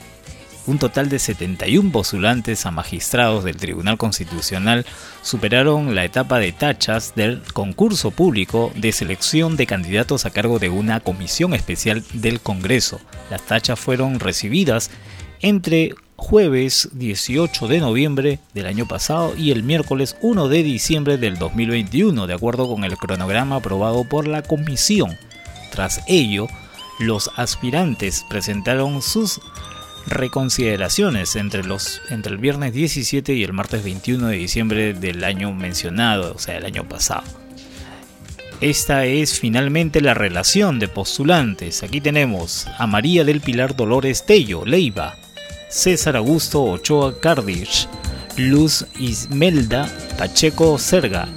Un 0.67 0.79
total 0.79 1.09
de 1.09 1.19
71 1.19 1.91
postulantes 1.91 2.65
a 2.65 2.71
magistrados 2.71 3.43
del 3.43 3.57
Tribunal 3.57 3.97
Constitucional 3.97 4.85
superaron 5.21 5.95
la 5.95 6.05
etapa 6.05 6.39
de 6.39 6.53
tachas 6.53 7.13
del 7.13 7.41
concurso 7.51 8.11
público 8.11 8.71
de 8.77 8.93
selección 8.93 9.57
de 9.57 9.67
candidatos 9.67 10.25
a 10.25 10.29
cargo 10.29 10.59
de 10.59 10.69
una 10.69 11.01
comisión 11.01 11.53
especial 11.53 12.05
del 12.13 12.39
Congreso. 12.39 13.01
Las 13.29 13.45
tachas 13.45 13.77
fueron 13.77 14.21
recibidas 14.21 14.91
entre 15.41 15.93
jueves 16.15 16.89
18 16.93 17.67
de 17.67 17.79
noviembre 17.79 18.39
del 18.53 18.67
año 18.67 18.87
pasado 18.87 19.35
y 19.37 19.51
el 19.51 19.63
miércoles 19.63 20.15
1 20.21 20.47
de 20.47 20.63
diciembre 20.63 21.17
del 21.17 21.37
2021, 21.37 22.27
de 22.27 22.33
acuerdo 22.33 22.67
con 22.67 22.83
el 22.83 22.97
cronograma 22.97 23.57
aprobado 23.57 24.03
por 24.03 24.27
la 24.27 24.41
comisión. 24.41 25.17
Tras 25.71 26.01
ello, 26.07 26.47
los 26.99 27.31
aspirantes 27.35 28.25
presentaron 28.29 29.01
sus 29.01 29.41
reconsideraciones 30.07 31.35
entre, 31.35 31.63
los, 31.63 32.01
entre 32.09 32.33
el 32.33 32.37
viernes 32.37 32.73
17 32.73 33.33
y 33.33 33.43
el 33.43 33.53
martes 33.53 33.83
21 33.83 34.27
de 34.27 34.37
diciembre 34.37 34.93
del 34.93 35.23
año 35.23 35.53
mencionado, 35.53 36.33
o 36.35 36.39
sea, 36.39 36.57
el 36.57 36.65
año 36.65 36.87
pasado. 36.87 37.23
Esta 38.61 39.05
es 39.05 39.39
finalmente 39.39 39.99
la 39.99 40.13
relación 40.13 40.79
de 40.79 40.87
postulantes. 40.87 41.83
Aquí 41.83 41.99
tenemos 41.99 42.67
a 42.77 42.87
María 42.87 43.25
del 43.25 43.41
Pilar 43.41 43.75
Dolores 43.75 44.25
Tello, 44.25 44.63
Leiva, 44.65 45.15
César 45.73 46.15
Augusto 46.15 46.63
Ochoa 46.63 47.19
Cardish, 47.19 47.87
Luz 48.37 48.85
Ismelda 48.99 49.89
Pacheco 50.19 50.77
Serga, 50.77 51.27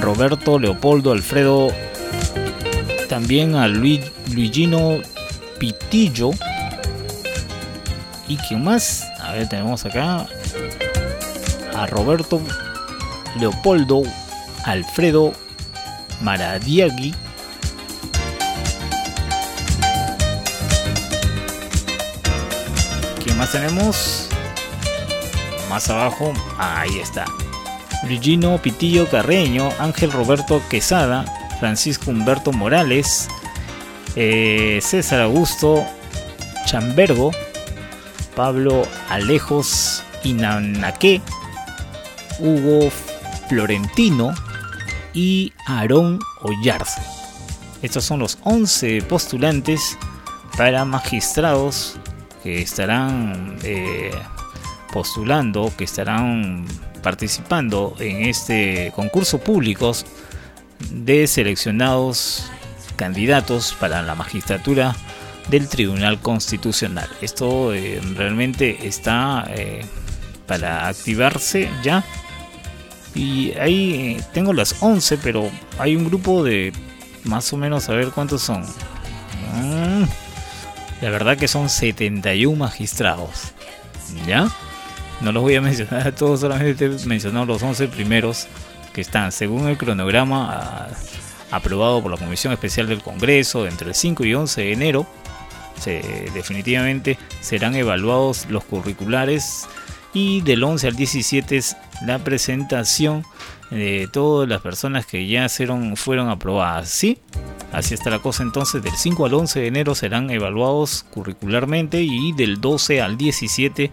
Roberto 0.00 0.58
Leopoldo 0.58 1.12
Alfredo, 1.12 1.68
también 3.10 3.56
a 3.56 3.68
Luis, 3.68 4.00
Luigino 4.32 5.02
Pitillo. 5.58 6.30
¿Y 8.26 8.38
quién 8.38 8.64
más? 8.64 9.06
A 9.20 9.32
ver, 9.32 9.50
tenemos 9.50 9.84
acá 9.84 10.26
a 11.74 11.86
Roberto 11.88 12.40
Leopoldo 13.38 14.02
Alfredo 14.64 15.34
Maradiagui. 16.22 17.14
Más 23.40 23.52
tenemos? 23.52 24.28
Más 25.70 25.88
abajo, 25.88 26.34
ahí 26.58 26.98
está. 26.98 27.24
Luigino 28.02 28.58
Pitillo 28.58 29.08
Carreño, 29.08 29.70
Ángel 29.78 30.12
Roberto 30.12 30.60
Quesada, 30.68 31.24
Francisco 31.58 32.10
Humberto 32.10 32.52
Morales, 32.52 33.28
eh, 34.14 34.78
César 34.82 35.22
Augusto 35.22 35.86
Chambergo, 36.66 37.30
Pablo 38.36 38.86
Alejos 39.08 40.02
Inanaque, 40.22 41.22
Hugo 42.40 42.90
Florentino 43.48 44.34
y 45.14 45.54
Aarón 45.64 46.18
Ollarse. 46.42 47.00
Estos 47.80 48.04
son 48.04 48.20
los 48.20 48.36
11 48.44 49.00
postulantes 49.00 49.96
para 50.58 50.84
magistrados 50.84 51.98
que 52.42 52.62
estarán 52.62 53.56
eh, 53.62 54.10
postulando, 54.92 55.72
que 55.76 55.84
estarán 55.84 56.66
participando 57.02 57.96
en 57.98 58.22
este 58.26 58.92
concurso 58.94 59.38
público 59.38 59.92
de 60.90 61.26
seleccionados 61.26 62.50
candidatos 62.96 63.74
para 63.78 64.02
la 64.02 64.14
magistratura 64.14 64.94
del 65.48 65.68
Tribunal 65.68 66.20
Constitucional. 66.20 67.08
Esto 67.20 67.74
eh, 67.74 68.00
realmente 68.14 68.86
está 68.86 69.46
eh, 69.54 69.84
para 70.46 70.88
activarse 70.88 71.68
ya. 71.82 72.04
Y 73.14 73.52
ahí 73.58 74.20
tengo 74.32 74.52
las 74.52 74.76
11, 74.80 75.18
pero 75.18 75.50
hay 75.78 75.96
un 75.96 76.04
grupo 76.04 76.44
de 76.44 76.72
más 77.24 77.52
o 77.52 77.56
menos 77.56 77.88
a 77.88 77.94
ver 77.94 78.10
cuántos 78.10 78.42
son. 78.42 78.62
Mm, 79.54 80.04
la 81.00 81.10
verdad 81.10 81.36
que 81.36 81.48
son 81.48 81.68
71 81.68 82.56
magistrados. 82.56 83.52
¿Ya? 84.26 84.48
No 85.20 85.32
los 85.32 85.42
voy 85.42 85.56
a 85.56 85.60
mencionar 85.62 86.06
a 86.06 86.14
todos, 86.14 86.40
solamente 86.40 86.86
he 86.86 87.06
mencionado 87.06 87.46
los 87.46 87.62
11 87.62 87.88
primeros 87.88 88.46
que 88.92 89.00
están 89.00 89.32
según 89.32 89.68
el 89.68 89.78
cronograma 89.78 90.50
ah, 90.52 90.88
aprobado 91.50 92.02
por 92.02 92.10
la 92.10 92.16
Comisión 92.16 92.52
Especial 92.52 92.88
del 92.88 93.02
Congreso 93.02 93.66
entre 93.66 93.88
el 93.88 93.94
5 93.94 94.24
y 94.24 94.34
11 94.34 94.60
de 94.60 94.72
enero. 94.72 95.06
Se, 95.78 96.28
definitivamente 96.34 97.16
serán 97.40 97.74
evaluados 97.74 98.46
los 98.50 98.64
curriculares 98.64 99.66
y 100.12 100.42
del 100.42 100.62
11 100.62 100.88
al 100.88 100.96
17 100.96 101.56
es 101.56 101.76
la 102.04 102.18
presentación 102.18 103.24
de 103.70 104.08
todas 104.12 104.48
las 104.48 104.60
personas 104.60 105.06
que 105.06 105.26
ya 105.26 105.48
fueron, 105.48 105.96
fueron 105.96 106.28
aprobadas. 106.28 106.88
¿Sí? 106.88 107.18
Así 107.72 107.94
está 107.94 108.10
la 108.10 108.18
cosa 108.18 108.42
entonces, 108.42 108.82
del 108.82 108.94
5 108.94 109.26
al 109.26 109.34
11 109.34 109.60
de 109.60 109.66
enero 109.68 109.94
serán 109.94 110.30
evaluados 110.30 111.04
curricularmente 111.10 112.02
y 112.02 112.32
del 112.32 112.60
12 112.60 113.00
al 113.00 113.16
17 113.16 113.90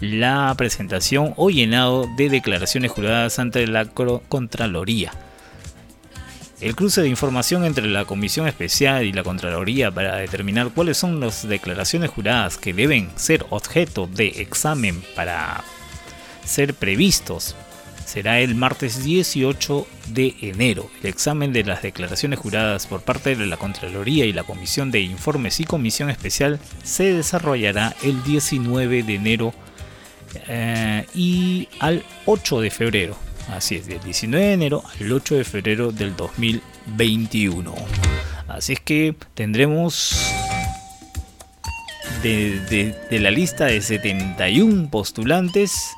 la 0.00 0.54
presentación 0.56 1.34
o 1.36 1.50
llenado 1.50 2.06
de 2.16 2.28
declaraciones 2.28 2.92
juradas 2.92 3.40
ante 3.40 3.66
la 3.66 3.86
Contraloría. 3.86 5.12
El 6.60 6.74
cruce 6.74 7.02
de 7.02 7.08
información 7.08 7.64
entre 7.64 7.86
la 7.86 8.04
Comisión 8.04 8.48
Especial 8.48 9.04
y 9.04 9.12
la 9.12 9.22
Contraloría 9.22 9.90
para 9.90 10.16
determinar 10.16 10.70
cuáles 10.70 10.96
son 10.96 11.20
las 11.20 11.46
declaraciones 11.48 12.10
juradas 12.10 12.56
que 12.56 12.72
deben 12.72 13.10
ser 13.16 13.46
objeto 13.50 14.08
de 14.08 14.28
examen 14.42 15.02
para 15.14 15.62
ser 16.44 16.74
previstos 16.74 17.56
será 18.08 18.40
el 18.40 18.54
martes 18.54 19.04
18 19.04 19.86
de 20.08 20.34
enero. 20.40 20.90
El 21.02 21.10
examen 21.10 21.52
de 21.52 21.62
las 21.62 21.82
declaraciones 21.82 22.38
juradas 22.38 22.86
por 22.86 23.02
parte 23.02 23.36
de 23.36 23.46
la 23.46 23.58
Contraloría 23.58 24.24
y 24.24 24.32
la 24.32 24.44
Comisión 24.44 24.90
de 24.90 25.00
Informes 25.00 25.60
y 25.60 25.64
Comisión 25.64 26.08
Especial 26.08 26.58
se 26.82 27.12
desarrollará 27.12 27.94
el 28.02 28.22
19 28.24 29.02
de 29.02 29.14
enero 29.14 29.52
eh, 30.48 31.04
y 31.14 31.68
al 31.80 32.02
8 32.24 32.62
de 32.62 32.70
febrero. 32.70 33.16
Así 33.54 33.76
es, 33.76 33.86
del 33.86 34.02
19 34.02 34.44
de 34.44 34.52
enero 34.54 34.82
al 34.98 35.12
8 35.12 35.34
de 35.36 35.44
febrero 35.44 35.92
del 35.92 36.16
2021. 36.16 37.74
Así 38.48 38.72
es 38.72 38.80
que 38.80 39.14
tendremos 39.34 40.16
de, 42.22 42.94
la 43.10 43.30
lista 43.30 43.66
de 43.66 43.82
71 43.82 44.88
postulantes, 44.90 45.90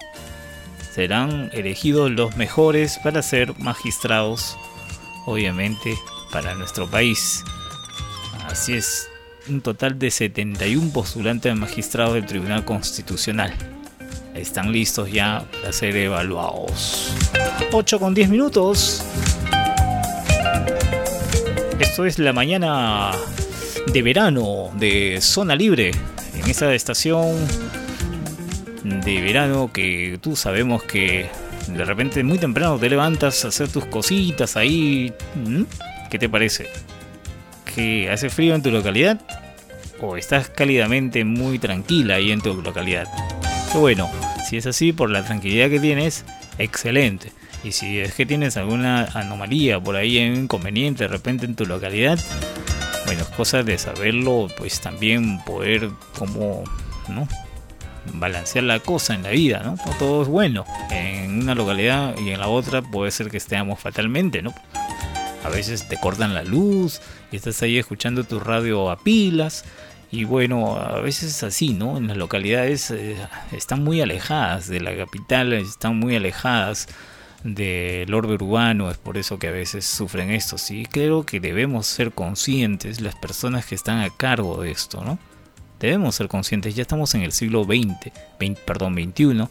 serán 0.94 1.50
elegidos 1.52 2.10
los 2.10 2.36
mejores 2.36 2.98
para 3.02 3.22
ser 3.22 3.58
magistrados, 3.58 4.56
obviamente, 5.26 5.96
para 6.32 6.54
nuestro 6.54 6.88
país. 6.88 7.44
Así 8.46 8.74
es, 8.74 9.08
un 9.48 9.60
total 9.60 9.98
de 9.98 10.10
71 10.10 10.92
postulantes 10.92 11.52
a 11.52 11.54
magistrados 11.54 12.14
del 12.14 12.26
Tribunal 12.26 12.64
Constitucional. 12.64 13.54
Están 14.34 14.72
listos 14.72 15.10
ya 15.10 15.44
para 15.52 15.72
ser 15.72 15.96
evaluados. 15.96 17.14
8 17.72 17.98
con 17.98 18.14
10 18.14 18.28
minutos. 18.28 19.04
Esto 21.78 22.04
es 22.04 22.18
la 22.18 22.32
mañana 22.32 23.12
de 23.92 24.02
verano 24.02 24.70
de 24.76 25.18
Zona 25.20 25.54
Libre. 25.56 25.92
En 26.34 26.48
esa 26.48 26.72
estación 26.74 27.36
de 28.84 29.20
verano 29.20 29.70
que 29.72 30.18
tú 30.20 30.36
sabemos 30.36 30.82
que 30.82 31.28
de 31.68 31.84
repente 31.84 32.22
muy 32.24 32.38
temprano 32.38 32.78
te 32.78 32.88
levantas 32.88 33.44
a 33.44 33.48
hacer 33.48 33.68
tus 33.68 33.84
cositas 33.86 34.56
ahí. 34.56 35.12
¿Qué 36.10 36.18
te 36.18 36.28
parece? 36.28 36.68
¿Que 37.74 38.10
hace 38.10 38.30
frío 38.30 38.54
en 38.54 38.62
tu 38.62 38.70
localidad? 38.70 39.20
¿O 40.00 40.16
estás 40.16 40.48
cálidamente 40.48 41.24
muy 41.24 41.58
tranquila 41.58 42.16
ahí 42.16 42.32
en 42.32 42.40
tu 42.40 42.60
localidad? 42.62 43.06
Que 43.70 43.78
bueno, 43.78 44.10
si 44.48 44.56
es 44.56 44.66
así, 44.66 44.92
por 44.92 45.10
la 45.10 45.24
tranquilidad 45.24 45.68
que 45.68 45.78
tienes, 45.78 46.24
excelente. 46.58 47.32
Y 47.62 47.72
si 47.72 47.98
es 48.00 48.14
que 48.14 48.24
tienes 48.24 48.56
alguna 48.56 49.04
anomalía 49.14 49.78
por 49.78 49.96
ahí, 49.96 50.18
inconveniente 50.18 51.04
de 51.04 51.08
repente 51.08 51.44
en 51.44 51.54
tu 51.54 51.66
localidad, 51.66 52.18
bueno, 53.04 53.22
es 53.22 53.28
cosa 53.28 53.62
de 53.62 53.76
saberlo, 53.76 54.48
pues 54.56 54.80
también 54.80 55.38
poder 55.44 55.90
como, 56.18 56.64
¿no? 57.08 57.28
Balancear 58.14 58.64
la 58.64 58.80
cosa 58.80 59.14
en 59.14 59.22
la 59.22 59.30
vida, 59.30 59.62
¿no? 59.64 59.76
No 59.84 59.92
todo 59.98 60.22
es 60.22 60.28
bueno. 60.28 60.64
En 60.90 61.42
una 61.42 61.54
localidad 61.54 62.16
y 62.18 62.30
en 62.30 62.40
la 62.40 62.48
otra 62.48 62.82
puede 62.82 63.10
ser 63.10 63.30
que 63.30 63.36
estemos 63.36 63.78
fatalmente, 63.78 64.42
¿no? 64.42 64.54
A 65.44 65.48
veces 65.48 65.88
te 65.88 65.98
cortan 65.98 66.34
la 66.34 66.44
luz 66.44 67.00
y 67.32 67.36
estás 67.36 67.62
ahí 67.62 67.78
escuchando 67.78 68.24
tu 68.24 68.40
radio 68.40 68.90
a 68.90 68.98
pilas. 68.98 69.64
Y 70.12 70.24
bueno, 70.24 70.76
a 70.76 71.00
veces 71.00 71.30
es 71.30 71.42
así, 71.44 71.72
¿no? 71.72 71.96
En 71.96 72.08
las 72.08 72.16
localidades 72.16 72.90
eh, 72.90 73.16
están 73.52 73.84
muy 73.84 74.00
alejadas 74.00 74.68
de 74.68 74.80
la 74.80 74.96
capital, 74.96 75.52
están 75.52 75.98
muy 75.98 76.16
alejadas 76.16 76.88
del 77.44 78.12
orbe 78.12 78.34
urbano, 78.34 78.90
es 78.90 78.98
por 78.98 79.16
eso 79.16 79.38
que 79.38 79.48
a 79.48 79.52
veces 79.52 79.86
sufren 79.86 80.30
esto. 80.30 80.58
Sí, 80.58 80.86
creo 80.90 81.24
que 81.24 81.40
debemos 81.40 81.86
ser 81.86 82.12
conscientes, 82.12 83.00
las 83.00 83.14
personas 83.14 83.66
que 83.66 83.74
están 83.74 84.00
a 84.00 84.10
cargo 84.10 84.60
de 84.62 84.72
esto, 84.72 85.02
¿no? 85.04 85.18
Debemos 85.80 86.14
ser 86.14 86.28
conscientes, 86.28 86.74
ya 86.74 86.82
estamos 86.82 87.14
en 87.14 87.22
el 87.22 87.32
siglo 87.32 87.64
XX, 87.64 88.12
20, 88.38 88.62
perdón, 88.66 88.94
21, 88.94 89.50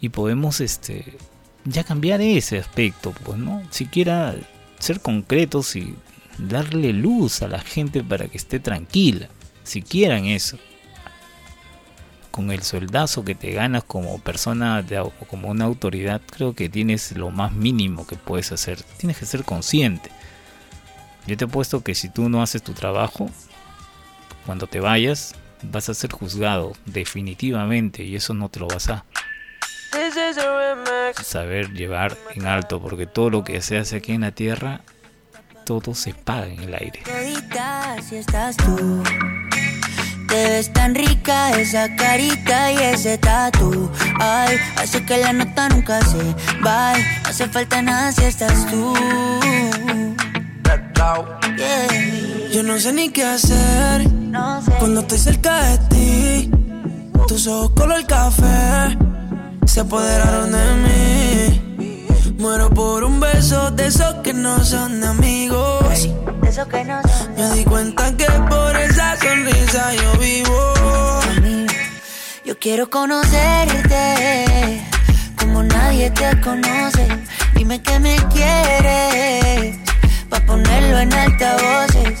y 0.00 0.08
podemos 0.10 0.60
este, 0.60 1.18
ya 1.64 1.82
cambiar 1.82 2.20
ese 2.20 2.58
aspecto, 2.58 3.12
pues, 3.24 3.38
¿no? 3.38 3.60
Siquiera 3.70 4.36
ser 4.78 5.00
concretos 5.00 5.74
y 5.74 5.96
darle 6.38 6.92
luz 6.92 7.42
a 7.42 7.48
la 7.48 7.58
gente 7.58 8.04
para 8.04 8.28
que 8.28 8.36
esté 8.36 8.60
tranquila, 8.60 9.28
siquiera 9.64 10.16
en 10.16 10.26
eso. 10.26 10.58
Con 12.30 12.52
el 12.52 12.62
sueldazo 12.62 13.24
que 13.24 13.34
te 13.34 13.52
ganas 13.52 13.82
como 13.82 14.18
persona, 14.20 14.82
de, 14.82 15.04
como 15.28 15.48
una 15.48 15.64
autoridad, 15.64 16.20
creo 16.24 16.54
que 16.54 16.68
tienes 16.68 17.16
lo 17.16 17.30
más 17.30 17.52
mínimo 17.52 18.06
que 18.06 18.16
puedes 18.16 18.52
hacer. 18.52 18.82
Tienes 18.98 19.18
que 19.18 19.26
ser 19.26 19.44
consciente. 19.44 20.10
Yo 21.26 21.36
te 21.36 21.46
he 21.46 21.48
puesto 21.48 21.82
que 21.82 21.94
si 21.94 22.08
tú 22.08 22.28
no 22.28 22.42
haces 22.42 22.62
tu 22.62 22.72
trabajo, 22.72 23.30
cuando 24.46 24.66
te 24.66 24.80
vayas, 24.80 25.34
vas 25.70 25.88
a 25.88 25.94
ser 25.94 26.12
juzgado 26.12 26.72
definitivamente 26.86 28.02
y 28.04 28.16
eso 28.16 28.34
no 28.34 28.48
te 28.48 28.60
lo 28.60 28.68
vas 28.68 28.88
a 28.88 29.04
saber 31.22 31.72
llevar 31.72 32.16
en 32.34 32.46
alto 32.46 32.80
porque 32.80 33.06
todo 33.06 33.30
lo 33.30 33.44
que 33.44 33.60
se 33.62 33.78
hace 33.78 33.96
aquí 33.96 34.12
en 34.12 34.22
la 34.22 34.32
tierra, 34.32 34.80
todo 35.64 35.94
se 35.94 36.14
paga 36.14 36.46
en 36.46 36.60
el 36.62 36.74
aire. 36.74 37.02
Si 38.08 38.16
estás 38.16 38.56
tú. 38.56 39.02
Te 40.28 40.48
ves 40.48 40.72
tan 40.72 40.94
rica 40.94 41.50
esa 41.52 41.94
carita 41.94 42.72
y 42.72 42.76
ese 42.76 43.18
tatu. 43.18 43.90
Ay, 44.18 44.56
hace 44.76 45.04
que 45.04 45.18
la 45.18 45.32
nota 45.32 45.68
nunca 45.68 46.00
se 46.00 46.34
va. 46.66 46.94
No 46.96 47.28
hace 47.28 47.46
falta 47.48 47.82
nada 47.82 48.10
si 48.10 48.24
estás 48.24 48.66
tú. 48.70 48.94
Yeah. 51.56 52.50
Yo 52.50 52.62
no 52.62 52.78
sé 52.78 52.92
ni 52.92 53.10
qué 53.10 53.24
hacer 53.24 54.23
cuando 54.78 55.00
estoy 55.00 55.18
cerca 55.18 55.62
de 55.62 55.78
ti. 55.88 56.50
Tus 57.28 57.46
ojos 57.46 57.70
color 57.70 58.04
café 58.06 58.96
se 59.66 59.80
apoderaron 59.80 60.52
de 60.52 60.74
mí. 60.84 62.34
Muero 62.38 62.70
por 62.70 63.04
un 63.04 63.20
beso 63.20 63.70
de 63.70 63.86
esos 63.86 64.14
que 64.22 64.34
no 64.34 64.62
son 64.64 65.02
amigos. 65.04 66.08
De 66.42 66.48
eso 66.48 66.68
que 66.68 66.84
no. 66.84 67.00
Me 67.36 67.50
di 67.54 67.64
cuenta 67.64 68.16
que 68.16 68.26
por 68.48 68.76
esa 68.76 69.16
sonrisa 69.16 69.94
yo 69.94 70.18
vivo. 70.18 70.74
Yo 72.44 72.58
quiero 72.58 72.90
conocerte 72.90 74.82
como 75.38 75.62
nadie 75.62 76.10
te 76.10 76.40
conoce. 76.40 77.06
Dime 77.54 77.80
que 77.80 77.98
me 78.00 78.16
quieres 78.32 79.78
pa 80.28 80.40
ponerlo 80.40 80.98
en 80.98 81.12
altavoces, 81.12 82.20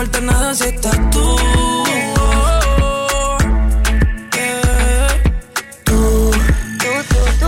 baje. 0.00 0.20
No 0.20 0.20
hace 0.20 0.20
falta 0.20 0.20
nada 0.20 0.54
si 0.54 0.64
estás 0.64 1.10
tú. 1.10 1.36
Tú, 5.84 6.30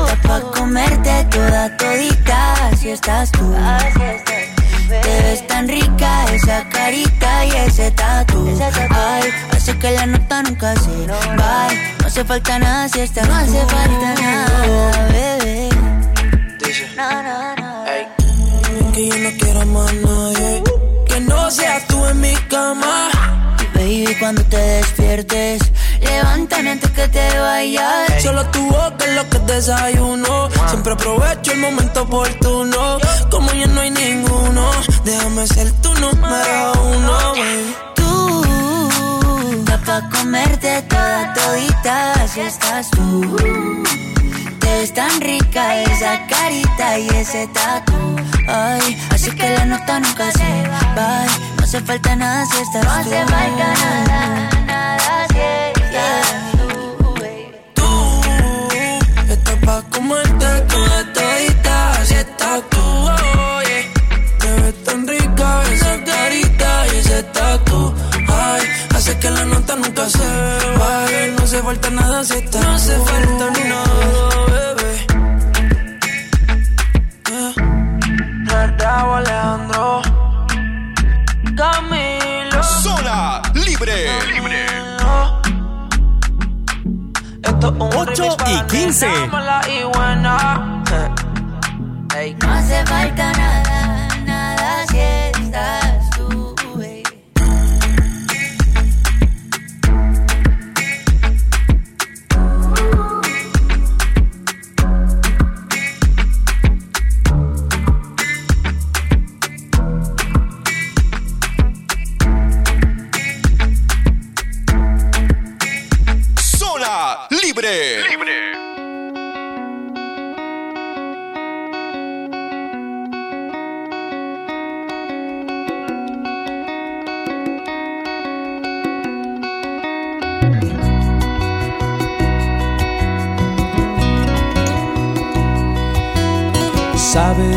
está 0.07 0.23
pa' 0.23 0.41
comerte 0.53 1.25
toda 1.31 1.77
todita, 1.77 2.69
así 2.69 2.91
estás 2.91 3.31
tú. 3.33 3.55
Te 4.89 5.23
ves 5.23 5.47
tan 5.47 5.69
rica 5.69 6.25
esa 6.33 6.69
carita 6.69 7.45
y 7.47 7.51
ese 7.51 7.91
tatu. 7.93 8.59
Ay, 8.91 9.31
hace 9.51 9.79
que 9.79 9.91
la 9.93 10.07
nota 10.07 10.43
nunca 10.43 10.75
se 10.77 11.07
va. 11.07 11.69
No 12.01 12.07
hace 12.07 12.25
falta 12.25 12.59
nada 12.59 12.89
si 12.89 13.01
estás 13.01 13.27
No 13.29 13.35
hace 13.35 13.61
falta 13.67 14.15
nada, 14.21 15.09
bebé. 15.09 15.42
Te 25.13 25.27
despiertes, 25.27 25.73
levántame 26.01 26.71
antes 26.71 26.91
que 26.91 27.09
te 27.09 27.39
vayas. 27.39 28.23
Solo 28.23 28.45
tu 28.47 28.67
boca 28.67 29.05
es 29.05 29.15
lo 29.15 29.29
que 29.29 29.39
desayuno. 29.41 30.49
Siempre 30.69 30.93
aprovecho 30.95 31.53
el 31.53 31.59
momento 31.59 32.03
oportuno. 32.03 32.99
Como 33.31 33.53
ya 33.53 33.67
no 33.67 33.81
hay 33.81 33.91
ninguno, 33.91 34.71
déjame 35.05 35.47
ser 35.47 35.71
tu 35.83 35.93
número 35.95 36.73
uno, 36.83 37.13
baby. 37.33 37.77
Tú, 37.95 38.45
pa' 39.85 40.09
comerte 40.11 40.83
toda 40.83 41.35
todita, 41.35 42.13
así 42.25 42.41
estás 42.41 42.91
tú. 42.91 43.37
Te 44.61 44.67
ves 44.79 44.95
tan 44.95 45.21
rica 45.21 45.83
esa 45.83 46.27
carita 46.27 46.99
y 46.99 47.09
ese 47.09 47.47
tatu. 47.49 48.17
Ay, 48.49 48.99
así 49.11 49.31
que 49.31 49.49
la 49.51 49.67
nota 49.67 50.01
nunca 50.01 50.33
se 50.33 50.69
va. 50.97 51.27
No 51.57 51.65
hace 51.65 51.81
falta 51.81 52.17
nada 52.17 52.47
si 52.47 52.59
estás 52.63 52.83
tú. 52.83 52.89
No 52.89 52.95
hace 52.95 53.27
falta 53.27 53.75
nada 54.07 54.72
falta 69.23 70.03
hacer, 70.03 70.79
vale, 70.79 71.33
no 71.37 71.43
hace 71.45 71.63
falta 71.63 71.91
nada 71.91 72.25
si 72.25 72.35
estás 72.35 72.63
No 72.63 72.71
hace 72.73 72.97
falta 72.99 73.51
nada, 73.69 73.85
bebé. 74.47 75.07
Raúl 78.79 79.19
Alejandro 79.19 80.03
Camilo 81.57 82.63
Zona 82.63 83.43
libre. 83.55 84.07
Esto 87.43 87.69
es 87.69 87.75
un 87.75 87.91
8 87.95 88.23
remix 88.23 88.37
para 88.37 88.51
y 88.51 88.55
la 88.55 88.67
15. 88.67 89.09
nena 89.09 89.27
mala 89.27 89.61
y 89.69 89.85
buena. 89.85 90.83
Ey. 92.17 92.37
No 92.41 92.53
hace 92.53 92.87
falta 92.87 93.33
nada, 93.33 93.63
nada 93.63 93.72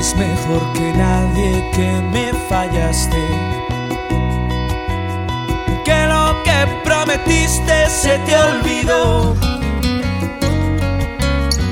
Sabes 0.06 0.18
mejor 0.18 0.74
que 0.74 0.94
nadie 0.94 1.72
que 1.72 2.02
me 2.14 2.32
fallaste. 2.48 3.24
Que 5.84 6.06
lo 6.08 6.44
que 6.44 6.68
prometiste 6.84 7.90
se 7.90 8.20
te 8.20 8.36
olvidó. 8.38 9.36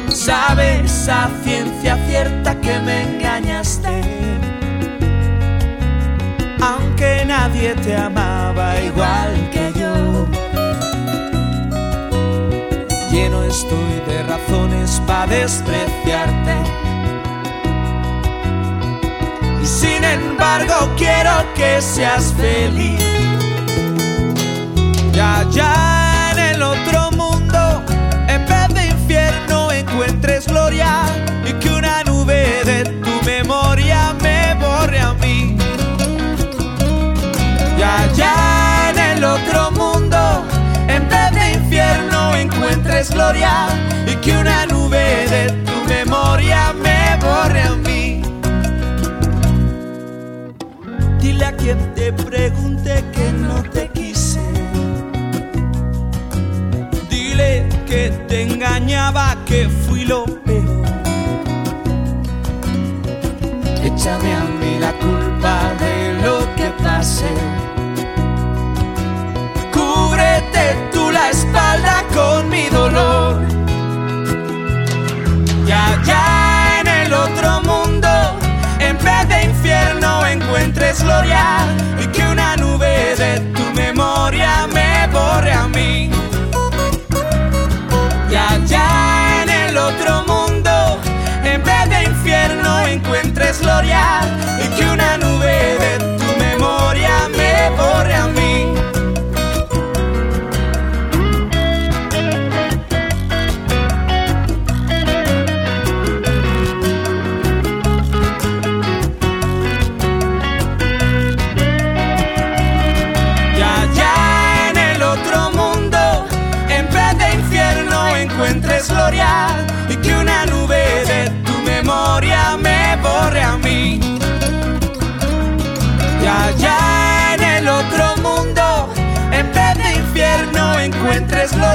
Sabes 0.10 1.08
a 1.10 1.30
ciencia 1.44 1.96
cierta 2.08 2.60
que 2.60 2.80
me 2.80 3.04
engañaste. 3.04 4.02
Aunque 6.60 7.26
nadie 7.28 7.76
te 7.76 7.96
amaba 7.96 8.80
igual 8.82 9.50
que 9.52 9.72
yo. 9.80 10.26
Lleno 13.12 13.44
estoy 13.44 13.94
de 14.08 14.24
razones 14.24 15.02
para 15.06 15.28
despreciarte. 15.28 16.93
Sin 19.64 20.04
embargo 20.04 20.92
quiero 20.98 21.32
que 21.56 21.82
seas 21.82 22.34
feliz. 22.34 23.00
Ya, 25.14 25.46
ya 25.52 26.32
en 26.34 26.40
el 26.40 26.62
otro 26.62 27.12
mundo, 27.12 27.84
en 28.28 28.46
vez 28.46 28.74
de 28.74 28.88
infierno 28.88 29.72
encuentres 29.72 30.48
gloria 30.48 31.04
y 31.46 31.54
que 31.54 31.70
una 31.70 32.04
nube 32.04 32.64
de 32.66 32.84
tu 33.04 33.26
memoria 33.26 34.14
me 34.22 34.54
borre 34.56 35.00
a 35.00 35.14
mí. 35.14 35.58
Ya, 37.78 38.12
ya 38.16 38.92
en 38.92 39.18
el 39.18 39.24
otro 39.24 39.72
mundo, 39.72 40.44
en 40.88 41.08
vez 41.08 41.32
de 41.32 41.54
infierno 41.54 42.36
encuentres 42.36 43.12
gloria 43.12 43.68
y 44.08 44.16
que 44.18 44.38
una 44.38 44.66
nube 44.66 44.83
Quien 51.64 51.96
te 51.96 52.12
pregunte 52.12 53.02
que 53.14 53.32
no 53.32 53.64
te 53.64 53.88
quise. 53.88 54.42
Dile 57.10 57.70
que 57.88 58.10
te 58.28 58.42
engañaba, 58.42 59.38
que 59.46 59.70
fui 59.70 60.04
lo 60.04 60.26
peor. 60.26 60.86
Échame 63.82 64.34
a 64.36 64.44
mí 64.60 64.78
la 64.78 64.92
culpa 65.06 65.74
de 65.80 66.22
lo 66.22 66.54
que 66.58 66.70
pasé. 66.84 67.34
Cúbrete 69.72 70.66
tú 70.92 71.12
la 71.12 71.30
espalda 71.30 72.04
con 72.14 72.50
mi 72.50 72.68
dolor. 72.68 73.23
Gloria 81.02 81.66
y 82.00 82.08
que 82.08 82.24
una 82.24 82.56
nube 82.58 83.16
de 83.16 83.40
tu 83.56 83.64
memoria 83.74 84.68
me 84.68 85.08
borre 85.08 85.52
a 85.52 85.68
mí. 85.68 86.10
Ya, 88.30 88.60
ya 88.66 89.44
en 89.44 89.50
el 89.50 89.78
otro 89.78 90.24
mundo, 90.28 91.00
en 91.44 91.64
vez 91.64 91.90
de 91.90 92.04
infierno 92.04 92.82
encuentres 92.82 93.62
gloria 93.62 94.22
y 94.64 94.68
que 94.76 94.90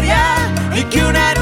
y 0.00 0.84
que 0.84 1.04
una 1.04 1.37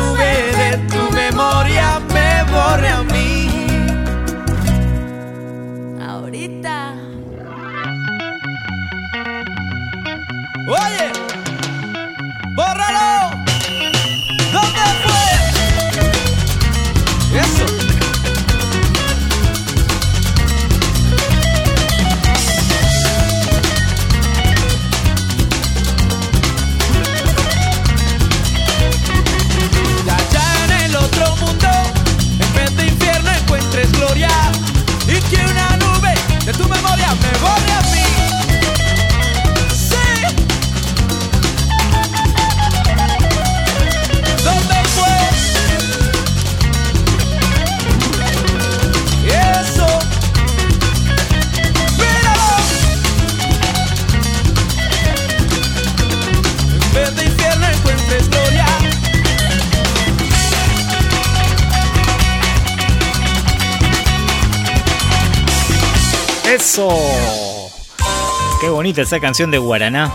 Qué 68.61 68.69
bonita 68.69 69.01
esa 69.01 69.19
canción 69.19 69.51
de 69.51 69.57
Guaraná. 69.57 70.13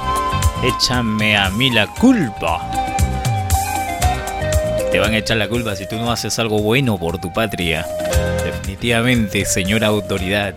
Échame 0.62 1.36
a 1.36 1.50
mí 1.50 1.72
la 1.72 1.88
culpa. 1.88 2.70
Te 4.92 5.00
van 5.00 5.14
a 5.14 5.18
echar 5.18 5.38
la 5.38 5.50
culpa 5.50 5.76
si 5.76 5.88
tú 5.88 5.96
no 5.96 6.12
haces 6.12 6.38
algo 6.38 6.60
bueno 6.60 7.00
por 7.00 7.18
tu 7.18 7.34
patria. 7.34 7.88
Definitivamente, 8.44 9.44
señora 9.46 9.88
autoridad. 9.88 10.54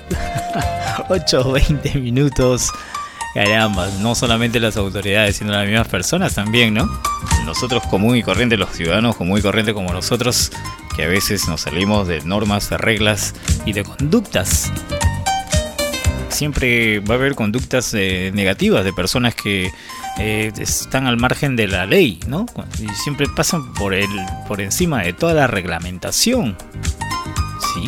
8 1.08 1.52
20 1.52 1.94
minutos. 1.94 2.70
Caramba, 3.32 3.88
no 4.00 4.14
solamente 4.14 4.60
las 4.60 4.76
autoridades, 4.76 5.36
sino 5.36 5.52
las 5.52 5.66
mismas 5.66 5.88
personas 5.88 6.34
también, 6.34 6.74
¿no? 6.74 6.86
Nosotros 7.46 7.82
común 7.84 8.14
y 8.16 8.22
corriente, 8.22 8.58
los 8.58 8.72
ciudadanos 8.72 9.16
común 9.16 9.38
y 9.38 9.42
corriente 9.42 9.72
como 9.72 9.90
nosotros, 9.90 10.52
que 10.94 11.04
a 11.04 11.08
veces 11.08 11.48
nos 11.48 11.62
salimos 11.62 12.06
de 12.06 12.20
normas, 12.20 12.68
de 12.68 12.76
reglas 12.76 13.34
y 13.64 13.72
de 13.72 13.84
conductas. 13.84 14.70
Siempre 16.34 16.98
va 16.98 17.14
a 17.14 17.18
haber 17.18 17.36
conductas 17.36 17.94
eh, 17.94 18.32
negativas 18.34 18.84
de 18.84 18.92
personas 18.92 19.36
que 19.36 19.70
eh, 20.18 20.52
están 20.58 21.06
al 21.06 21.16
margen 21.16 21.54
de 21.54 21.68
la 21.68 21.86
ley, 21.86 22.18
¿no? 22.26 22.44
Y 22.80 22.88
siempre 23.04 23.28
pasan 23.36 23.72
por 23.74 23.94
el, 23.94 24.08
por 24.48 24.60
encima 24.60 25.02
de 25.02 25.12
toda 25.12 25.32
la 25.32 25.46
reglamentación. 25.46 26.56
Sí, 27.72 27.86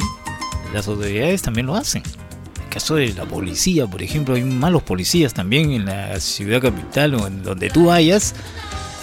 las 0.72 0.86
autoridades 0.86 1.42
también 1.42 1.66
lo 1.66 1.74
hacen. 1.74 2.04
En 2.04 2.62
el 2.62 2.68
caso 2.68 2.94
de 2.94 3.12
la 3.14 3.24
policía, 3.24 3.88
por 3.88 4.00
ejemplo, 4.00 4.36
hay 4.36 4.44
malos 4.44 4.84
policías 4.84 5.34
también 5.34 5.72
en 5.72 5.86
la 5.86 6.20
ciudad 6.20 6.62
capital 6.62 7.16
o 7.16 7.26
en 7.26 7.42
donde 7.42 7.68
tú 7.68 7.86
vayas, 7.86 8.36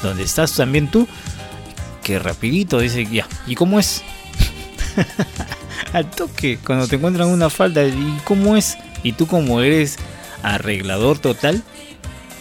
donde 0.02 0.24
estás 0.24 0.56
también 0.56 0.90
tú, 0.90 1.06
que 2.02 2.18
rapidito 2.18 2.80
dice, 2.80 3.06
ya, 3.12 3.28
¿y 3.46 3.56
cómo 3.56 3.78
es? 3.78 4.04
Al 5.94 6.10
toque, 6.10 6.60
cuando 6.66 6.88
te 6.88 6.96
encuentran 6.96 7.28
una 7.28 7.50
falta, 7.50 7.84
¿y 7.86 8.20
cómo 8.24 8.56
es? 8.56 8.78
Y 9.04 9.14
tú 9.14 9.28
como 9.28 9.62
eres 9.62 9.98
arreglador 10.42 11.20
total, 11.20 11.64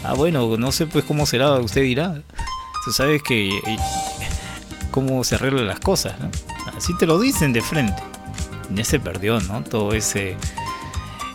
ah 0.05 0.15
bueno, 0.15 0.57
no 0.57 0.73
sé 0.73 0.87
pues 0.87 1.05
cómo 1.05 1.27
será, 1.27 1.53
usted 1.59 1.83
dirá. 1.83 2.23
Tú 2.85 2.93
sabes 2.93 3.23
que 3.23 3.49
eh, 3.49 3.77
cómo 4.91 5.23
se 5.25 5.35
arreglan 5.35 5.67
las 5.67 5.81
cosas, 5.81 6.19
¿no? 6.21 6.31
Así 6.77 6.97
te 6.97 7.07
lo 7.07 7.19
dicen 7.19 7.53
de 7.53 7.61
frente. 7.61 8.03
Ya 8.75 8.85
se 8.85 8.99
perdió, 8.99 9.41
¿no? 9.41 9.63
Todo 9.63 9.93
ese 9.93 10.37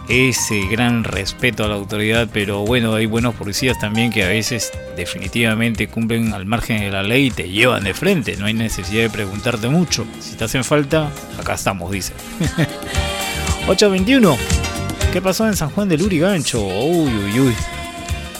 ese 0.10 0.62
gran 0.68 1.04
respeto 1.04 1.66
a 1.66 1.68
la 1.68 1.76
autoridad, 1.76 2.30
pero 2.32 2.66
bueno, 2.66 2.94
hay 2.94 3.06
buenos 3.06 3.36
policías 3.36 3.78
también 3.78 4.12
que 4.12 4.24
a 4.24 4.30
veces 4.30 4.72
definitivamente 4.96 5.90
cumplen 5.90 6.34
al 6.34 6.46
margen 6.46 6.80
de 6.80 6.90
la 6.90 7.04
ley 7.04 7.28
y 7.28 7.32
te 7.32 7.50
llevan 7.50 7.84
de 7.84 7.94
frente, 7.94 8.38
no 8.38 8.46
hay 8.46 8.54
necesidad 8.54 9.04
de 9.04 9.10
preguntarte 9.10 9.68
mucho. 9.68 10.06
Si 10.20 10.36
te 10.36 10.46
hacen 10.46 10.64
falta, 10.64 11.12
acá 11.38 11.56
estamos, 11.56 11.92
dice. 11.92 12.14
821. 13.68 14.77
¿Qué 15.14 15.22
pasó 15.22 15.48
en 15.48 15.56
San 15.56 15.70
Juan 15.72 15.90
del 15.90 16.04
Urigancho? 16.04 16.64
Uy, 16.64 17.10
uy, 17.10 17.40
uy. 17.40 17.56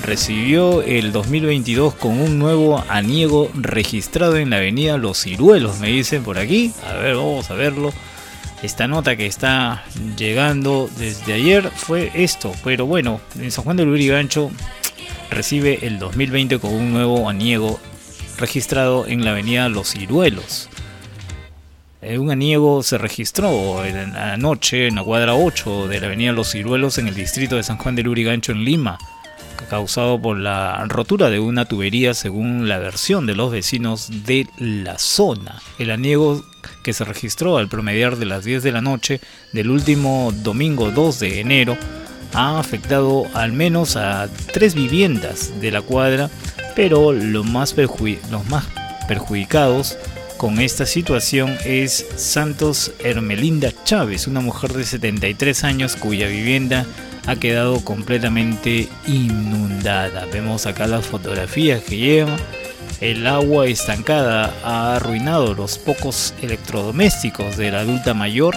Recibió 0.02 0.82
el 0.84 1.12
2022 1.12 1.96
con 1.96 2.20
un 2.20 2.38
nuevo 2.38 2.84
aniego 2.90 3.50
registrado 3.56 4.38
en 4.38 4.50
la 4.50 4.58
avenida 4.58 4.98
Los 4.98 5.24
Ciruelos, 5.24 5.80
me 5.80 5.88
dicen 5.88 6.24
por 6.24 6.38
aquí. 6.38 6.74
A 6.86 6.94
ver, 6.94 7.16
vamos 7.16 7.50
a 7.50 7.56
verlo. 7.56 7.92
Esta 8.62 8.88
nota 8.88 9.16
que 9.16 9.26
está 9.26 9.84
llegando 10.18 10.90
desde 10.98 11.34
ayer 11.34 11.72
fue 11.76 12.12
esto, 12.14 12.52
pero 12.64 12.86
bueno, 12.86 13.22
en 13.40 13.52
San 13.52 13.64
Juan 13.64 13.78
del 13.78 13.90
Urigancho 13.90 14.52
recibe 15.32 15.80
el 15.88 16.00
2020 16.00 16.60
con 16.60 16.74
un 16.74 16.92
nuevo 16.92 17.30
aniego 17.30 17.80
registrado 18.38 19.08
en 19.08 19.24
la 19.24 19.32
avenida 19.32 19.70
Los 19.70 19.92
Ciruelos. 19.92 20.70
Eh, 22.02 22.18
Un 22.20 22.30
aniego 22.32 22.84
se 22.84 22.98
registró 22.98 23.84
en- 23.84 24.16
anoche 24.16 24.88
en 24.88 24.96
la 24.96 25.04
cuadra 25.04 25.34
8 25.36 25.88
de 25.88 26.00
la 26.00 26.08
avenida 26.08 26.32
Los 26.32 26.52
Ciruelos 26.52 26.98
en 27.00 27.08
el 27.08 27.16
distrito 27.16 27.56
de 27.56 27.64
San 27.64 27.78
Juan 27.78 27.96
del 27.96 28.08
Urigancho 28.08 28.52
en 28.52 28.64
Lima, 28.64 28.98
causado 29.70 30.22
por 30.22 30.38
la 30.38 30.86
rotura 30.88 31.30
de 31.32 31.40
una 31.40 31.66
tubería 31.66 32.14
según 32.14 32.70
la 32.70 32.78
versión 32.78 33.26
de 33.26 33.36
los 33.36 33.52
vecinos 33.52 34.10
de 34.26 34.48
la 34.60 35.00
zona. 35.00 35.60
El 35.80 35.90
aniego 35.90 36.44
que 36.84 36.94
se 36.94 37.04
registró 37.04 37.58
al 37.58 37.68
promediar 37.68 38.18
de 38.18 38.26
las 38.26 38.46
10 38.46 38.62
de 38.62 38.72
la 38.72 38.82
noche 38.82 39.20
del 39.52 39.72
último 39.72 40.32
domingo 40.44 40.92
2 40.92 41.20
de 41.20 41.40
enero 41.42 41.78
ha 42.34 42.60
afectado 42.60 43.26
al 43.34 43.54
menos 43.54 43.96
a 43.96 44.30
tres 44.54 44.76
viviendas 44.76 45.60
de 45.60 45.72
la 45.72 45.82
cuadra, 45.82 46.30
pero 46.76 47.12
lo 47.12 47.44
más 47.44 47.74
los 48.30 48.46
más 48.50 48.66
perjudicados 49.08 49.98
con 50.38 50.60
esta 50.60 50.86
situación 50.86 51.58
es 51.66 52.06
Santos 52.16 52.92
Hermelinda 53.04 53.72
Chávez, 53.84 54.28
una 54.28 54.40
mujer 54.40 54.74
de 54.74 54.84
73 54.84 55.64
años 55.64 55.96
cuya 55.96 56.28
vivienda 56.28 56.86
ha 57.26 57.36
quedado 57.36 57.84
completamente 57.84 58.88
inundada. 59.08 60.26
Vemos 60.32 60.66
acá 60.66 60.88
las 60.88 61.08
fotografías 61.08 61.82
que 61.84 61.98
lleva. 61.98 62.38
El 63.02 63.26
agua 63.28 63.68
estancada 63.68 64.54
ha 64.64 64.96
arruinado 64.96 65.54
los 65.54 65.78
pocos 65.78 66.34
electrodomésticos 66.42 67.58
de 67.58 67.72
la 67.72 67.80
adulta 67.80 68.14
mayor. 68.14 68.56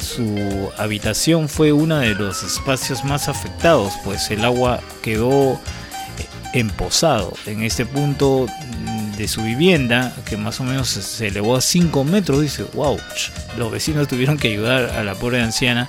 Su 0.00 0.70
habitación 0.78 1.48
fue 1.48 1.72
uno 1.72 1.98
de 1.98 2.14
los 2.14 2.42
espacios 2.42 3.04
más 3.04 3.28
afectados, 3.28 3.92
pues 4.04 4.30
el 4.30 4.44
agua 4.44 4.80
quedó 5.02 5.60
emposado 6.52 7.32
en 7.46 7.62
este 7.62 7.86
punto 7.86 8.46
de 9.20 9.28
su 9.28 9.42
vivienda, 9.42 10.14
que 10.24 10.36
más 10.36 10.60
o 10.60 10.64
menos 10.64 10.88
se- 10.88 11.26
elevó 11.28 11.56
a 11.56 11.60
5 11.60 12.04
metros. 12.04 12.40
Dice, 12.40 12.64
wow, 12.74 12.98
los 13.58 13.70
vecinos 13.70 14.08
tuvieron 14.08 14.38
que 14.38 14.48
ayudar 14.48 14.90
a 14.90 15.04
la 15.04 15.14
pobre 15.14 15.42
anciana 15.42 15.88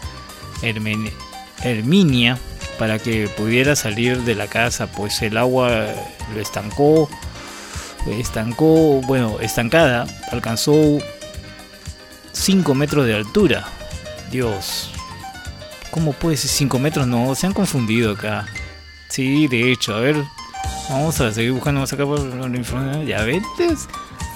Herminia 1.63 2.37
para 2.77 2.99
que 2.99 3.27
pudiera 3.29 3.75
salir 3.75 4.21
de 4.21 4.35
la 4.35 4.47
casa, 4.47 4.87
pues 4.87 5.21
el 5.21 5.37
agua 5.37 5.85
lo 6.33 6.41
estancó, 6.41 7.09
estancó, 8.07 9.01
bueno, 9.01 9.37
estancada, 9.39 10.07
alcanzó 10.31 10.73
5 12.31 12.73
metros 12.75 13.05
de 13.05 13.15
altura. 13.15 13.65
Dios, 14.31 14.89
¿cómo 15.91 16.13
puede 16.13 16.37
ser 16.37 16.49
5 16.49 16.79
metros? 16.79 17.05
No, 17.07 17.35
se 17.35 17.47
han 17.47 17.53
confundido 17.53 18.13
acá. 18.13 18.45
Sí, 19.09 19.47
de 19.47 19.71
hecho, 19.71 19.93
a 19.93 19.99
ver, 19.99 20.15
vamos 20.91 21.19
a 21.21 21.31
seguir 21.31 21.53
buscando 21.53 21.79
más 21.79 21.93
acá 21.93 22.05
por 22.05 22.19
la 22.19 22.57
información. 22.57 23.05
Ya 23.05 23.23
ves, 23.23 23.43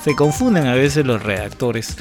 se 0.04 0.16
confunden 0.16 0.66
a 0.68 0.74
veces 0.74 1.06
los 1.06 1.22
redactores. 1.22 1.98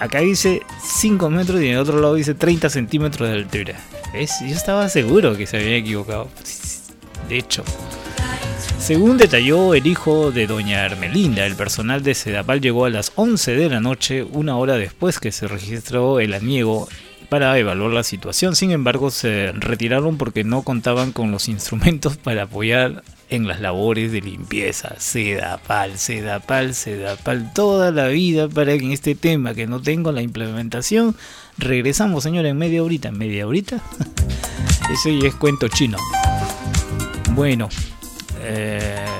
Acá 0.00 0.20
dice 0.20 0.62
5 0.82 1.30
metros 1.30 1.60
y 1.60 1.68
en 1.68 1.74
el 1.74 1.78
otro 1.78 2.00
lado 2.00 2.14
dice 2.14 2.34
30 2.34 2.68
centímetros 2.70 3.28
de 3.28 3.34
altura. 3.34 3.74
¿Ves? 4.12 4.32
Yo 4.40 4.54
estaba 4.54 4.88
seguro 4.88 5.36
que 5.36 5.46
se 5.46 5.58
había 5.58 5.76
equivocado. 5.76 6.28
De 7.28 7.38
hecho, 7.38 7.64
según 8.78 9.16
detalló 9.16 9.74
el 9.74 9.86
hijo 9.86 10.30
de 10.30 10.46
doña 10.46 10.84
Hermelinda, 10.84 11.46
el 11.46 11.56
personal 11.56 12.02
de 12.02 12.14
Sedapal 12.14 12.60
llegó 12.60 12.84
a 12.84 12.90
las 12.90 13.12
11 13.14 13.56
de 13.56 13.70
la 13.70 13.80
noche, 13.80 14.22
una 14.24 14.56
hora 14.56 14.76
después 14.76 15.20
que 15.20 15.32
se 15.32 15.48
registró 15.48 16.20
el 16.20 16.34
aniego 16.34 16.88
para 17.34 17.58
evaluar 17.58 17.90
la 17.90 18.04
situación. 18.04 18.54
Sin 18.54 18.70
embargo, 18.70 19.10
se 19.10 19.50
retiraron 19.50 20.18
porque 20.18 20.44
no 20.44 20.62
contaban 20.62 21.10
con 21.10 21.32
los 21.32 21.48
instrumentos 21.48 22.16
para 22.16 22.44
apoyar 22.44 23.02
en 23.28 23.48
las 23.48 23.60
labores 23.60 24.12
de 24.12 24.20
limpieza. 24.20 24.94
Sedapal, 25.00 25.98
Sedapal, 25.98 26.76
Sedapal, 26.76 27.52
toda 27.52 27.90
la 27.90 28.06
vida 28.06 28.48
para 28.48 28.78
que 28.78 28.84
en 28.84 28.92
este 28.92 29.16
tema 29.16 29.52
que 29.52 29.66
no 29.66 29.82
tengo 29.82 30.12
la 30.12 30.22
implementación. 30.22 31.16
Regresamos, 31.58 32.22
señora, 32.22 32.50
en 32.50 32.56
media 32.56 32.84
horita. 32.84 33.08
¿En 33.08 33.18
media 33.18 33.48
horita? 33.48 33.82
Ya 35.04 35.26
es 35.26 35.34
cuento 35.34 35.66
chino. 35.66 35.98
Bueno, 37.32 37.68
eh, 38.42 39.13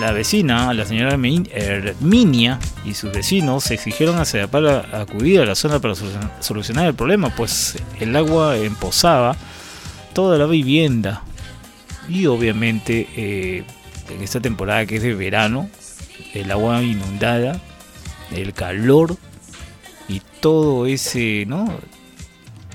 la 0.00 0.12
vecina, 0.12 0.72
la 0.74 0.84
señora 0.84 1.12
Hermin- 1.16 1.48
Herminia 1.52 2.58
y 2.84 2.94
sus 2.94 3.12
vecinos 3.12 3.70
exigieron 3.70 4.16
a 4.18 4.24
Sedapal 4.24 4.68
acudir 4.94 5.40
a 5.40 5.46
la 5.46 5.54
zona 5.54 5.78
para 5.80 5.94
solucion- 5.94 6.30
solucionar 6.40 6.86
el 6.86 6.94
problema, 6.94 7.30
pues 7.30 7.76
el 8.00 8.14
agua 8.16 8.56
emposaba 8.58 9.36
toda 10.12 10.38
la 10.38 10.46
vivienda. 10.46 11.22
Y 12.08 12.26
obviamente 12.26 13.08
eh, 13.16 13.64
en 14.10 14.22
esta 14.22 14.40
temporada 14.40 14.86
que 14.86 14.96
es 14.96 15.02
de 15.02 15.14
verano, 15.14 15.68
el 16.34 16.50
agua 16.50 16.82
inundada, 16.82 17.60
el 18.34 18.52
calor 18.52 19.16
y 20.08 20.20
todo 20.40 20.86
ese, 20.86 21.44
¿no? 21.46 21.68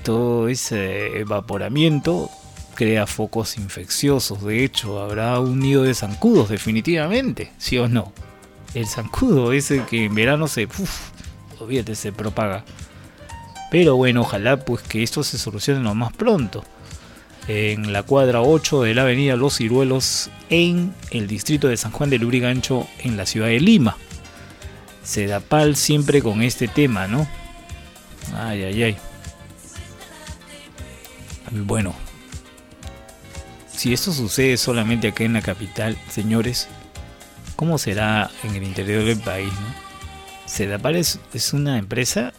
Todo 0.02 0.48
ese 0.48 1.18
evaporamiento 1.20 2.30
crea 2.74 3.06
focos 3.06 3.56
infecciosos. 3.56 4.42
De 4.42 4.64
hecho, 4.64 5.00
habrá 5.00 5.38
un 5.40 5.60
nido 5.60 5.82
de 5.82 5.94
zancudos, 5.94 6.48
definitivamente, 6.48 7.52
¿sí 7.58 7.78
o 7.78 7.88
no? 7.88 8.12
El 8.74 8.86
zancudo 8.86 9.52
ese 9.52 9.84
que 9.84 10.06
en 10.06 10.14
verano 10.14 10.48
se, 10.48 10.64
uf, 10.64 11.10
olvídate, 11.60 11.94
se 11.94 12.12
propaga. 12.12 12.64
Pero 13.70 13.96
bueno, 13.96 14.22
ojalá 14.22 14.58
pues 14.58 14.82
que 14.82 15.02
esto 15.02 15.22
se 15.22 15.38
solucione 15.38 15.80
lo 15.80 15.94
más 15.94 16.12
pronto. 16.12 16.64
En 17.48 17.92
la 17.92 18.02
cuadra 18.02 18.40
8 18.40 18.82
de 18.82 18.94
la 18.94 19.02
avenida 19.02 19.34
Los 19.36 19.56
Ciruelos, 19.56 20.30
en 20.50 20.94
el 21.10 21.26
distrito 21.26 21.68
de 21.68 21.76
San 21.76 21.90
Juan 21.90 22.10
del 22.10 22.24
Urigancho, 22.24 22.86
en 23.00 23.16
la 23.16 23.26
ciudad 23.26 23.48
de 23.48 23.60
Lima. 23.60 23.96
Sedapal 25.02 25.74
siempre 25.74 26.22
con 26.22 26.42
este 26.42 26.68
tema, 26.68 27.08
¿no? 27.08 27.26
Ay, 28.36 28.62
ay, 28.62 28.82
ay. 28.82 28.96
Bueno, 31.50 31.94
si 33.74 33.92
esto 33.92 34.12
sucede 34.12 34.56
solamente 34.56 35.08
acá 35.08 35.24
en 35.24 35.32
la 35.32 35.42
capital, 35.42 35.96
señores, 36.10 36.68
¿cómo 37.56 37.78
será 37.78 38.30
en 38.44 38.54
el 38.54 38.62
interior 38.62 39.04
del 39.04 39.18
país? 39.18 39.52
No? 39.52 39.92
Sedapal 40.46 40.96
es, 40.96 41.18
es 41.32 41.52
una 41.52 41.78
empresa 41.78 42.32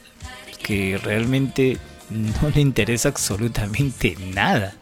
que 0.61 0.99
realmente 1.03 1.77
no 2.09 2.49
le 2.53 2.61
interesa 2.61 3.09
absolutamente 3.09 4.15
nada. 4.33 4.73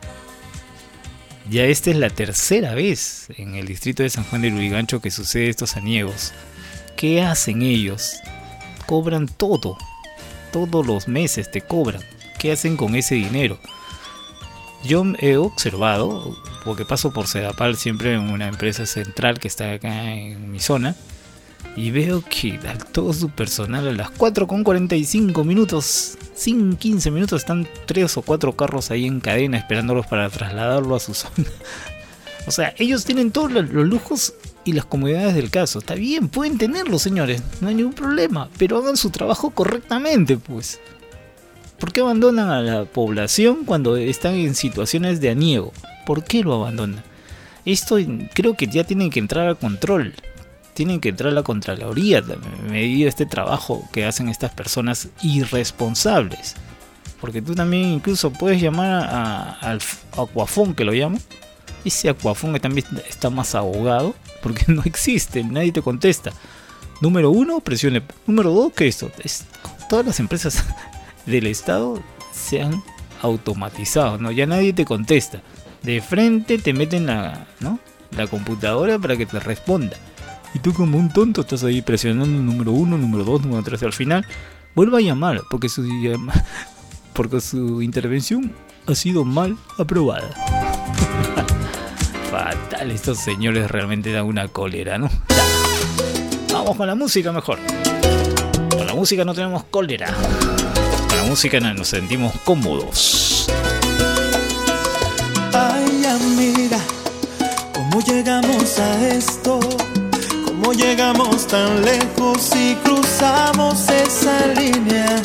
Ya 1.49 1.65
esta 1.65 1.89
es 1.89 1.97
la 1.97 2.09
tercera 2.09 2.75
vez 2.75 3.27
en 3.37 3.55
el 3.55 3.67
distrito 3.67 4.03
de 4.03 4.09
San 4.09 4.23
Juan 4.25 4.41
de 4.41 4.51
Lurigancho 4.51 5.01
que 5.01 5.11
sucede 5.11 5.49
estos 5.49 5.75
aniegos. 5.75 6.33
¿Qué 6.95 7.21
hacen 7.21 7.61
ellos? 7.61 8.13
Cobran 8.85 9.27
todo. 9.27 9.77
Todos 10.51 10.85
los 10.85 11.07
meses 11.07 11.49
te 11.49 11.61
cobran. 11.61 12.03
¿Qué 12.37 12.51
hacen 12.51 12.77
con 12.77 12.95
ese 12.95 13.15
dinero? 13.15 13.59
Yo 14.83 15.03
he 15.19 15.37
observado, 15.37 16.35
porque 16.65 16.85
paso 16.85 17.11
por 17.11 17.27
Sedapal 17.27 17.75
siempre 17.77 18.13
en 18.13 18.21
una 18.21 18.47
empresa 18.47 18.85
central 18.85 19.39
que 19.39 19.47
está 19.47 19.73
acá 19.73 20.13
en 20.13 20.51
mi 20.51 20.59
zona, 20.59 20.95
y 21.75 21.91
veo 21.91 22.23
que 22.27 22.59
todo 22.91 23.13
su 23.13 23.29
personal 23.29 23.87
a 23.87 23.93
las 23.93 24.09
4 24.11 24.47
con 24.47 24.63
45 24.63 25.43
minutos, 25.43 26.17
sin 26.33 26.75
15 26.75 27.11
minutos, 27.11 27.41
están 27.41 27.67
tres 27.85 28.17
o 28.17 28.21
cuatro 28.21 28.53
carros 28.55 28.91
ahí 28.91 29.05
en 29.05 29.19
cadena 29.19 29.57
esperándolos 29.57 30.07
para 30.07 30.29
trasladarlo 30.29 30.95
a 30.95 30.99
su 30.99 31.13
zona. 31.13 31.47
O 32.47 32.51
sea, 32.51 32.73
ellos 32.77 33.05
tienen 33.05 33.31
todos 33.31 33.51
los 33.51 33.69
lujos 33.69 34.33
y 34.65 34.73
las 34.73 34.85
comodidades 34.85 35.35
del 35.35 35.49
caso. 35.49 35.79
Está 35.79 35.95
bien, 35.95 36.27
pueden 36.27 36.57
tenerlos, 36.57 37.01
señores, 37.01 37.41
no 37.61 37.67
hay 37.67 37.75
ningún 37.75 37.93
problema, 37.93 38.49
pero 38.57 38.79
hagan 38.79 38.97
su 38.97 39.11
trabajo 39.11 39.51
correctamente, 39.51 40.37
pues. 40.37 40.79
¿Por 41.81 41.91
qué 41.91 41.99
abandonan 42.01 42.49
a 42.49 42.61
la 42.61 42.85
población 42.85 43.65
cuando 43.65 43.97
están 43.97 44.35
en 44.35 44.55
situaciones 44.55 45.19
de 45.19 45.31
aniego? 45.31 45.73
¿Por 46.05 46.23
qué 46.23 46.43
lo 46.43 46.53
abandonan? 46.53 47.03
Esto 47.65 47.97
creo 48.33 48.55
que 48.55 48.67
ya 48.67 48.83
tienen 48.85 49.09
que 49.09 49.19
entrar 49.19 49.49
a 49.49 49.55
control. 49.55 50.13
Tienen 50.73 51.01
que 51.01 51.09
entrar 51.09 51.31
a 51.31 51.35
la 51.35 51.43
Contraloría 51.43 52.23
medir 52.69 53.07
este 53.07 53.25
trabajo 53.25 53.87
que 53.91 54.05
hacen 54.05 54.29
estas 54.29 54.51
personas 54.51 55.09
irresponsables. 55.21 56.55
Porque 57.19 57.41
tú 57.41 57.53
también 57.55 57.89
incluso 57.89 58.31
puedes 58.31 58.61
llamar 58.61 59.03
a- 59.09 59.51
al 59.61 59.79
Aquafón, 60.13 60.73
que 60.73 60.85
lo 60.85 60.91
llamo. 60.93 61.19
Ese 61.83 62.09
Aquafón 62.09 62.53
que 62.53 62.59
también 62.59 62.85
está 63.09 63.29
más 63.29 63.53
ahogado. 63.53 64.15
Porque 64.41 64.65
no 64.71 64.83
existe, 64.85 65.43
nadie 65.43 65.71
te 65.71 65.81
contesta. 65.81 66.31
Número 67.01 67.31
uno, 67.31 67.59
presione. 67.59 68.01
Número 68.27 68.51
dos, 68.51 68.71
que 68.73 68.87
esto. 68.87 69.11
Es, 69.23 69.45
todas 69.89 70.05
las 70.05 70.19
empresas 70.19 70.63
del 71.25 71.47
Estado 71.47 72.01
se 72.31 72.61
han 72.61 72.83
automatizado, 73.21 74.17
¿no? 74.17 74.31
Ya 74.31 74.45
nadie 74.45 74.73
te 74.73 74.85
contesta. 74.85 75.41
De 75.83 76.01
frente 76.01 76.57
te 76.57 76.73
meten 76.73 77.07
la, 77.07 77.47
¿no? 77.59 77.79
la 78.15 78.27
computadora 78.27 78.99
para 78.99 79.17
que 79.17 79.25
te 79.25 79.39
responda. 79.39 79.97
Y 80.53 80.59
tú 80.59 80.73
como 80.73 80.97
un 80.97 81.11
tonto 81.11 81.41
estás 81.41 81.63
ahí 81.63 81.81
presionando 81.81 82.27
número 82.27 82.71
uno, 82.71 82.97
número 82.97 83.23
dos, 83.23 83.41
número 83.41 83.63
tres. 83.63 83.83
Al 83.83 83.93
final, 83.93 84.25
vuelva 84.75 84.97
a 84.97 85.01
llamar 85.01 85.41
porque 85.49 85.69
su, 85.69 85.83
porque 87.13 87.41
su 87.41 87.81
intervención 87.81 88.51
ha 88.87 88.95
sido 88.95 89.23
mal 89.23 89.57
aprobada. 89.77 90.29
Fatal, 92.31 92.91
estos 92.91 93.19
señores 93.19 93.69
realmente 93.69 94.11
dan 94.11 94.25
una 94.25 94.47
cólera, 94.47 94.97
¿no? 94.97 95.09
Vamos 96.51 96.75
con 96.75 96.87
la 96.87 96.95
música 96.95 97.31
mejor. 97.31 97.59
Con 98.69 98.87
la 98.87 98.93
música 98.93 99.23
no 99.25 99.33
tenemos 99.33 99.63
cólera. 99.65 100.13
La 101.31 101.33
música 101.33 101.61
no- 101.61 101.73
nos 101.73 101.87
sentimos 101.87 102.33
cómodos. 102.43 103.47
Ay, 105.53 106.05
amiga, 106.05 106.77
¿cómo 107.73 108.01
llegamos 108.01 108.77
a 108.77 109.07
esto? 109.07 109.57
¿Cómo 110.45 110.73
llegamos 110.73 111.47
tan 111.47 111.83
lejos 111.85 112.49
y 112.53 112.75
cruzamos 112.83 113.75
esa 113.87 114.45
línea? 114.59 115.21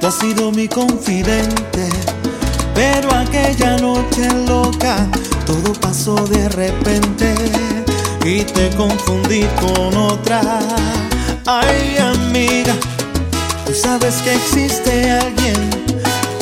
Tú 0.00 0.06
has 0.06 0.14
sido 0.14 0.52
mi 0.52 0.68
confidente, 0.68 1.88
pero 2.72 3.12
aquella 3.12 3.76
noche 3.78 4.28
loca 4.46 5.08
todo 5.44 5.72
pasó 5.72 6.14
de 6.28 6.48
repente 6.50 7.34
y 8.24 8.44
te 8.44 8.70
confundí 8.76 9.42
con 9.60 9.96
otra. 9.96 10.40
Ay, 11.46 11.96
amiga, 11.98 12.76
tú 13.72 13.78
sabes 13.78 14.16
que 14.16 14.34
existe 14.34 15.10
alguien, 15.10 15.70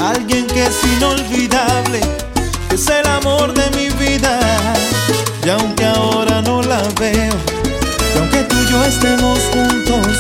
alguien 0.03 0.47
que 0.49 0.65
es 0.65 0.77
inolvidable 0.97 2.01
que 2.69 2.75
es 2.75 2.89
el 2.89 3.07
amor 3.07 3.55
de 3.55 3.71
mi 3.77 3.89
vida. 4.05 4.41
Y 5.45 5.49
aunque 5.49 5.85
ahora 5.85 6.43
no 6.43 6.61
la 6.63 6.83
veo, 6.99 7.35
y 8.15 8.19
aunque 8.19 8.43
tú 8.45 8.57
y 8.57 8.71
yo 8.71 8.85
estemos 8.85 9.39
juntos, 9.53 10.19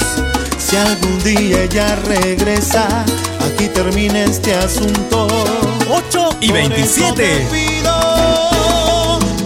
si 0.58 0.76
algún 0.76 1.22
día 1.24 1.64
ella 1.64 1.96
regresa, 2.06 2.86
aquí 3.44 3.66
termina 3.68 4.22
este 4.24 4.54
asunto. 4.54 5.26
8 5.90 6.36
y 6.40 6.52
27. 6.52 7.46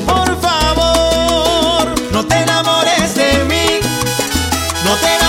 Por 0.07 0.41
favor, 0.41 1.95
no 2.13 2.27
te 2.27 2.35
enamores 2.37 3.15
de 3.15 3.45
mí, 3.45 3.81
no 4.85 4.97
te 4.97 5.07
enamores 5.07 5.24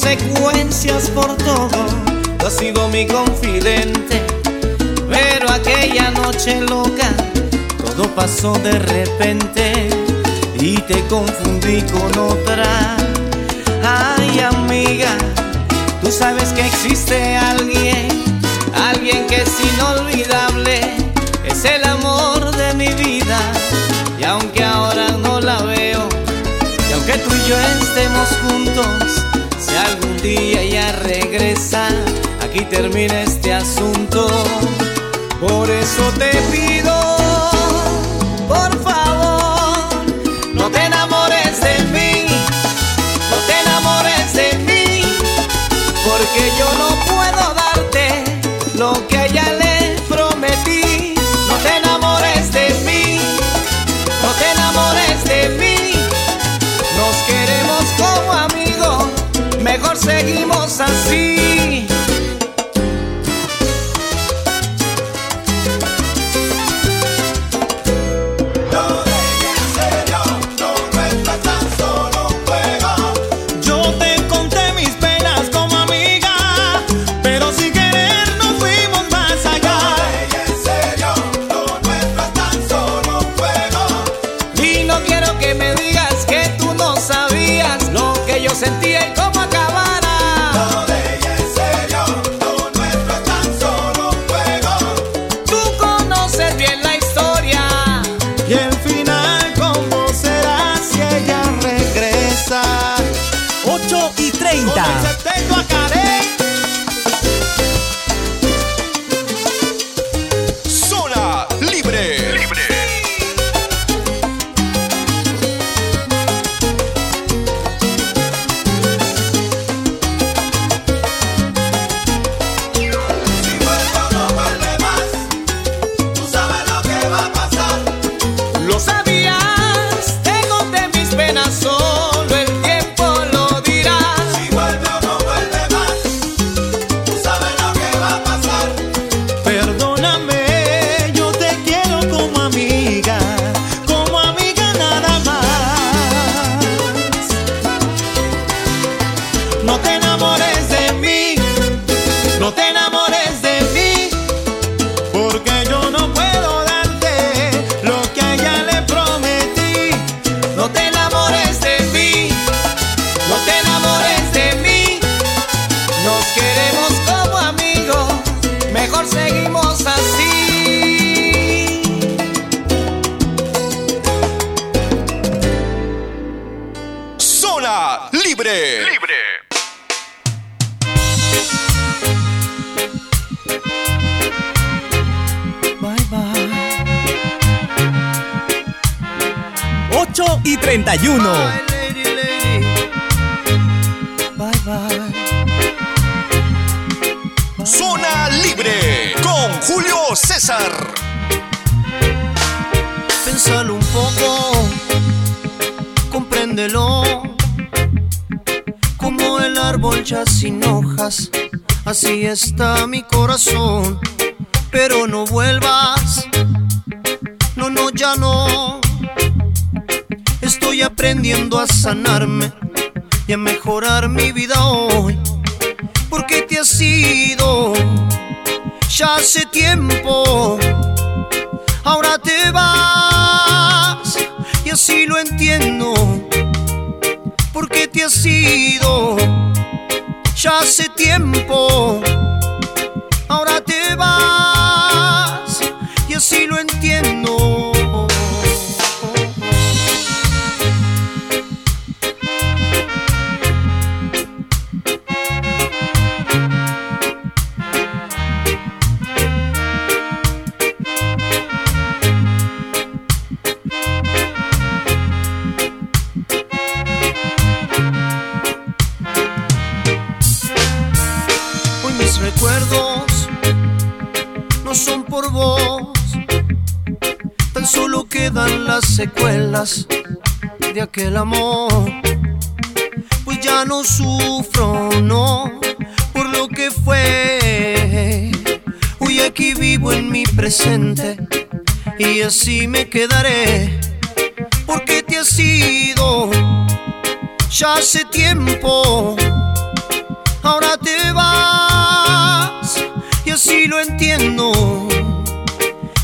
consecuencias 0.00 1.10
por 1.10 1.36
todo. 1.38 1.86
Tú 2.38 2.46
has 2.46 2.56
sido 2.56 2.88
mi 2.88 3.04
confidente, 3.04 4.24
pero 5.10 5.50
aquella 5.50 6.12
noche 6.12 6.60
loca 6.60 7.12
todo 7.84 8.06
pasó 8.14 8.52
de 8.52 8.78
repente 8.78 9.88
y 10.60 10.76
te 10.82 11.04
confundí 11.08 11.82
con 11.82 12.16
otra. 12.16 12.96
Ay, 13.82 14.38
amiga, 14.38 15.10
tú 16.00 16.12
sabes 16.12 16.52
que 16.52 16.64
existe 16.64 17.36
alguien, 17.36 18.08
alguien 18.92 19.26
que 19.26 19.42
es 19.42 19.52
inolvidable, 19.74 20.80
es 21.44 21.64
el 21.64 21.84
amor 21.84 22.54
de 22.56 22.74
mi 22.74 22.88
vida. 23.02 23.40
Y 24.20 24.22
aunque 24.22 24.62
ahora 24.62 25.08
no 25.20 25.40
la 25.40 25.60
veo, 25.62 26.08
y 26.88 26.92
aunque 26.92 27.14
tú 27.14 27.30
y 27.34 27.48
yo 27.48 27.56
estemos 27.82 28.28
juntos, 28.42 29.27
aquí 32.40 32.60
termina 32.70 33.22
este 33.22 33.52
asunto. 33.52 34.28
Por 35.40 35.68
eso 35.68 36.02
te 36.16 36.30
pido, 36.52 36.94
por 38.46 38.72
favor, 38.82 40.04
no 40.54 40.70
te 40.70 40.84
enamores 40.84 41.60
de 41.60 41.78
mí, 41.94 42.26
no 43.30 43.36
te 43.48 43.54
enamores 43.64 44.32
de 44.34 44.48
mí, 44.68 45.02
porque 46.08 46.42
yo 46.58 46.68
no 46.78 46.88
puedo 47.12 47.54
darte 47.54 48.24
lo 48.76 49.06
que 49.08 49.18
a 49.18 49.26
mejor 59.78 59.96
seguimos 59.96 60.80
así. 60.80 61.77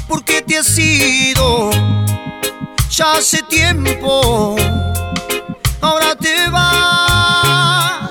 porque 0.08 0.42
te 0.42 0.58
has 0.58 0.78
ido 0.78 1.70
ya 2.90 3.12
hace 3.14 3.42
tiempo. 3.42 4.56
Ahora 5.80 6.14
te 6.14 6.48
vas 6.50 8.10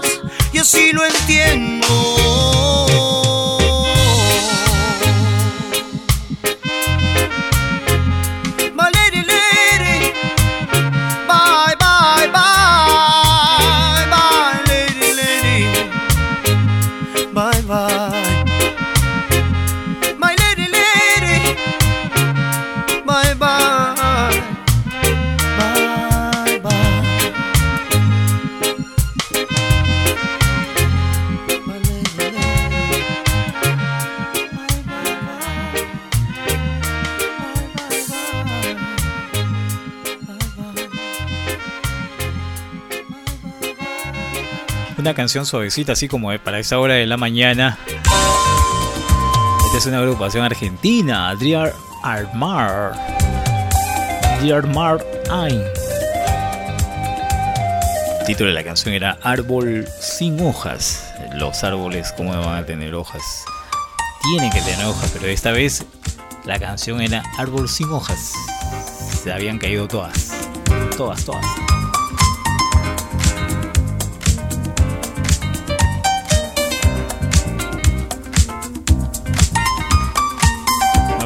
y 0.52 0.60
así 0.60 0.92
lo 0.92 1.06
entiendo. 1.06 2.23
canción 45.14 45.46
suavecita, 45.46 45.94
así 45.94 46.08
como 46.08 46.32
eh, 46.32 46.40
para 46.40 46.60
esa 46.60 46.80
hora 46.80 46.96
de 46.96 47.06
la 47.06 47.18
mañana. 47.18 47.78
Esta 49.66 49.78
es 49.78 49.86
una 49.86 50.00
agrupación 50.00 50.44
argentina, 50.44 51.36
Dear 51.36 51.74
Armar. 52.04 52.94
Dear 54.42 54.68
Mar 54.68 55.04
El 58.20 58.26
título 58.28 58.50
de 58.50 58.54
la 58.54 58.64
canción 58.64 58.94
era 58.94 59.18
Árbol 59.24 59.88
sin 60.00 60.40
hojas. 60.46 61.14
Los 61.36 61.64
árboles, 61.64 62.14
¿cómo 62.16 62.34
van 62.34 62.64
a 62.64 62.66
tener 62.66 62.94
hojas? 62.94 63.24
Tienen 64.22 64.52
que 64.52 64.62
tener 64.62 64.86
hojas, 64.86 65.12
pero 65.14 65.28
esta 65.28 65.52
vez 65.52 65.86
la 66.46 66.60
canción 66.60 67.02
era 67.02 67.24
Árbol 67.38 67.70
sin 67.70 67.90
hojas. 67.90 68.34
Se 69.24 69.32
habían 69.32 69.58
caído 69.58 69.88
todas. 69.88 70.34
Todas, 70.98 71.24
todas. 71.26 71.63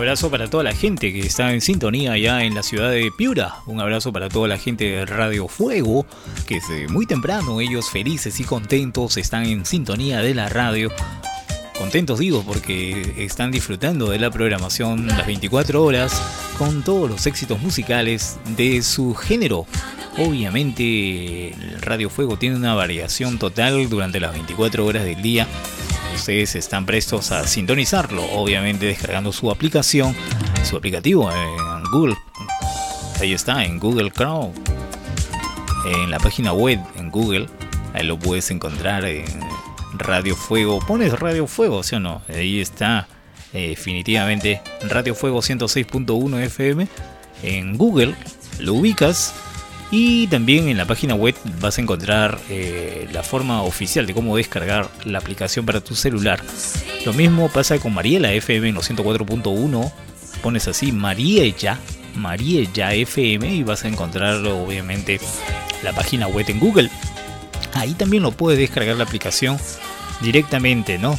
Abrazo 0.08 0.32
para 0.32 0.50
toda 0.50 0.64
la 0.64 0.74
gente 0.74 1.12
que 1.12 1.20
está 1.20 1.52
en 1.52 1.60
sintonía 1.60 2.14
allá 2.14 2.46
en 2.46 2.56
la 2.56 2.64
ciudad 2.64 2.92
de 2.92 3.12
Piura. 3.12 3.56
Un 3.66 3.82
abrazo 3.82 4.14
para 4.14 4.30
toda 4.30 4.48
la 4.48 4.58
gente 4.58 4.86
de 4.86 5.06
Radio 5.06 5.50
Fuego, 5.50 6.06
que 6.48 6.62
desde 6.62 6.88
muy 6.88 7.06
temprano 7.06 7.60
ellos 7.60 7.90
felices 7.90 8.40
y 8.40 8.46
contentos 8.46 9.18
están 9.18 9.44
en 9.44 9.66
sintonía 9.66 10.22
de 10.22 10.34
la 10.34 10.48
radio. 10.48 10.94
Contentos 11.78 12.20
digo 12.20 12.42
porque 12.48 13.16
están 13.18 13.52
disfrutando 13.52 14.10
de 14.10 14.18
la 14.18 14.32
programación 14.32 15.08
las 15.08 15.28
24 15.28 15.84
horas 15.84 16.22
con 16.58 16.84
todos 16.84 17.10
los 17.10 17.28
éxitos 17.28 17.62
musicales 17.62 18.38
de 18.56 18.84
su 18.84 19.14
género. 19.14 19.66
Obviamente 20.18 21.54
Radio 21.82 22.10
Fuego 22.10 22.38
tiene 22.38 22.56
una 22.56 22.76
variación 22.76 23.40
total 23.40 23.90
durante 23.90 24.22
las 24.22 24.32
24 24.32 24.86
horas 24.86 25.04
del 25.04 25.22
día 25.22 25.48
ustedes 26.18 26.56
están 26.56 26.86
prestos 26.88 27.32
a 27.32 27.46
sintonizarlo, 27.46 28.24
obviamente 28.34 28.88
descargando 28.88 29.32
su 29.32 29.52
aplicación, 29.52 30.16
su 30.64 30.76
aplicativo 30.76 31.32
en 31.32 31.84
Google. 31.92 32.18
Ahí 33.22 33.34
está, 33.34 33.64
en 33.64 33.80
Google 33.80 34.12
Chrome, 34.12 34.52
en 35.86 36.10
la 36.10 36.18
página 36.18 36.54
web 36.54 36.80
en 36.98 37.12
Google, 37.12 37.48
ahí 37.94 38.04
lo 38.04 38.18
puedes 38.18 38.50
encontrar 38.50 39.06
en 39.06 39.26
Radio 39.94 40.36
Fuego. 40.36 40.80
Pones 40.80 41.18
Radio 41.18 41.46
Fuego, 41.46 41.84
¿sí 41.84 41.96
o 41.96 42.00
no? 42.00 42.24
Ahí 42.28 42.60
está, 42.60 43.08
eh, 43.54 43.70
definitivamente, 43.70 44.62
Radio 44.90 45.14
Fuego 45.14 45.42
106.1 45.42 46.40
FM. 46.44 46.88
En 47.44 47.78
Google 47.78 48.16
lo 48.60 48.74
ubicas 48.74 49.36
y 49.90 50.28
también 50.28 50.68
en 50.68 50.78
la 50.78 50.86
página 50.86 51.16
web 51.16 51.36
vas 51.62 51.78
a 51.78 51.82
encontrar 51.82 52.40
eh, 52.50 53.08
la 53.12 53.24
forma 53.24 53.62
oficial 53.62 54.06
de 54.06 54.14
cómo 54.14 54.36
descargar 54.36 54.90
la 55.06 55.20
aplicación 55.20 55.66
para 55.66 55.82
tu 55.82 55.96
celular. 55.96 56.44
Lo 57.06 57.14
mismo 57.14 57.50
pasa 57.50 57.80
con 57.80 57.94
Mariela 57.94 58.34
FM 58.34 58.70
en 58.70 58.76
los 58.76 58.90
104.1. 58.90 59.92
Pones 60.42 60.68
así 60.68 60.92
Mariella, 60.92 61.80
Mariella 62.16 62.94
FM 62.94 63.56
y 63.56 63.64
vas 63.64 63.86
a 63.86 63.88
encontrar 63.88 64.46
obviamente 64.46 65.20
la 65.84 65.94
página 65.94 66.28
web 66.28 66.46
en 66.50 66.60
Google. 66.60 66.90
Ahí 67.74 67.94
también 67.94 68.24
lo 68.24 68.32
puedes 68.32 68.60
descargar 68.60 68.98
la 68.98 69.06
aplicación 69.06 69.58
directamente, 70.22 70.98
¿no? 70.98 71.18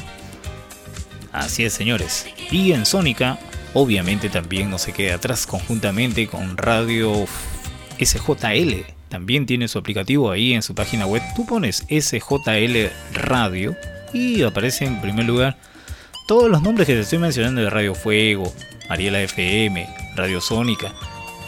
Así 1.33 1.65
es, 1.65 1.73
señores. 1.73 2.27
Y 2.51 2.73
en 2.73 2.85
Sónica, 2.85 3.39
obviamente 3.73 4.29
también 4.29 4.71
no 4.71 4.79
se 4.79 4.93
queda 4.93 5.15
atrás 5.15 5.47
conjuntamente 5.47 6.27
con 6.27 6.57
Radio 6.57 7.27
SJL 8.01 8.85
también 9.09 9.47
tiene 9.47 9.69
su 9.69 9.79
aplicativo 9.79 10.31
ahí 10.31 10.55
en 10.55 10.63
su 10.63 10.75
página 10.75 11.07
web. 11.07 11.23
Tú 11.35 11.47
pones 11.47 11.85
SJL 11.89 12.91
Radio 13.15 13.75
y 14.13 14.43
aparece 14.43 14.85
en 14.85 15.01
primer 15.01 15.25
lugar 15.27 15.57
todos 16.27 16.51
los 16.51 16.63
nombres 16.63 16.87
que 16.87 16.95
te 16.95 17.01
estoy 17.01 17.19
mencionando 17.19 17.63
de 17.63 17.71
Radio 17.71 17.95
Fuego, 17.95 18.53
Mariela 18.89 19.23
FM, 19.23 19.89
Radio 20.15 20.41
Sónica 20.41 20.93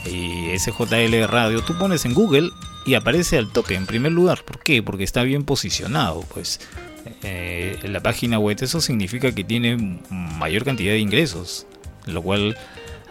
y 0.06 0.58
SJL 0.58 1.26
Radio. 1.28 1.62
Tú 1.62 1.76
pones 1.78 2.04
en 2.06 2.14
Google 2.14 2.50
y 2.86 2.94
aparece 2.94 3.36
al 3.36 3.52
toque 3.52 3.74
en 3.74 3.86
primer 3.86 4.12
lugar. 4.12 4.42
¿Por 4.44 4.62
qué? 4.62 4.82
Porque 4.82 5.04
está 5.04 5.22
bien 5.22 5.44
posicionado. 5.44 6.22
Pues 6.32 6.60
eh, 7.22 7.78
en 7.82 7.92
la 7.92 8.00
página 8.00 8.38
web 8.38 8.56
eso 8.60 8.80
significa 8.80 9.32
que 9.32 9.44
tiene 9.44 9.76
mayor 10.08 10.64
cantidad 10.64 10.92
de 10.92 10.98
ingresos, 10.98 11.66
lo 12.06 12.22
cual 12.22 12.56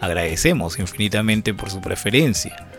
agradecemos 0.00 0.78
infinitamente 0.78 1.54
por 1.54 1.70
su 1.70 1.80
preferencia 1.80 2.69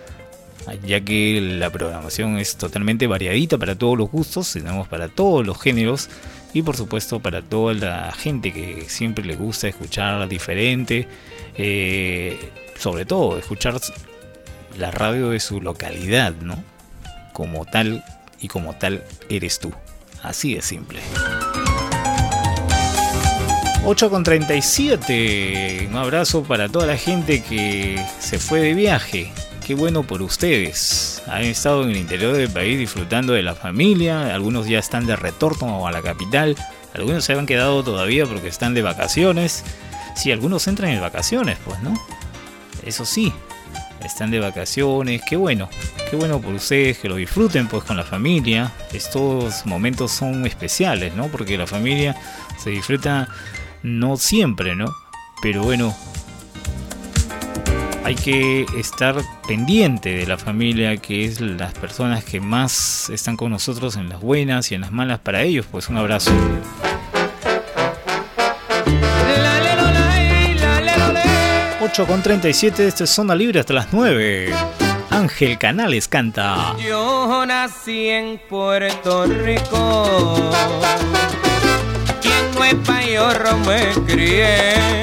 ya 0.85 1.01
que 1.01 1.39
la 1.41 1.69
programación 1.69 2.37
es 2.37 2.55
totalmente 2.55 3.07
variadita 3.07 3.57
para 3.57 3.75
todos 3.75 3.97
los 3.97 4.09
gustos, 4.09 4.53
tenemos 4.53 4.87
para 4.87 5.07
todos 5.07 5.45
los 5.45 5.59
géneros 5.59 6.09
y 6.53 6.61
por 6.61 6.75
supuesto 6.75 7.19
para 7.19 7.41
toda 7.41 7.73
la 7.73 8.11
gente 8.11 8.51
que 8.51 8.85
siempre 8.87 9.25
le 9.25 9.35
gusta 9.35 9.67
escuchar 9.67 10.27
diferente, 10.27 11.07
eh, 11.55 12.37
sobre 12.77 13.05
todo 13.05 13.37
escuchar 13.37 13.79
la 14.77 14.91
radio 14.91 15.29
de 15.29 15.39
su 15.39 15.61
localidad, 15.61 16.33
¿no? 16.41 16.63
Como 17.33 17.65
tal 17.65 18.03
y 18.39 18.47
como 18.47 18.73
tal 18.73 19.03
eres 19.29 19.59
tú. 19.59 19.71
Así 20.21 20.55
de 20.55 20.61
simple. 20.61 20.99
8 23.83 24.09
con 24.11 24.23
37. 24.23 25.87
Un 25.89 25.97
abrazo 25.97 26.43
para 26.43 26.69
toda 26.69 26.85
la 26.85 26.97
gente 26.97 27.41
que 27.41 28.03
se 28.19 28.37
fue 28.37 28.59
de 28.59 28.73
viaje 28.75 29.31
qué 29.65 29.75
bueno 29.75 30.03
por 30.03 30.21
ustedes. 30.21 31.21
Han 31.27 31.43
estado 31.43 31.83
en 31.83 31.91
el 31.91 31.97
interior 31.97 32.35
del 32.35 32.49
país 32.49 32.77
disfrutando 32.77 33.33
de 33.33 33.43
la 33.43 33.55
familia, 33.55 34.33
algunos 34.33 34.67
ya 34.67 34.79
están 34.79 35.05
de 35.05 35.15
retorno 35.15 35.87
a 35.87 35.91
la 35.91 36.01
capital, 36.01 36.55
algunos 36.93 37.23
se 37.23 37.33
han 37.33 37.45
quedado 37.45 37.83
todavía 37.83 38.25
porque 38.25 38.47
están 38.47 38.73
de 38.73 38.81
vacaciones. 38.81 39.63
Sí, 40.15 40.31
algunos 40.31 40.67
entran 40.67 40.91
en 40.91 41.01
vacaciones, 41.01 41.57
pues, 41.63 41.81
¿no? 41.81 41.93
Eso 42.85 43.05
sí, 43.05 43.31
están 44.03 44.31
de 44.31 44.39
vacaciones, 44.39 45.21
qué 45.27 45.35
bueno, 45.35 45.69
qué 46.09 46.15
bueno 46.15 46.41
por 46.41 46.53
ustedes 46.53 46.97
que 46.97 47.07
lo 47.07 47.15
disfruten 47.15 47.67
pues 47.67 47.83
con 47.83 47.97
la 47.97 48.03
familia. 48.03 48.71
Estos 48.91 49.65
momentos 49.65 50.11
son 50.11 50.45
especiales, 50.45 51.15
¿no? 51.15 51.27
Porque 51.27 51.57
la 51.57 51.67
familia 51.67 52.15
se 52.57 52.71
disfruta 52.71 53.27
no 53.83 54.17
siempre, 54.17 54.75
¿no? 54.75 54.93
Pero 55.41 55.63
bueno, 55.63 55.95
hay 58.03 58.15
que 58.15 58.65
estar 58.77 59.15
pendiente 59.47 60.09
de 60.15 60.25
la 60.25 60.37
familia, 60.37 60.97
que 60.97 61.25
es 61.25 61.39
las 61.41 61.73
personas 61.73 62.23
que 62.23 62.39
más 62.39 63.09
están 63.09 63.37
con 63.37 63.51
nosotros 63.51 63.95
en 63.95 64.09
las 64.09 64.19
buenas 64.19 64.71
y 64.71 64.75
en 64.75 64.81
las 64.81 64.91
malas 64.91 65.19
para 65.19 65.43
ellos. 65.43 65.65
Pues 65.69 65.89
un 65.89 65.97
abrazo. 65.97 66.31
...8 71.81 72.05
con 72.05 72.21
37, 72.21 72.87
esta 72.87 73.03
es 73.03 73.09
Zona 73.09 73.35
Libre 73.35 73.59
hasta 73.59 73.73
las 73.73 73.87
9. 73.91 74.53
Ángel 75.09 75.57
Canales 75.57 76.07
canta. 76.07 76.75
Yo 76.77 77.45
nací 77.45 78.07
en 78.07 78.39
Puerto 78.47 79.25
Rico. 79.25 80.51
Quien 82.21 82.55
no 82.55 82.63
es 82.63 82.75
payorro 82.75 83.57
me 83.57 83.89
crié 84.05 85.01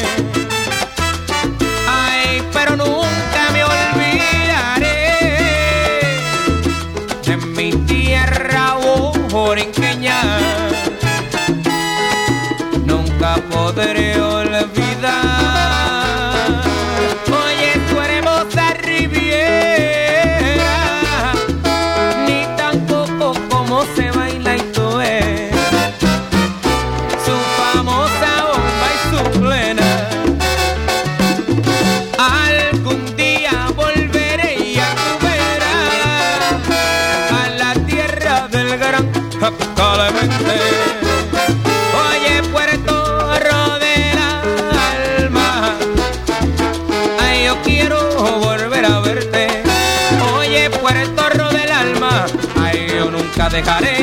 dejaré, 53.59 53.97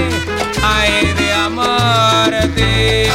ay, 0.61 1.13
de 1.13 1.31
amarte. 1.31 3.09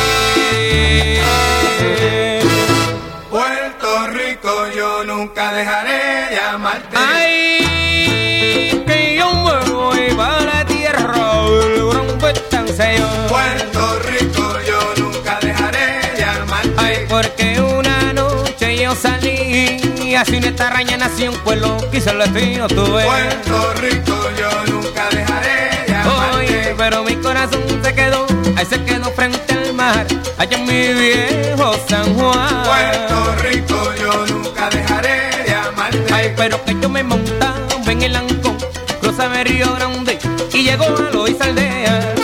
Puerto 3.28 4.06
Rico, 4.08 4.50
yo 4.74 5.04
nunca 5.04 5.52
dejaré 5.52 6.30
de 6.30 6.40
amarte. 6.40 6.96
Ay, 6.96 8.82
que 8.86 9.16
yo 9.18 9.28
me 9.34 9.70
voy 9.70 10.14
para 10.16 10.40
la 10.40 10.64
tierra 10.64 11.42
del 11.44 11.86
gran 11.90 12.18
Betancello. 12.18 13.06
Puerto 13.28 13.98
Rico, 14.08 14.44
yo 14.66 14.80
nunca 15.02 15.38
dejaré 15.42 15.88
de 16.16 16.24
amarte. 16.24 16.74
Ay, 16.78 16.96
porque 17.06 17.60
una 17.60 18.14
noche 18.14 18.78
yo 18.78 18.94
salí 18.94 19.76
y 20.02 20.14
así 20.14 20.36
una 20.36 20.48
extraña 20.48 20.96
nación, 20.96 21.34
pues 21.44 21.60
lo 21.60 21.76
quiso 21.90 22.12
el 22.12 22.18
destino 22.20 22.66
tuve. 22.66 23.04
Puerto 23.04 23.74
Rico, 23.74 24.16
yo 24.38 24.72
nunca 24.72 25.06
dejaré 25.10 25.69
pero 26.80 27.04
mi 27.04 27.14
corazón 27.16 27.60
se 27.82 27.94
quedó, 27.94 28.26
ahí 28.56 28.64
se 28.64 28.82
quedó 28.82 29.12
frente 29.12 29.52
al 29.52 29.74
mar, 29.74 30.06
allá 30.38 30.56
en 30.56 30.64
mi 30.64 30.98
viejo 30.98 31.74
San 31.86 32.14
Juan. 32.14 32.62
Puerto 32.64 33.34
Rico, 33.42 33.76
yo 34.00 34.26
nunca 34.34 34.70
dejaré 34.70 35.44
de 35.44 35.54
amarte. 35.54 36.06
Ay, 36.10 36.32
pero 36.38 36.64
que 36.64 36.74
yo 36.80 36.88
me 36.88 37.02
montaba 37.02 37.54
en 37.86 38.00
el 38.00 38.16
Ancón, 38.16 38.56
cruzaba 38.98 39.42
el 39.42 39.48
Río 39.48 39.74
Grande 39.74 40.18
y 40.54 40.62
llegó 40.62 40.86
a 40.86 41.10
Loíza 41.12 41.44
Aldea. 41.44 42.19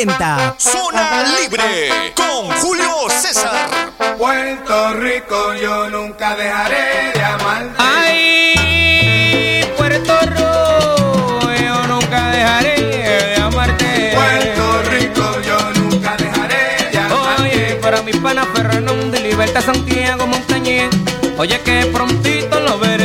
Zona 0.00 1.24
Libre 1.38 2.14
con 2.14 2.50
Julio 2.62 3.10
César. 3.10 3.68
Puerto 4.16 4.94
Rico, 4.94 5.52
yo 5.60 5.90
nunca 5.90 6.34
dejaré 6.36 7.12
de 7.12 7.22
amarte. 7.22 7.74
Ay, 7.76 9.62
Puerto 9.76 10.18
Rico, 10.22 11.52
yo 11.62 11.86
nunca 11.86 12.30
dejaré 12.30 12.76
de 12.80 13.36
amarte. 13.42 14.12
Puerto 14.14 14.82
Rico, 14.90 15.40
yo 15.42 15.70
nunca 15.82 16.16
dejaré 16.16 16.90
de 16.92 16.98
amarte. 16.98 17.42
Oye, 17.42 17.78
para 17.82 18.00
mi 18.00 18.12
pana 18.12 18.46
Fernández, 18.54 19.22
Libertad 19.22 19.60
Santiago 19.62 20.26
Montañez. 20.26 20.88
Oye, 21.36 21.60
que 21.60 21.84
prontito 21.92 22.58
lo 22.58 22.78
veré. 22.78 22.99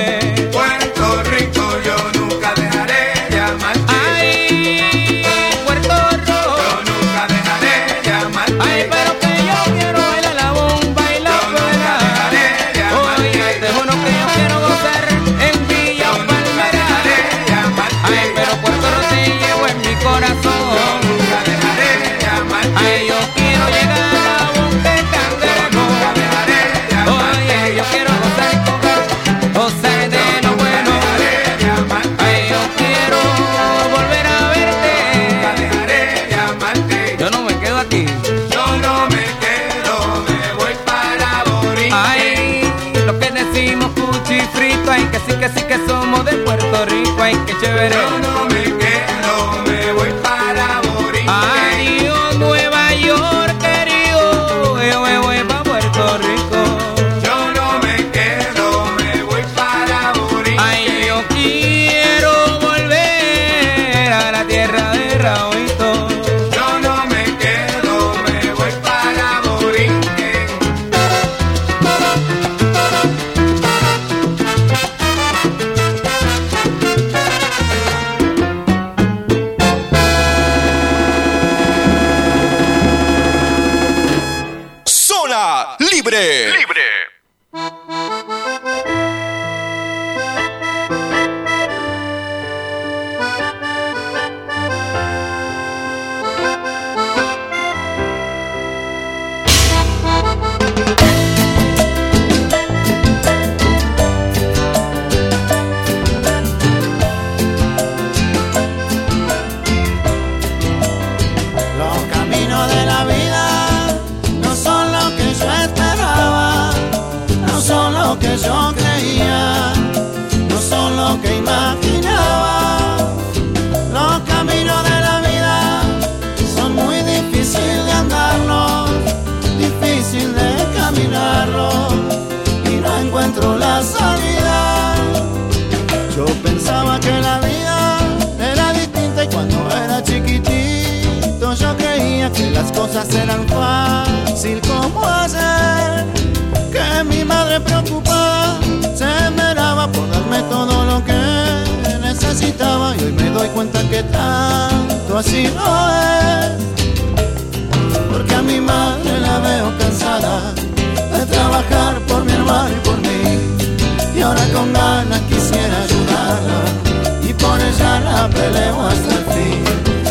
peleo 168.30 168.82
hasta 168.82 169.16
el 169.18 169.26
fin. 169.34 169.64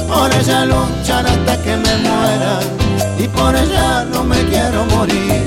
Por 0.06 0.32
ella 0.32 0.64
luchar 0.66 1.26
hasta 1.26 1.56
que 1.62 1.76
me 1.76 1.96
muera 1.96 2.60
y 3.18 3.28
por 3.28 3.54
ella 3.56 4.04
no 4.04 4.24
me 4.24 4.36
quiero 4.46 4.84
morir. 4.86 5.43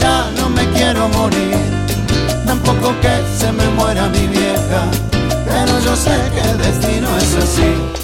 ya 0.00 0.30
no 0.38 0.48
me 0.48 0.68
quiero 0.70 1.08
morir, 1.08 1.56
tampoco 2.46 2.94
que 3.00 3.22
se 3.38 3.52
me 3.52 3.66
muera 3.70 4.08
mi 4.08 4.26
vieja, 4.26 4.82
pero 5.46 5.78
yo 5.80 5.96
sé 5.96 6.16
que 6.34 6.40
el 6.50 6.58
destino 6.58 7.08
es 7.18 7.34
así. 7.36 8.01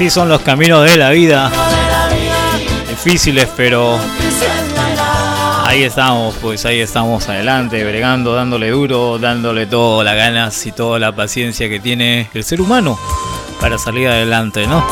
Así 0.00 0.08
son 0.08 0.30
los 0.30 0.40
caminos 0.40 0.90
de 0.90 0.96
la 0.96 1.10
vida. 1.10 1.52
Difíciles, 2.88 3.46
pero 3.54 3.98
ahí 5.66 5.82
estamos, 5.82 6.34
pues 6.40 6.64
ahí 6.64 6.80
estamos 6.80 7.28
adelante, 7.28 7.84
bregando, 7.84 8.34
dándole 8.34 8.70
duro, 8.70 9.18
dándole 9.18 9.66
todas 9.66 10.06
las 10.06 10.16
ganas 10.16 10.64
y 10.64 10.72
toda 10.72 10.98
la 10.98 11.14
paciencia 11.14 11.68
que 11.68 11.80
tiene 11.80 12.30
el 12.32 12.44
ser 12.44 12.62
humano 12.62 12.98
para 13.60 13.76
salir 13.76 14.08
adelante, 14.08 14.66
¿no? 14.66 14.82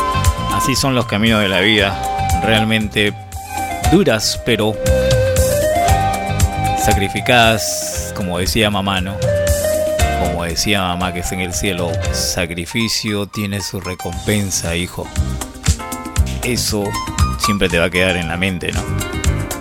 Así 0.53 0.75
son 0.75 0.93
los 0.93 1.07
caminos 1.07 1.41
de 1.41 1.49
la 1.49 1.61
vida. 1.61 1.99
Realmente 2.43 3.11
duras, 3.91 4.39
pero 4.45 4.75
sacrificadas, 6.85 8.13
como 8.15 8.37
decía 8.37 8.69
mamá, 8.69 9.01
¿no? 9.01 9.15
Como 10.19 10.43
decía 10.43 10.81
mamá 10.81 11.13
que 11.13 11.19
es 11.19 11.31
en 11.31 11.39
el 11.39 11.53
cielo, 11.53 11.91
sacrificio 12.11 13.27
tiene 13.27 13.61
su 13.61 13.79
recompensa, 13.79 14.75
hijo. 14.75 15.07
Eso 16.43 16.83
siempre 17.39 17.69
te 17.69 17.79
va 17.79 17.85
a 17.85 17.89
quedar 17.89 18.17
en 18.17 18.27
la 18.27 18.37
mente, 18.37 18.71
¿no? 18.71 18.81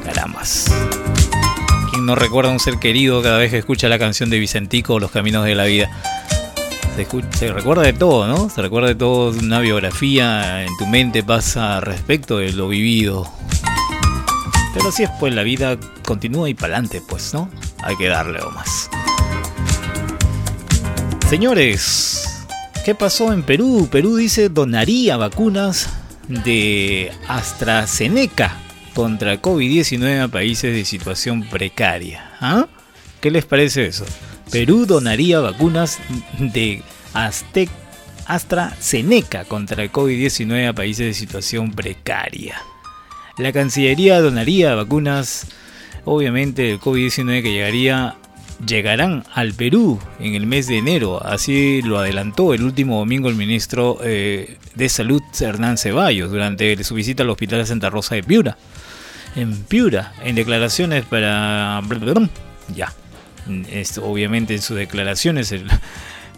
Carambas. 0.05 0.67
¿Quién 1.91 2.07
no 2.07 2.15
recuerda 2.15 2.51
a 2.51 2.53
un 2.53 2.61
ser 2.61 2.79
querido 2.79 3.23
cada 3.23 3.39
vez 3.39 3.51
que 3.51 3.59
escucha 3.59 3.89
la 3.89 3.99
canción 3.99 4.31
de 4.31 4.39
Vicentico, 4.39 4.99
Los 4.99 5.11
Caminos 5.11 5.45
de 5.45 5.55
la 5.55 5.65
Vida? 5.65 5.91
Se, 7.39 7.53
recuerda 7.53 7.83
de 7.83 7.93
todo, 7.93 8.27
¿no? 8.27 8.51
Se 8.51 8.61
recuerda 8.61 8.89
de 8.89 8.97
todo, 8.97 9.31
una 9.31 9.61
biografía 9.61 10.65
en 10.65 10.77
tu 10.79 10.87
mente 10.87 11.23
pasa 11.23 11.79
respecto 11.79 12.39
de 12.39 12.53
lo 12.53 12.67
vivido. 12.67 13.31
Pero 14.75 14.89
así 14.89 15.05
es, 15.05 15.11
pues 15.21 15.33
la 15.33 15.45
vida 15.45 15.77
continúa 16.05 16.49
y 16.49 16.55
para 16.55 16.75
adelante, 16.75 17.01
pues, 17.09 17.33
¿no? 17.35 17.49
Hay 17.85 17.97
que 17.97 18.09
darle 18.09 18.41
o 18.41 18.51
más. 18.51 18.91
Señores, 21.29 22.47
¿qué 22.87 22.95
pasó 22.95 23.35
en 23.35 23.43
Perú? 23.43 23.87
Perú 23.93 24.17
dice 24.17 24.49
donaría 24.49 25.19
vacunas 25.19 25.91
de 26.27 27.13
AstraZeneca 27.29 28.57
contra 28.95 29.33
el 29.33 29.43
COVID-19 29.43 30.23
a 30.23 30.29
países 30.29 30.73
de 30.73 30.87
situación 30.87 31.43
precaria. 31.43 32.33
¿Ah? 32.41 32.67
¿Qué 33.21 33.31
les 33.31 33.45
parece 33.45 33.85
eso? 33.85 34.07
Perú 34.51 34.87
donaría 34.87 35.41
vacunas 35.41 35.99
de 36.39 36.83
Aztec 37.13 37.69
AstraZeneca 38.25 39.45
contra 39.45 39.83
el 39.83 39.93
COVID-19 39.93 40.69
a 40.69 40.73
países 40.73 41.09
de 41.09 41.13
situación 41.13 41.73
precaria. 41.73 42.57
La 43.37 43.53
Cancillería 43.53 44.23
donaría 44.23 44.75
vacunas, 44.75 45.47
obviamente, 46.07 46.63
del 46.63 46.81
COVID-19 46.81 47.43
que 47.43 47.53
llegaría 47.53 48.17
llegarán 48.67 49.25
al 49.33 49.55
Perú 49.55 49.99
en 50.19 50.35
el 50.35 50.47
mes 50.47 50.67
de 50.67 50.79
enero. 50.79 51.25
Así 51.25 51.83
lo 51.83 51.99
adelantó 51.99 52.55
el 52.55 52.63
último 52.63 52.99
domingo 52.99 53.29
el 53.29 53.35
ministro 53.35 53.99
eh, 54.03 54.57
de 54.75 54.89
Salud 54.89 55.23
Hernán 55.41 55.79
Ceballos 55.79 56.31
durante 56.31 56.83
su 56.85 56.95
visita 56.95 57.23
al 57.23 57.31
Hospital 57.31 57.61
de 57.61 57.67
Santa 57.67 57.91
Rosa 57.91 58.15
de 58.15 58.23
Piura. 58.23 58.57
En 59.37 59.57
Piura, 59.65 60.13
en 60.25 60.35
declaraciones 60.35 61.05
para... 61.05 61.81
Ya. 62.75 62.93
Obviamente 64.03 64.55
en 64.55 64.63
sus 64.63 64.77
declaraciones... 64.77 65.55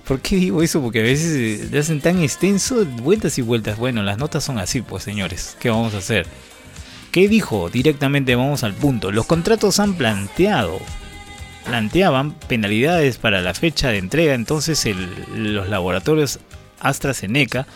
¿Por 0.07 0.21
qué 0.21 0.35
digo 0.37 0.61
eso? 0.61 0.83
Porque 0.83 0.99
a 0.99 1.05
veces 1.05 1.37
eh, 1.37 1.69
le 1.71 1.79
hacen 1.79 2.01
tan 2.01 2.21
extenso, 2.21 2.85
vueltas 2.85 3.39
y 3.39 3.43
vueltas. 3.43 3.79
Bueno, 3.79 4.03
las 4.03 4.19
notas 4.19 4.43
son 4.43 4.59
así, 4.59 4.83
pues 4.83 5.05
señores. 5.05 5.57
¿Qué 5.61 5.71
vamos 5.71 5.95
a 5.95 5.99
hacer? 5.99 6.27
¿Qué 7.13 7.29
dijo? 7.29 7.71
Directamente 7.71 8.35
vamos 8.35 8.65
al 8.65 8.75
punto. 8.75 9.13
Los 9.13 9.27
contratos 9.27 9.79
han 9.79 9.95
planteado 9.95 10.81
planteaban 11.65 12.32
penalidades 12.32 13.19
para 13.19 13.41
la 13.41 13.55
fecha 13.55 13.89
de 13.89 13.99
entrega, 13.99 14.35
entonces 14.35 14.87
los 15.35 15.69
laboratorios 15.69 16.41
AstraZeneca 16.81 17.66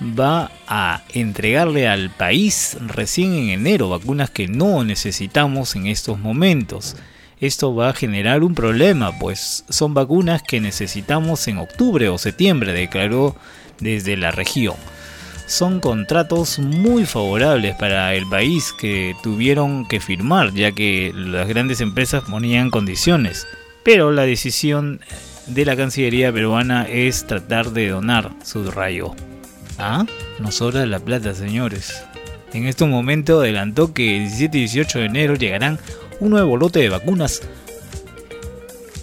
va 0.00 0.50
a 0.66 1.02
entregarle 1.12 1.88
al 1.88 2.10
país 2.10 2.76
recién 2.80 3.34
en 3.34 3.50
enero 3.50 3.88
vacunas 3.88 4.30
que 4.30 4.48
no 4.48 4.84
necesitamos 4.84 5.76
en 5.76 5.86
estos 5.86 6.18
momentos. 6.18 6.96
Esto 7.40 7.74
va 7.74 7.90
a 7.90 7.94
generar 7.94 8.42
un 8.42 8.54
problema, 8.54 9.18
pues 9.18 9.64
son 9.68 9.94
vacunas 9.94 10.42
que 10.42 10.60
necesitamos 10.60 11.46
en 11.48 11.58
octubre 11.58 12.08
o 12.08 12.18
septiembre, 12.18 12.72
declaró 12.72 13.36
desde 13.80 14.16
la 14.16 14.30
región 14.30 14.76
son 15.46 15.80
contratos 15.80 16.58
muy 16.58 17.04
favorables 17.06 17.74
para 17.76 18.14
el 18.14 18.26
país 18.28 18.72
que 18.72 19.14
tuvieron 19.22 19.86
que 19.86 20.00
firmar, 20.00 20.52
ya 20.52 20.72
que 20.72 21.12
las 21.14 21.48
grandes 21.48 21.80
empresas 21.80 22.24
ponían 22.24 22.70
condiciones. 22.70 23.46
Pero 23.82 24.12
la 24.12 24.22
decisión 24.22 25.00
de 25.46 25.64
la 25.64 25.76
Cancillería 25.76 26.32
peruana 26.32 26.86
es 26.88 27.26
tratar 27.26 27.70
de 27.70 27.88
donar, 27.88 28.30
subrayó. 28.42 29.14
Ah, 29.78 30.06
nos 30.38 30.56
sobra 30.56 30.86
la 30.86 31.00
plata, 31.00 31.34
señores. 31.34 32.04
En 32.52 32.66
este 32.66 32.84
momento 32.84 33.40
adelantó 33.40 33.92
que 33.92 34.16
el 34.16 34.22
17 34.24 34.58
y 34.58 34.60
18 34.60 34.98
de 35.00 35.04
enero 35.06 35.34
llegarán 35.34 35.78
un 36.20 36.30
nuevo 36.30 36.56
lote 36.56 36.78
de 36.78 36.88
vacunas 36.88 37.42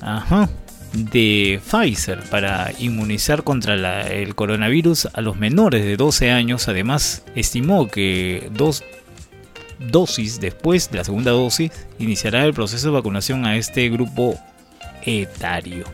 Ajá. 0.01 0.49
De 0.93 1.61
Pfizer 1.65 2.21
para 2.29 2.71
inmunizar 2.77 3.43
contra 3.43 4.07
el 4.07 4.35
coronavirus 4.35 5.07
a 5.13 5.21
los 5.21 5.37
menores 5.37 5.85
de 5.85 5.95
12 5.95 6.31
años. 6.31 6.67
Además, 6.67 7.23
estimó 7.35 7.87
que 7.87 8.49
dos 8.51 8.83
dosis 9.79 10.39
después 10.39 10.91
de 10.91 10.97
la 10.97 11.03
segunda 11.03 11.31
dosis 11.31 11.71
iniciará 11.97 12.45
el 12.45 12.53
proceso 12.53 12.87
de 12.87 12.93
vacunación 12.93 13.45
a 13.45 13.55
este 13.55 13.89
grupo 13.89 14.39
etario. 15.03 15.85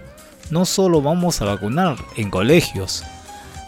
No 0.50 0.66
solo 0.66 1.02
vamos 1.02 1.42
a 1.42 1.46
vacunar 1.46 1.98
en 2.16 2.30
colegios, 2.30 3.04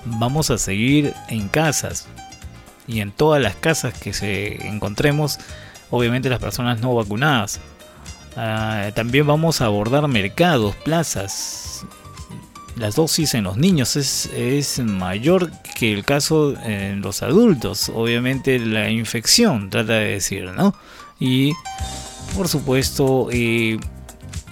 vamos 0.05 0.49
a 0.49 0.57
seguir 0.57 1.13
en 1.29 1.47
casas 1.47 2.07
y 2.87 3.01
en 3.01 3.11
todas 3.11 3.41
las 3.41 3.55
casas 3.55 3.93
que 3.93 4.13
se 4.13 4.67
encontremos, 4.67 5.37
obviamente 5.89 6.29
las 6.29 6.39
personas 6.39 6.79
no 6.79 6.95
vacunadas. 6.95 7.59
Ah, 8.41 8.91
también 8.95 9.27
vamos 9.27 9.59
a 9.59 9.65
abordar 9.65 10.07
mercados, 10.07 10.73
plazas. 10.77 11.85
Las 12.77 12.95
dosis 12.95 13.33
en 13.33 13.43
los 13.43 13.57
niños 13.57 13.97
es, 13.97 14.27
es 14.33 14.79
mayor 14.79 15.51
que 15.75 15.91
el 15.91 16.05
caso 16.05 16.53
en 16.63 17.01
los 17.01 17.21
adultos. 17.21 17.91
Obviamente 17.93 18.57
la 18.57 18.89
infección, 18.89 19.69
trata 19.69 19.91
de 19.95 20.11
decir, 20.11 20.45
¿no? 20.53 20.73
Y 21.19 21.51
por 22.33 22.47
supuesto, 22.47 23.27
eh, 23.29 23.77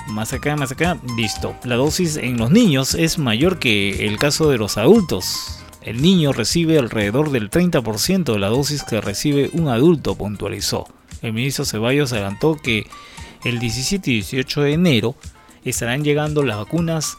más 0.10 0.34
acá, 0.34 0.58
más 0.58 0.74
acá, 0.74 0.98
listo. 1.16 1.56
La 1.64 1.78
dosis 1.78 2.18
en 2.18 2.36
los 2.36 2.52
niños 2.52 2.94
es 2.94 3.18
mayor 3.18 3.58
que 3.58 4.06
el 4.06 4.20
caso 4.20 4.50
de 4.50 4.58
los 4.58 4.78
adultos. 4.78 5.64
El 5.82 6.02
niño 6.02 6.34
recibe 6.34 6.78
alrededor 6.78 7.32
del 7.32 7.50
30% 7.50 8.34
de 8.34 8.40
la 8.40 8.50
dosis 8.50 8.84
que 8.84 9.00
recibe 9.00 9.50
un 9.54 9.70
adulto, 9.70 10.16
puntualizó. 10.16 10.90
El 11.22 11.32
ministro 11.32 11.64
Ceballos 11.64 12.12
adelantó 12.12 12.56
que 12.56 12.86
el 13.44 13.60
17 13.60 14.12
y 14.12 14.14
18 14.16 14.62
de 14.62 14.74
enero 14.74 15.16
estarán 15.64 16.04
llegando 16.04 16.44
las 16.44 16.58
vacunas 16.58 17.18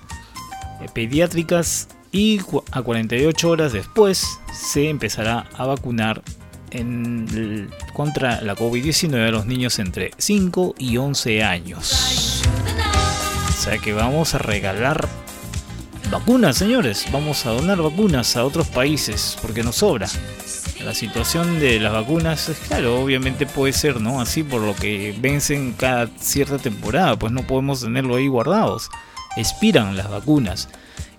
eh, 0.80 0.86
pediátricas 0.92 1.88
y 2.12 2.40
a 2.72 2.82
48 2.82 3.50
horas 3.50 3.72
después 3.72 4.38
se 4.52 4.88
empezará 4.88 5.46
a 5.54 5.66
vacunar 5.66 6.22
contra 7.94 8.40
la 8.42 8.54
COVID-19 8.54 9.28
a 9.28 9.30
los 9.30 9.46
niños 9.46 9.78
entre 9.78 10.10
5 10.18 10.74
y 10.78 10.96
11 10.96 11.42
años. 11.42 12.42
O 13.48 13.52
sea 13.52 13.78
que 13.78 13.92
vamos 13.92 14.34
a 14.34 14.38
regalar 14.38 15.08
vacunas, 16.10 16.56
señores. 16.56 17.06
Vamos 17.12 17.44
a 17.46 17.50
donar 17.50 17.80
vacunas 17.80 18.36
a 18.36 18.44
otros 18.44 18.68
países 18.68 19.36
porque 19.42 19.62
nos 19.62 19.76
sobra. 19.76 20.08
La 20.88 20.94
situación 20.94 21.60
de 21.60 21.78
las 21.80 21.92
vacunas 21.92 22.48
es 22.48 22.56
claro, 22.60 22.98
obviamente 23.02 23.44
puede 23.44 23.74
ser, 23.74 24.00
¿no? 24.00 24.22
Así 24.22 24.42
por 24.42 24.62
lo 24.62 24.74
que 24.74 25.14
vencen 25.20 25.74
cada 25.74 26.06
cierta 26.18 26.56
temporada, 26.56 27.18
pues 27.18 27.30
no 27.30 27.46
podemos 27.46 27.82
tenerlo 27.82 28.16
ahí 28.16 28.26
guardados. 28.26 28.88
Expiran 29.36 29.98
las 29.98 30.08
vacunas. 30.08 30.70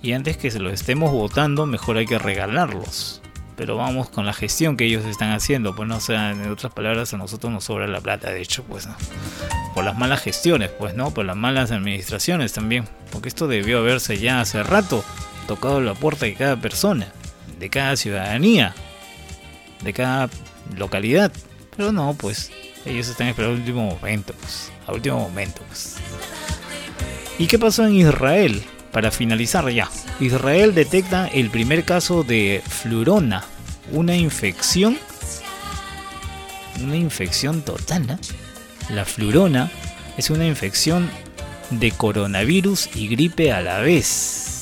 Y 0.02 0.14
antes 0.14 0.38
que 0.38 0.50
se 0.50 0.58
los 0.58 0.74
estemos 0.74 1.12
votando, 1.12 1.68
mejor 1.68 1.98
hay 1.98 2.08
que 2.08 2.18
regalarlos. 2.18 3.22
Pero 3.56 3.78
vamos 3.78 4.10
con 4.10 4.26
la 4.26 4.34
gestión 4.34 4.76
que 4.76 4.86
ellos 4.86 5.06
están 5.06 5.34
haciendo, 5.34 5.76
pues 5.76 5.88
no 5.88 5.98
o 5.98 6.02
sea, 6.02 6.32
en 6.32 6.50
otras 6.50 6.74
palabras, 6.74 7.14
a 7.14 7.18
nosotros 7.18 7.54
nos 7.54 7.66
sobra 7.66 7.86
la 7.86 8.02
plata, 8.02 8.32
de 8.32 8.42
hecho, 8.42 8.64
pues 8.64 8.88
no. 8.88 8.96
Por 9.76 9.84
las 9.84 9.96
malas 9.96 10.24
gestiones, 10.24 10.72
pues 10.72 10.96
no, 10.96 11.12
por 11.12 11.26
las 11.26 11.38
malas 11.38 11.70
administraciones 11.70 12.54
también. 12.54 12.86
Porque 13.12 13.30
esto 13.30 13.48
debió 13.48 13.78
haberse 13.78 14.18
ya 14.18 14.42
hace 14.42 14.64
rato 14.64 15.06
tocado 15.48 15.80
la 15.80 15.94
puerta 15.94 16.26
de 16.26 16.34
cada 16.34 16.60
persona, 16.60 17.14
de 17.60 17.70
cada 17.70 17.96
ciudadanía, 17.98 18.74
de 19.84 19.94
cada 19.94 20.30
localidad. 20.78 21.32
Pero 21.76 21.92
no, 21.92 22.14
pues 22.14 22.52
ellos 22.86 23.08
están 23.08 23.28
esperando 23.28 23.56
el 23.56 23.62
último 23.62 23.86
momento, 23.86 24.34
pues, 24.40 24.72
a 24.88 24.94
último 24.94 25.20
momento, 25.20 25.62
pues. 25.68 25.98
¿Y 27.38 27.48
qué 27.48 27.58
pasó 27.58 27.86
en 27.86 27.96
Israel? 27.96 28.62
Para 28.92 29.12
finalizar 29.12 29.70
ya, 29.70 29.90
Israel 30.20 30.74
detecta 30.74 31.28
el 31.28 31.50
primer 31.52 31.86
caso 31.86 32.24
de 32.24 32.64
flurona, 32.68 33.44
una 33.92 34.16
infección, 34.16 34.98
una 36.82 36.96
infección 36.96 37.62
total. 37.62 38.20
La 38.90 39.06
flurona 39.06 39.72
es 40.18 40.32
una 40.32 40.48
infección 40.48 41.10
de 41.70 41.92
coronavirus 41.92 42.90
y 42.96 43.08
gripe 43.08 43.52
a 43.52 43.62
la 43.62 43.80
vez. 43.80 44.59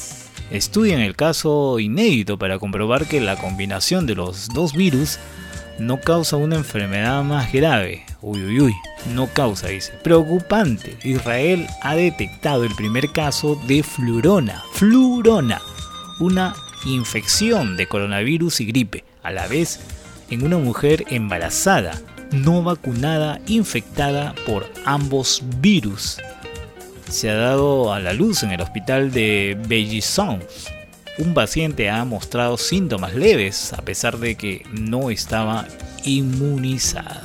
Estudian 0.51 1.01
el 1.01 1.15
caso 1.15 1.79
inédito 1.79 2.37
para 2.37 2.59
comprobar 2.59 3.05
que 3.07 3.21
la 3.21 3.35
combinación 3.35 4.05
de 4.05 4.15
los 4.15 4.49
dos 4.49 4.73
virus 4.73 5.19
no 5.79 5.99
causa 5.99 6.37
una 6.37 6.55
enfermedad 6.55 7.23
más 7.23 7.51
grave. 7.51 8.03
Uy, 8.21 8.43
uy, 8.43 8.59
uy, 8.61 8.75
no 9.13 9.27
causa, 9.27 9.67
dice. 9.67 9.93
Preocupante. 10.03 10.97
Israel 11.03 11.67
ha 11.81 11.95
detectado 11.95 12.63
el 12.63 12.73
primer 12.75 13.11
caso 13.11 13.59
de 13.67 13.83
flurona. 13.83 14.63
Flurona. 14.73 15.61
Una 16.19 16.55
infección 16.85 17.77
de 17.77 17.87
coronavirus 17.87 18.61
y 18.61 18.65
gripe. 18.65 19.03
A 19.23 19.31
la 19.31 19.47
vez, 19.47 19.79
en 20.29 20.43
una 20.43 20.57
mujer 20.57 21.05
embarazada, 21.09 21.99
no 22.31 22.63
vacunada, 22.63 23.39
infectada 23.47 24.33
por 24.45 24.65
ambos 24.85 25.43
virus. 25.59 26.17
Se 27.09 27.29
ha 27.29 27.35
dado 27.35 27.93
a 27.93 27.99
la 27.99 28.13
luz 28.13 28.43
en 28.43 28.51
el 28.51 28.61
hospital 28.61 29.11
de 29.11 29.57
Bellisson 29.67 30.41
un 31.19 31.33
paciente 31.33 31.89
ha 31.89 32.05
mostrado 32.05 32.57
síntomas 32.57 33.15
leves 33.15 33.73
a 33.73 33.81
pesar 33.81 34.17
de 34.19 34.35
que 34.35 34.63
no 34.71 35.09
estaba 35.09 35.65
inmunizado. 36.03 37.21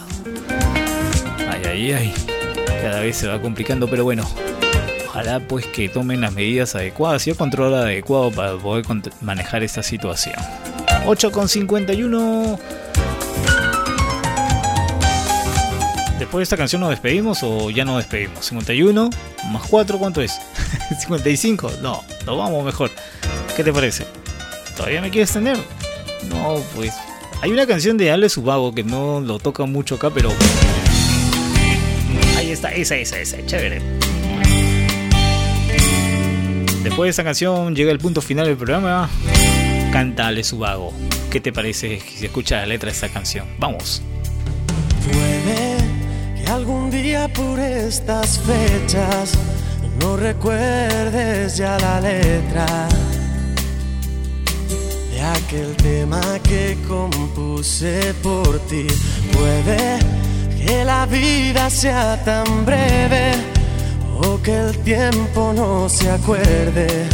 Ay, 1.48 1.62
ay, 1.66 1.92
ay. 1.92 2.14
Cada 2.80 3.00
vez 3.00 3.16
se 3.16 3.28
va 3.28 3.40
complicando, 3.40 3.88
pero 3.88 4.04
bueno. 4.04 4.26
Ojalá 5.08 5.40
pues 5.40 5.66
que 5.66 5.90
tomen 5.90 6.22
las 6.22 6.32
medidas 6.32 6.74
adecuadas 6.74 7.26
y 7.26 7.30
el 7.30 7.36
control 7.36 7.74
adecuado 7.74 8.30
para 8.30 8.56
poder 8.56 8.86
manejar 9.20 9.62
esta 9.62 9.82
situación. 9.82 10.36
8,51. 11.04 12.58
Después 16.32 16.48
de 16.48 16.54
esta 16.54 16.56
canción 16.56 16.80
nos 16.80 16.88
despedimos 16.88 17.42
o 17.42 17.68
ya 17.68 17.84
nos 17.84 17.98
despedimos. 17.98 18.46
51 18.46 19.10
más 19.50 19.62
4, 19.68 19.98
¿cuánto 19.98 20.22
es? 20.22 20.40
55. 21.02 21.72
No, 21.82 22.02
nos 22.24 22.38
vamos 22.38 22.64
mejor. 22.64 22.90
¿Qué 23.54 23.62
te 23.62 23.70
parece? 23.70 24.06
¿Todavía 24.74 25.02
me 25.02 25.10
quieres 25.10 25.30
tener? 25.30 25.58
No, 26.30 26.56
pues. 26.74 26.94
Hay 27.42 27.50
una 27.50 27.66
canción 27.66 27.98
de 27.98 28.10
Ale 28.10 28.30
Subago 28.30 28.74
que 28.74 28.82
no 28.82 29.20
lo 29.20 29.40
toca 29.40 29.66
mucho 29.66 29.96
acá, 29.96 30.08
pero. 30.08 30.32
Ahí 32.38 32.50
está, 32.50 32.72
esa, 32.72 32.96
esa, 32.96 33.18
esa, 33.18 33.44
chévere. 33.44 33.82
Después 36.82 37.08
de 37.08 37.10
esta 37.10 37.24
canción 37.24 37.76
llega 37.76 37.92
el 37.92 37.98
punto 37.98 38.22
final 38.22 38.46
del 38.46 38.56
programa. 38.56 39.10
Canta 39.92 40.28
Ale 40.28 40.44
Subago. 40.44 40.94
¿Qué 41.30 41.42
te 41.42 41.52
parece 41.52 42.00
si 42.00 42.24
escuchas 42.24 42.62
la 42.62 42.68
letra 42.68 42.86
de 42.86 42.94
esta 42.94 43.10
canción? 43.10 43.46
Vamos. 43.58 44.00
Que 46.42 46.50
algún 46.50 46.90
día 46.90 47.28
por 47.28 47.58
estas 47.58 48.38
fechas 48.38 49.32
no 50.00 50.16
recuerdes 50.16 51.56
ya 51.56 51.78
la 51.78 52.00
letra 52.00 52.88
aquel 55.22 55.76
tema 55.76 56.20
que 56.42 56.76
compuse 56.88 58.14
por 58.22 58.58
ti. 58.60 58.86
Puede 59.32 59.98
que 60.58 60.84
la 60.84 61.06
vida 61.06 61.70
sea 61.70 62.22
tan 62.24 62.64
breve 62.64 63.32
o 64.18 64.40
que 64.42 64.54
el 64.54 64.78
tiempo 64.78 65.52
no 65.54 65.88
se 65.88 66.10
acuerde 66.10 67.06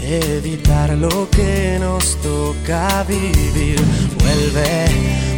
de 0.00 0.36
evitar 0.38 0.90
lo 0.90 1.28
que 1.30 1.78
nos 1.80 2.16
toca 2.16 3.04
vivir. 3.04 3.80
Vuelve, 4.20 5.37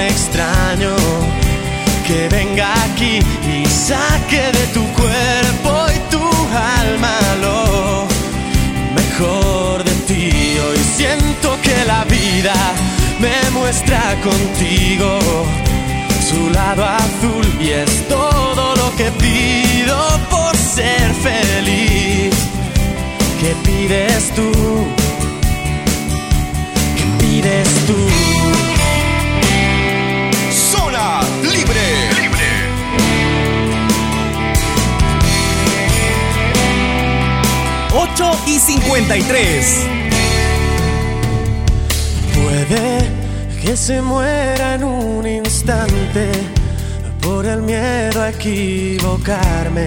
extraño 0.00 0.96
que 2.06 2.28
venga 2.28 2.72
aquí 2.84 3.20
y 3.46 3.66
saque 3.66 4.52
de 4.52 4.66
tu 4.74 4.84
cuerpo 4.92 5.72
y 5.94 5.98
tu 6.10 6.24
alma 6.82 7.18
lo 7.40 8.06
mejor 8.94 9.84
de 9.84 9.92
ti. 10.08 10.58
Hoy 10.58 10.78
siento 10.96 11.56
que 11.62 11.84
la 11.86 12.04
vida 12.04 12.54
me 13.20 13.50
muestra 13.50 14.02
contigo 14.22 15.18
su 16.28 16.50
lado 16.50 16.84
azul 16.84 17.46
y 17.60 17.70
es 17.70 18.08
todo 18.08 18.74
lo 18.76 18.96
que 18.96 19.10
pido 19.12 19.98
por 20.30 20.56
ser 20.56 21.12
feliz. 21.14 22.34
¿Qué 23.40 23.54
pides 23.64 24.34
tú? 24.34 24.52
¿Qué 26.96 27.04
pides 27.24 27.68
tú? 27.86 28.29
8 38.20 38.38
y 38.46 38.58
53. 38.58 39.86
Puede 42.34 43.10
que 43.62 43.76
se 43.76 44.02
muera 44.02 44.74
en 44.74 44.84
un 44.84 45.26
instante 45.26 46.30
por 47.22 47.46
el 47.46 47.62
miedo 47.62 48.22
a 48.22 48.30
equivocarme. 48.30 49.86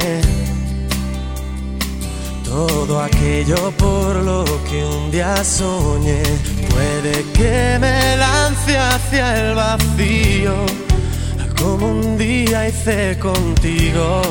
Todo 2.43 3.01
aquello 3.01 3.71
por 3.77 4.15
lo 4.15 4.45
que 4.69 4.83
un 4.83 5.11
día 5.11 5.43
soñé 5.43 6.23
puede 6.69 7.23
que 7.33 7.77
me 7.79 8.17
lance 8.17 8.77
hacia 8.77 9.49
el 9.49 9.55
vacío, 9.55 10.55
como 11.59 11.87
un 11.87 12.17
día 12.17 12.67
hice 12.67 13.17
contigo 13.19 14.21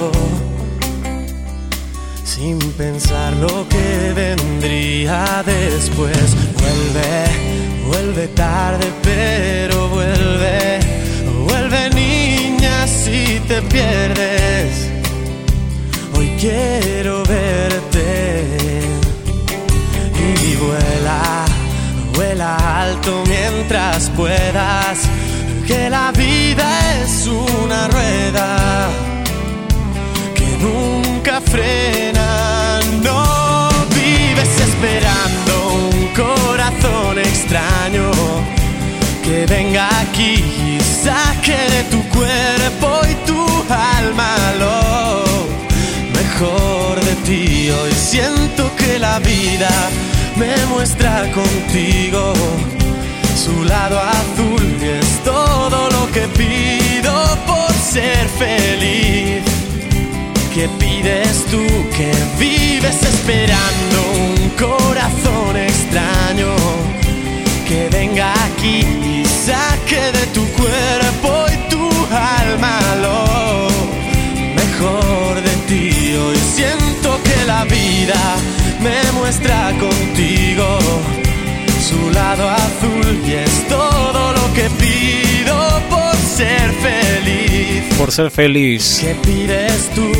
sin 2.43 2.59
pensar 2.73 3.32
lo 3.35 3.69
que 3.69 4.12
vendría 4.14 5.44
después. 5.47 6.27
Vuelve, 6.60 7.12
vuelve 7.86 8.27
tarde, 8.35 8.86
pero 9.02 9.89
vuelve, 9.89 10.81
vuelve 11.48 11.90
niña 11.90 12.86
si 12.89 13.39
te 13.47 13.62
pierdes. 13.74 14.90
Hoy 16.16 16.28
quiero 16.40 17.23
verte 17.24 18.01
y 20.48 20.56
vuela, 20.64 21.44
vuela 22.16 22.82
alto 22.82 23.23
mientras 23.28 24.10
puedas, 24.16 24.98
que 25.69 25.89
la 25.89 26.10
vida 26.10 26.69
es 27.02 27.28
una 27.28 27.86
rueda 27.86 28.89
que 30.35 30.48
nunca 30.64 31.02
frena. 31.31 32.81
No 33.03 33.69
vives 33.94 34.61
esperando 34.61 35.53
un 35.90 36.09
corazón 36.15 37.19
extraño 37.19 38.11
que 39.23 39.47
venga 39.47 39.89
aquí 40.01 40.35
y 40.35 40.81
saque 40.81 41.57
de 41.74 41.85
tu 41.90 42.03
cuerpo 42.09 43.01
y 43.09 43.15
tu 43.27 43.47
alma 43.99 44.35
lo 44.59 45.24
mejor 46.12 47.01
de 47.01 47.15
ti. 47.27 47.70
Hoy 47.70 47.93
siento 47.93 48.70
que 48.77 48.99
la 48.99 49.19
vida 49.20 49.70
me 50.36 50.55
muestra 50.66 51.31
contigo 51.32 52.32
su 53.36 53.65
lado 53.65 53.99
azul 53.99 54.77
y 54.81 54.89
es 55.01 55.24
todo 55.24 55.89
lo 55.90 56.11
que 56.12 56.27
pido 56.28 57.39
por 57.47 57.73
ser 57.73 58.28
feliz. 58.39 59.72
¿Qué 60.55 60.69
pides 60.79 61.47
tú 61.47 61.65
que 61.97 62.12
vives 62.39 63.03
esperando 63.03 63.97
un 64.12 64.51
corazón 64.51 65.57
extraño. 65.57 66.55
Que 67.66 67.89
venga 67.89 68.35
aquí 68.45 68.81
y 68.81 69.24
saque 69.24 70.12
de 70.12 70.27
tu 70.35 70.47
cuerpo 70.49 71.47
y 71.55 71.70
tu 71.70 71.89
alma 72.15 72.79
lo 73.01 73.69
mejor 74.55 75.41
de 75.41 75.57
ti? 75.69 76.16
Hoy 76.16 76.39
siento 76.55 77.19
que 77.24 77.45
la 77.47 77.65
vida 77.65 78.37
me 78.81 79.11
muestra 79.12 79.73
contigo 79.81 80.79
su 81.81 82.11
lado 82.11 82.51
azul 82.51 83.23
y 83.27 83.33
es 83.33 83.69
todo 83.69 84.33
lo 84.35 84.53
que 84.53 84.69
pido 84.79 85.81
por 85.89 86.02
ser 86.43 86.73
feliz. 86.73 87.94
Por 87.97 88.10
ser 88.10 88.31
feliz. 88.31 88.98
¿Qué 89.01 89.14
pides 89.14 89.90
tú? 89.94 90.12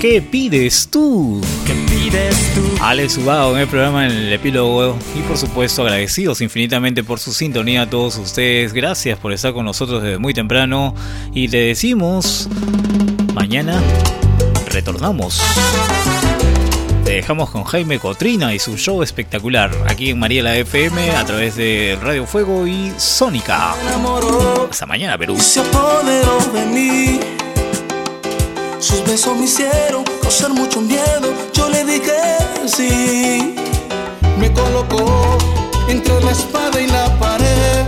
¿Qué 0.00 0.22
pides 0.22 0.88
tú? 0.88 1.40
¿Qué 1.66 1.74
decides 1.74 2.54
tú. 2.54 2.62
Alex 2.80 3.18
Ubago 3.18 3.54
en 3.54 3.62
el 3.62 3.68
programa 3.68 4.06
en 4.06 4.12
el 4.12 4.32
epílogo 4.32 4.96
y 5.16 5.20
por 5.22 5.36
supuesto 5.36 5.82
agradecidos 5.82 6.40
infinitamente 6.40 7.04
por 7.04 7.18
su 7.18 7.32
sintonía 7.32 7.82
a 7.82 7.90
todos 7.90 8.16
ustedes. 8.16 8.72
Gracias 8.72 9.18
por 9.18 9.32
estar 9.32 9.52
con 9.52 9.64
nosotros 9.64 10.02
desde 10.02 10.18
muy 10.18 10.32
temprano 10.32 10.94
y 11.34 11.48
le 11.48 11.58
decimos 11.58 12.48
mañana 13.34 13.82
retornamos. 14.68 15.42
Te 17.04 17.12
dejamos 17.12 17.50
con 17.50 17.64
Jaime 17.64 17.98
Cotrina 17.98 18.54
y 18.54 18.58
su 18.58 18.76
show 18.76 19.02
espectacular 19.02 19.70
aquí 19.88 20.10
en 20.10 20.18
Mariela 20.18 20.56
FM 20.56 21.10
a 21.10 21.24
través 21.24 21.56
de 21.56 21.98
Radio 22.00 22.26
Fuego 22.26 22.66
y 22.66 22.92
Sónica. 22.96 23.74
Hasta 24.70 24.86
mañana, 24.86 25.18
Perú. 25.18 25.38
se 25.38 25.60
apoderó 25.60 26.38
de 26.52 26.66
mí. 26.66 27.20
Sus 28.78 29.04
besos 29.04 29.36
me 29.36 29.44
hicieron 29.44 30.04
causar 30.22 30.52
mucho 30.52 30.80
miedo. 30.80 31.32
Yo 31.52 31.68
le 31.68 31.84
dije 31.84 32.12
sí. 32.66 33.54
Me 34.38 34.52
colocó 34.52 35.38
entre 35.88 36.20
la 36.22 36.30
espada 36.30 36.80
y 36.80 36.86
la 36.86 37.18
pared. 37.18 37.86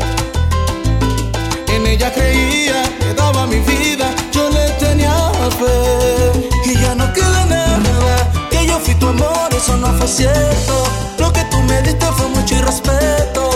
En 1.68 1.86
ella 1.86 2.12
creía, 2.12 2.82
le 3.00 3.14
daba 3.14 3.46
mi 3.46 3.60
vida. 3.60 4.10
Yo 4.32 4.50
le 4.50 4.68
tenía 4.78 5.14
fe. 5.58 6.01
Eso 9.62 9.76
no 9.76 9.86
fue 9.94 10.08
cierto. 10.08 10.84
Lo 11.18 11.32
que 11.32 11.44
tú 11.44 11.60
me 11.62 11.80
diste 11.82 12.06
fue 12.16 12.26
mucho 12.28 12.54
irrespeto. 12.56 13.50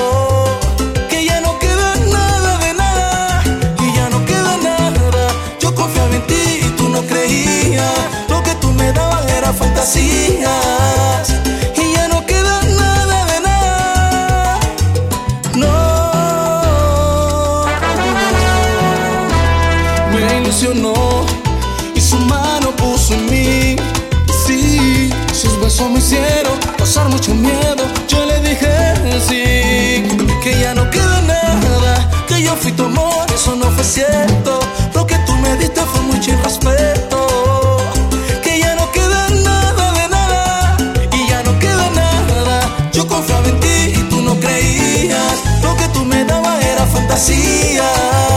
Que 1.08 1.24
ya 1.24 1.40
no 1.40 1.58
queda 1.58 1.96
nada 1.96 2.58
de 2.58 2.74
nada. 2.74 3.42
Y 3.80 3.96
ya 3.96 4.08
no 4.10 4.24
queda 4.24 4.56
nada. 4.62 5.28
Yo 5.60 5.74
confiaba 5.74 6.14
en 6.14 6.26
ti 6.28 6.60
y 6.62 6.68
tú 6.76 6.88
no 6.88 7.02
creías. 7.02 7.92
Lo 8.28 8.40
que 8.42 8.54
tú 8.56 8.70
me 8.72 8.92
dabas 8.92 9.26
era 9.32 9.52
fantasías. 9.52 11.45
Eso 33.36 33.54
no 33.54 33.70
fue 33.70 33.84
cierto. 33.84 34.58
Lo 34.94 35.06
que 35.06 35.16
tú 35.26 35.34
me 35.36 35.56
diste 35.56 35.80
fue 35.82 36.00
mucho 36.02 36.30
irrespeto. 36.30 37.26
Que 38.42 38.58
ya 38.58 38.74
no 38.76 38.90
queda 38.92 39.28
nada 39.44 39.92
de 39.92 40.08
nada. 40.08 40.76
Y 41.12 41.28
ya 41.28 41.42
no 41.42 41.58
queda 41.58 41.90
nada. 41.90 42.90
Yo 42.92 43.06
confiaba 43.06 43.46
en 43.46 43.60
ti 43.60 43.76
y 43.94 44.02
tú 44.08 44.22
no 44.22 44.34
creías. 44.40 45.36
Lo 45.62 45.76
que 45.76 45.86
tú 45.88 46.04
me 46.04 46.24
dabas 46.24 46.64
era 46.64 46.86
fantasías. 46.86 48.35